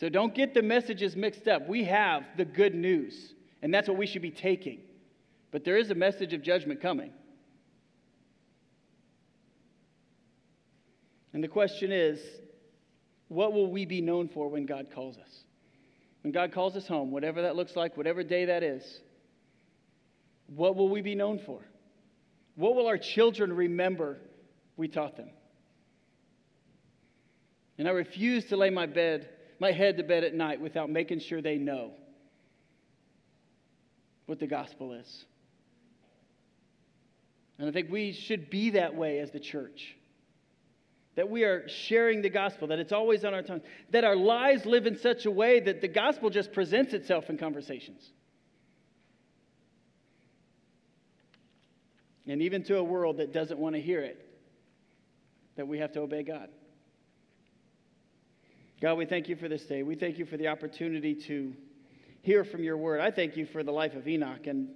So 0.00 0.08
don't 0.08 0.34
get 0.34 0.52
the 0.52 0.62
messages 0.62 1.14
mixed 1.14 1.48
up. 1.48 1.68
We 1.68 1.84
have 1.84 2.24
the 2.36 2.44
good 2.44 2.74
news, 2.74 3.34
and 3.62 3.72
that's 3.72 3.88
what 3.88 3.96
we 3.96 4.06
should 4.06 4.22
be 4.22 4.30
taking. 4.30 4.80
But 5.52 5.64
there 5.64 5.76
is 5.76 5.90
a 5.90 5.94
message 5.94 6.32
of 6.32 6.42
judgment 6.42 6.82
coming. 6.82 7.12
And 11.32 11.42
the 11.42 11.48
question 11.48 11.92
is 11.92 12.20
what 13.28 13.52
will 13.52 13.70
we 13.70 13.86
be 13.86 14.00
known 14.00 14.28
for 14.28 14.48
when 14.48 14.66
God 14.66 14.88
calls 14.94 15.16
us? 15.16 15.44
When 16.22 16.32
God 16.32 16.52
calls 16.52 16.76
us 16.76 16.86
home, 16.86 17.10
whatever 17.10 17.42
that 17.42 17.56
looks 17.56 17.74
like, 17.76 17.96
whatever 17.96 18.22
day 18.22 18.46
that 18.46 18.62
is, 18.62 18.84
what 20.54 20.76
will 20.76 20.88
we 20.88 21.00
be 21.00 21.14
known 21.14 21.38
for? 21.46 21.60
What 22.56 22.74
will 22.74 22.86
our 22.86 22.98
children 22.98 23.52
remember 23.52 24.18
we 24.76 24.88
taught 24.88 25.16
them? 25.16 25.30
And 27.78 27.88
I 27.88 27.92
refuse 27.92 28.44
to 28.46 28.56
lay 28.56 28.68
my 28.68 28.86
bed, 28.86 29.30
my 29.58 29.72
head 29.72 29.96
to 29.96 30.02
bed 30.02 30.24
at 30.24 30.34
night 30.34 30.60
without 30.60 30.90
making 30.90 31.20
sure 31.20 31.40
they 31.40 31.56
know 31.56 31.92
what 34.26 34.38
the 34.38 34.46
gospel 34.46 34.92
is. 34.92 35.24
And 37.58 37.68
I 37.68 37.72
think 37.72 37.90
we 37.90 38.12
should 38.12 38.50
be 38.50 38.70
that 38.70 38.94
way 38.94 39.18
as 39.18 39.30
the 39.30 39.40
church 39.40 39.96
that 41.14 41.28
we 41.28 41.44
are 41.44 41.68
sharing 41.68 42.22
the 42.22 42.30
gospel, 42.30 42.68
that 42.68 42.78
it's 42.78 42.92
always 42.92 43.24
on 43.24 43.34
our 43.34 43.42
tongue, 43.42 43.60
that 43.90 44.04
our 44.04 44.16
lives 44.16 44.64
live 44.64 44.86
in 44.86 44.96
such 44.96 45.26
a 45.26 45.30
way 45.30 45.60
that 45.60 45.80
the 45.80 45.88
gospel 45.88 46.30
just 46.30 46.52
presents 46.52 46.94
itself 46.94 47.28
in 47.28 47.36
conversations. 47.36 48.10
And 52.26 52.40
even 52.40 52.62
to 52.64 52.78
a 52.78 52.82
world 52.82 53.18
that 53.18 53.32
doesn't 53.32 53.58
want 53.58 53.74
to 53.74 53.80
hear 53.80 54.00
it, 54.00 54.26
that 55.56 55.68
we 55.68 55.78
have 55.78 55.92
to 55.92 56.00
obey 56.00 56.22
God. 56.22 56.48
God, 58.80 58.94
we 58.94 59.04
thank 59.04 59.28
you 59.28 59.36
for 59.36 59.48
this 59.48 59.64
day. 59.64 59.82
We 59.82 59.96
thank 59.96 60.18
you 60.18 60.24
for 60.24 60.36
the 60.36 60.48
opportunity 60.48 61.14
to 61.26 61.52
hear 62.22 62.44
from 62.44 62.62
your 62.62 62.76
word. 62.76 63.00
I 63.00 63.10
thank 63.10 63.36
you 63.36 63.46
for 63.46 63.62
the 63.62 63.72
life 63.72 63.94
of 63.94 64.08
Enoch 64.08 64.46
and 64.46 64.68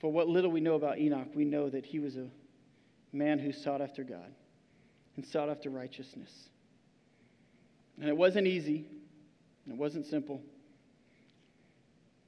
for 0.00 0.12
what 0.12 0.28
little 0.28 0.50
we 0.50 0.60
know 0.60 0.74
about 0.74 0.98
Enoch. 0.98 1.28
We 1.34 1.44
know 1.44 1.70
that 1.70 1.86
he 1.86 1.98
was 1.98 2.16
a 2.16 2.26
man 3.12 3.38
who 3.38 3.52
sought 3.52 3.80
after 3.80 4.04
God 4.04 4.32
and 5.16 5.24
sought 5.24 5.48
after 5.48 5.70
righteousness. 5.70 6.30
And 7.98 8.08
it 8.08 8.16
wasn't 8.16 8.46
easy, 8.46 8.84
it 9.68 9.76
wasn't 9.76 10.04
simple. 10.06 10.42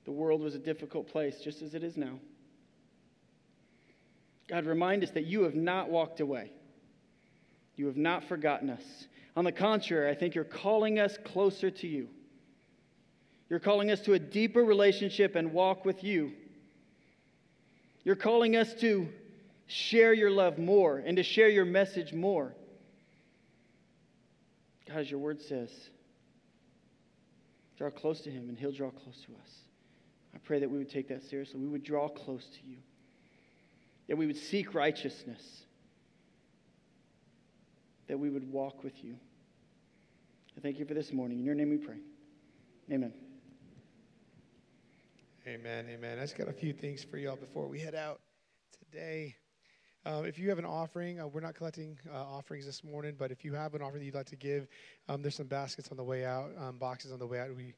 The 0.06 0.12
world 0.12 0.40
was 0.40 0.54
a 0.54 0.58
difficult 0.58 1.08
place, 1.08 1.40
just 1.44 1.60
as 1.60 1.74
it 1.74 1.84
is 1.84 1.98
now. 1.98 2.18
God, 4.48 4.64
remind 4.64 5.02
us 5.02 5.10
that 5.10 5.26
you 5.26 5.42
have 5.42 5.54
not 5.54 5.90
walked 5.90 6.20
away. 6.20 6.50
You 7.76 7.86
have 7.86 7.98
not 7.98 8.24
forgotten 8.24 8.70
us. 8.70 8.82
On 9.36 9.44
the 9.44 9.52
contrary, 9.52 10.10
I 10.10 10.14
think 10.14 10.34
you're 10.34 10.44
calling 10.44 10.98
us 10.98 11.18
closer 11.24 11.70
to 11.70 11.86
you. 11.86 12.08
You're 13.50 13.60
calling 13.60 13.90
us 13.90 14.00
to 14.02 14.14
a 14.14 14.18
deeper 14.18 14.62
relationship 14.62 15.34
and 15.34 15.52
walk 15.52 15.84
with 15.84 16.04
you. 16.04 16.32
You're 18.04 18.16
calling 18.16 18.56
us 18.56 18.74
to 18.80 19.08
share 19.66 20.12
your 20.12 20.30
love 20.30 20.58
more 20.58 20.98
and 20.98 21.16
to 21.16 21.22
share 21.22 21.48
your 21.48 21.64
message 21.64 22.12
more. 22.12 22.54
God, 24.86 24.98
as 24.98 25.10
your 25.10 25.20
word 25.20 25.40
says, 25.40 25.70
draw 27.76 27.90
close 27.90 28.20
to 28.22 28.30
him 28.30 28.48
and 28.48 28.58
he'll 28.58 28.72
draw 28.72 28.90
close 28.90 29.20
to 29.26 29.32
us. 29.42 29.50
I 30.34 30.38
pray 30.38 30.60
that 30.60 30.70
we 30.70 30.78
would 30.78 30.90
take 30.90 31.08
that 31.08 31.22
seriously. 31.22 31.60
We 31.60 31.68
would 31.68 31.84
draw 31.84 32.08
close 32.08 32.44
to 32.44 32.68
you, 32.68 32.78
that 34.08 34.16
we 34.16 34.26
would 34.26 34.36
seek 34.36 34.74
righteousness, 34.74 35.42
that 38.08 38.18
we 38.18 38.30
would 38.30 38.50
walk 38.50 38.82
with 38.84 39.04
you. 39.04 39.16
I 40.56 40.60
thank 40.60 40.78
you 40.78 40.84
for 40.84 40.94
this 40.94 41.12
morning. 41.12 41.38
In 41.38 41.44
your 41.44 41.54
name 41.54 41.70
we 41.70 41.76
pray. 41.76 41.98
Amen. 42.90 43.12
Amen. 45.48 45.86
Amen. 45.88 46.18
I 46.18 46.22
just 46.22 46.36
got 46.36 46.48
a 46.48 46.52
few 46.52 46.74
things 46.74 47.02
for 47.02 47.16
y'all 47.16 47.34
before 47.34 47.68
we 47.68 47.80
head 47.80 47.94
out 47.94 48.20
today. 48.84 49.34
Um, 50.04 50.26
if 50.26 50.38
you 50.38 50.50
have 50.50 50.58
an 50.58 50.66
offering, 50.66 51.20
uh, 51.20 51.26
we're 51.26 51.40
not 51.40 51.54
collecting 51.54 51.98
uh, 52.12 52.18
offerings 52.18 52.66
this 52.66 52.84
morning, 52.84 53.14
but 53.18 53.30
if 53.30 53.46
you 53.46 53.54
have 53.54 53.72
an 53.72 53.80
offering 53.80 54.00
that 54.00 54.04
you'd 54.04 54.14
like 54.14 54.26
to 54.26 54.36
give, 54.36 54.68
um, 55.08 55.22
there's 55.22 55.36
some 55.36 55.46
baskets 55.46 55.88
on 55.90 55.96
the 55.96 56.04
way 56.04 56.26
out, 56.26 56.50
um, 56.58 56.76
boxes 56.76 57.12
on 57.12 57.18
the 57.18 57.26
way 57.26 57.40
out. 57.40 57.48
We 57.56 57.72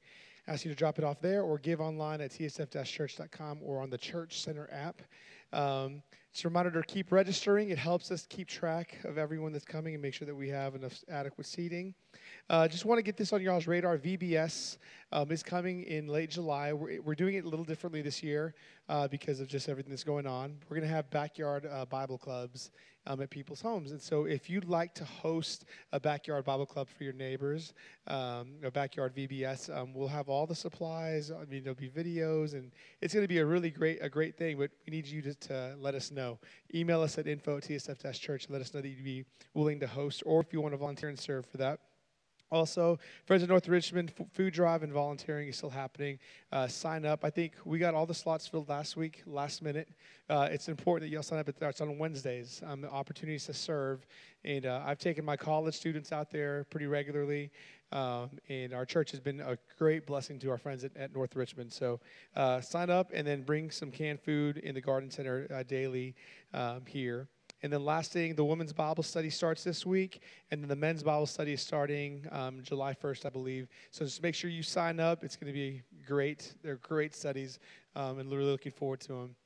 ask 0.49 0.65
you 0.65 0.71
to 0.73 0.75
drop 0.75 0.99
it 0.99 1.05
off 1.05 1.21
there 1.21 1.43
or 1.43 1.59
give 1.59 1.81
online 1.81 2.21
at 2.21 2.33
tsf-church.com 2.33 3.61
or 3.63 3.81
on 3.81 3.89
the 3.89 3.99
Church 3.99 4.41
Center 4.41 4.69
app. 4.73 5.01
Um, 5.53 6.03
just 6.33 6.45
a 6.45 6.49
reminder 6.49 6.71
to 6.71 6.83
keep 6.83 7.11
registering. 7.11 7.71
It 7.71 7.79
helps 7.79 8.13
us 8.13 8.25
keep 8.29 8.47
track 8.47 8.99
of 9.05 9.19
everyone 9.19 9.53
that's 9.53 9.65
coming 9.65 9.95
and 9.95 10.03
make 10.03 10.15
sure 10.15 10.27
that 10.27 10.35
we 10.35 10.49
have 10.49 10.77
enough 10.77 10.97
adequate 11.11 11.47
seating. 11.47 11.93
Uh, 12.49 12.69
just 12.69 12.85
want 12.85 12.99
to 12.99 13.03
get 13.03 13.17
this 13.17 13.33
on 13.33 13.43
y'all's 13.43 13.67
radar. 13.67 13.99
VBS 13.99 14.79
um, 15.11 15.33
is 15.33 15.43
coming 15.43 15.83
in 15.83 16.07
late 16.07 16.31
July. 16.31 16.73
We're, 16.73 17.01
we're 17.03 17.15
doing 17.17 17.35
it 17.35 17.45
a 17.45 17.49
little 17.49 17.65
differently 17.65 18.01
this 18.01 18.23
year 18.23 18.55
uh, 18.89 19.09
because 19.09 19.41
of 19.41 19.49
just 19.49 19.69
everything 19.69 19.91
that's 19.91 20.05
going 20.05 20.27
on. 20.27 20.57
We're 20.69 20.77
going 20.77 20.89
to 20.89 20.95
have 20.95 21.11
backyard 21.11 21.67
uh, 21.67 21.85
Bible 21.87 22.19
clubs 22.19 22.71
um, 23.07 23.21
at 23.21 23.31
people's 23.31 23.61
homes. 23.61 23.93
And 23.93 24.01
so, 24.01 24.25
if 24.25 24.51
you'd 24.51 24.67
like 24.67 24.95
to 24.95 25.05
host 25.05 25.65
a 25.93 26.01
backyard 26.01 26.45
Bible 26.45 26.67
club 26.67 26.89
for 26.89 27.05
your 27.05 27.13
neighbors, 27.13 27.75
um, 28.07 28.55
a 28.63 28.71
backyard 28.71 29.15
VBS, 29.15 29.75
um, 29.77 29.93
we'll 29.95 30.09
have 30.09 30.29
all 30.29 30.47
the 30.47 30.55
supplies. 30.55 31.31
I 31.31 31.45
mean, 31.47 31.65
there'll 31.65 31.75
be 31.75 31.89
videos, 31.89 32.55
and 32.55 32.71
it's 33.01 33.15
going 33.15 33.25
to 33.25 33.29
be 33.29 33.39
a 33.39 33.47
really 33.47 33.71
great 33.71 33.99
a 34.03 34.09
great 34.09 34.37
thing. 34.37 34.59
But 34.59 34.71
we 34.87 34.91
need 34.91 35.07
you 35.07 35.23
to, 35.23 35.35
to 35.35 35.77
let 35.79 35.95
us 35.95 36.11
know. 36.11 36.39
Email 36.75 37.03
us 37.03 37.19
at 37.19 37.27
info 37.27 37.57
at 37.57 37.65
tsf-church. 37.65 38.49
Let 38.49 38.61
us 38.61 38.75
know 38.75 38.81
that 38.81 38.89
you'd 38.89 39.05
be 39.05 39.25
willing 39.55 39.81
to 39.81 39.87
host, 39.87 40.23
or 40.27 40.41
if 40.41 40.53
you 40.53 40.61
want 40.61 40.75
to 40.75 40.79
volunteer 40.79 41.09
and 41.09 41.19
serve 41.19 41.47
for 41.47 41.57
that. 41.59 41.81
Also, 42.51 42.99
Friends 43.27 43.43
of 43.43 43.49
North 43.49 43.69
Richmond 43.69 44.13
food 44.33 44.53
drive 44.53 44.83
and 44.83 44.93
volunteering 44.93 45.49
is 45.49 45.57
still 45.57 45.71
happening. 45.71 46.19
Uh, 46.51 46.67
sign 46.67 47.05
up. 47.05 47.25
I 47.25 47.31
think 47.31 47.53
we 47.65 47.79
got 47.79 47.95
all 47.95 48.07
the 48.07 48.15
slots 48.15 48.47
filled 48.47 48.69
last 48.69 48.97
week, 48.97 49.23
last 49.27 49.63
minute. 49.63 49.89
Uh, 50.29 50.49
it's 50.51 50.69
important 50.69 51.09
that 51.09 51.15
y'all 51.15 51.23
sign 51.23 51.39
up. 51.39 51.49
It's 51.49 51.81
on 51.81 51.99
Wednesdays. 51.99 52.61
Um, 52.67 52.85
opportunities 52.85 53.47
to 53.47 53.55
serve, 53.55 54.05
and 54.45 54.67
uh, 54.67 54.83
I've 54.85 54.99
taken 54.99 55.25
my 55.25 55.37
college 55.37 55.75
students 55.75 56.11
out 56.11 56.31
there 56.31 56.65
pretty 56.65 56.87
regularly. 56.87 57.51
Um, 57.93 58.31
and 58.49 58.73
our 58.73 58.85
church 58.85 59.11
has 59.11 59.21
been 59.21 59.41
a 59.41 59.59
great 59.77 60.07
blessing 60.07 60.39
to 60.41 60.51
our 60.51 60.59
friends 60.59 60.85
at, 60.85 60.97
at 60.97 61.13
North 61.13 61.35
Richmond. 61.35 61.73
So 61.73 62.01
uh, 62.37 62.61
sign 62.61 62.89
up 62.89 63.11
and 63.13 63.27
then 63.27 63.43
bring 63.43 63.71
some 63.71 63.91
canned 63.91 64.21
food 64.21 64.59
in 64.59 64.75
the 64.75 64.81
garden 64.81 65.11
center 65.11 65.49
uh, 65.53 65.65
daily 65.65 66.15
um, 66.55 66.83
here. 66.87 67.29
And 67.63 67.73
then 67.73 67.85
last 67.85 68.13
thing, 68.13 68.35
the 68.35 68.45
women's 68.45 68.73
Bible 68.73 69.03
study 69.03 69.29
starts 69.29 69.63
this 69.65 69.85
week, 69.85 70.23
and 70.51 70.63
then 70.63 70.69
the 70.69 70.77
men's 70.77 71.03
Bible 71.03 71.27
study 71.27 71.53
is 71.53 71.61
starting 71.61 72.27
um, 72.33 72.63
July 72.63 72.95
1st, 72.95 73.27
I 73.27 73.29
believe. 73.29 73.69
So 73.91 74.05
just 74.05 74.23
make 74.23 74.35
sure 74.35 74.49
you 74.49 74.63
sign 74.63 74.99
up. 74.99 75.25
It's 75.25 75.37
going 75.37 75.53
to 75.53 75.59
be 75.59 75.83
great. 76.07 76.55
They're 76.63 76.77
great 76.77 77.15
studies, 77.15 77.59
um, 77.95 78.19
and 78.19 78.31
really 78.31 78.51
looking 78.51 78.73
forward 78.73 79.01
to 79.01 79.09
them. 79.09 79.37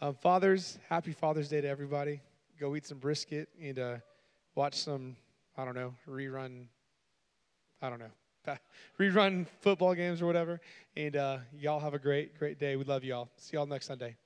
Um, 0.00 0.14
fathers, 0.14 0.78
happy 0.88 1.12
Father's 1.12 1.48
Day 1.48 1.60
to 1.60 1.68
everybody. 1.68 2.20
Go 2.60 2.76
eat 2.76 2.86
some 2.86 2.98
brisket 2.98 3.48
and 3.60 3.78
uh, 3.78 3.96
watch 4.54 4.74
some, 4.74 5.16
I 5.56 5.64
don't 5.64 5.74
know, 5.74 5.94
rerun, 6.08 6.66
I 7.82 7.90
don't 7.90 7.98
know, 7.98 8.56
rerun 9.00 9.46
football 9.60 9.94
games 9.94 10.22
or 10.22 10.26
whatever. 10.26 10.60
And 10.96 11.16
uh, 11.16 11.38
y'all 11.58 11.80
have 11.80 11.94
a 11.94 11.98
great, 11.98 12.38
great 12.38 12.58
day. 12.58 12.76
We 12.76 12.84
love 12.84 13.02
y'all. 13.02 13.30
See 13.36 13.56
y'all 13.56 13.66
next 13.66 13.86
Sunday. 13.86 14.16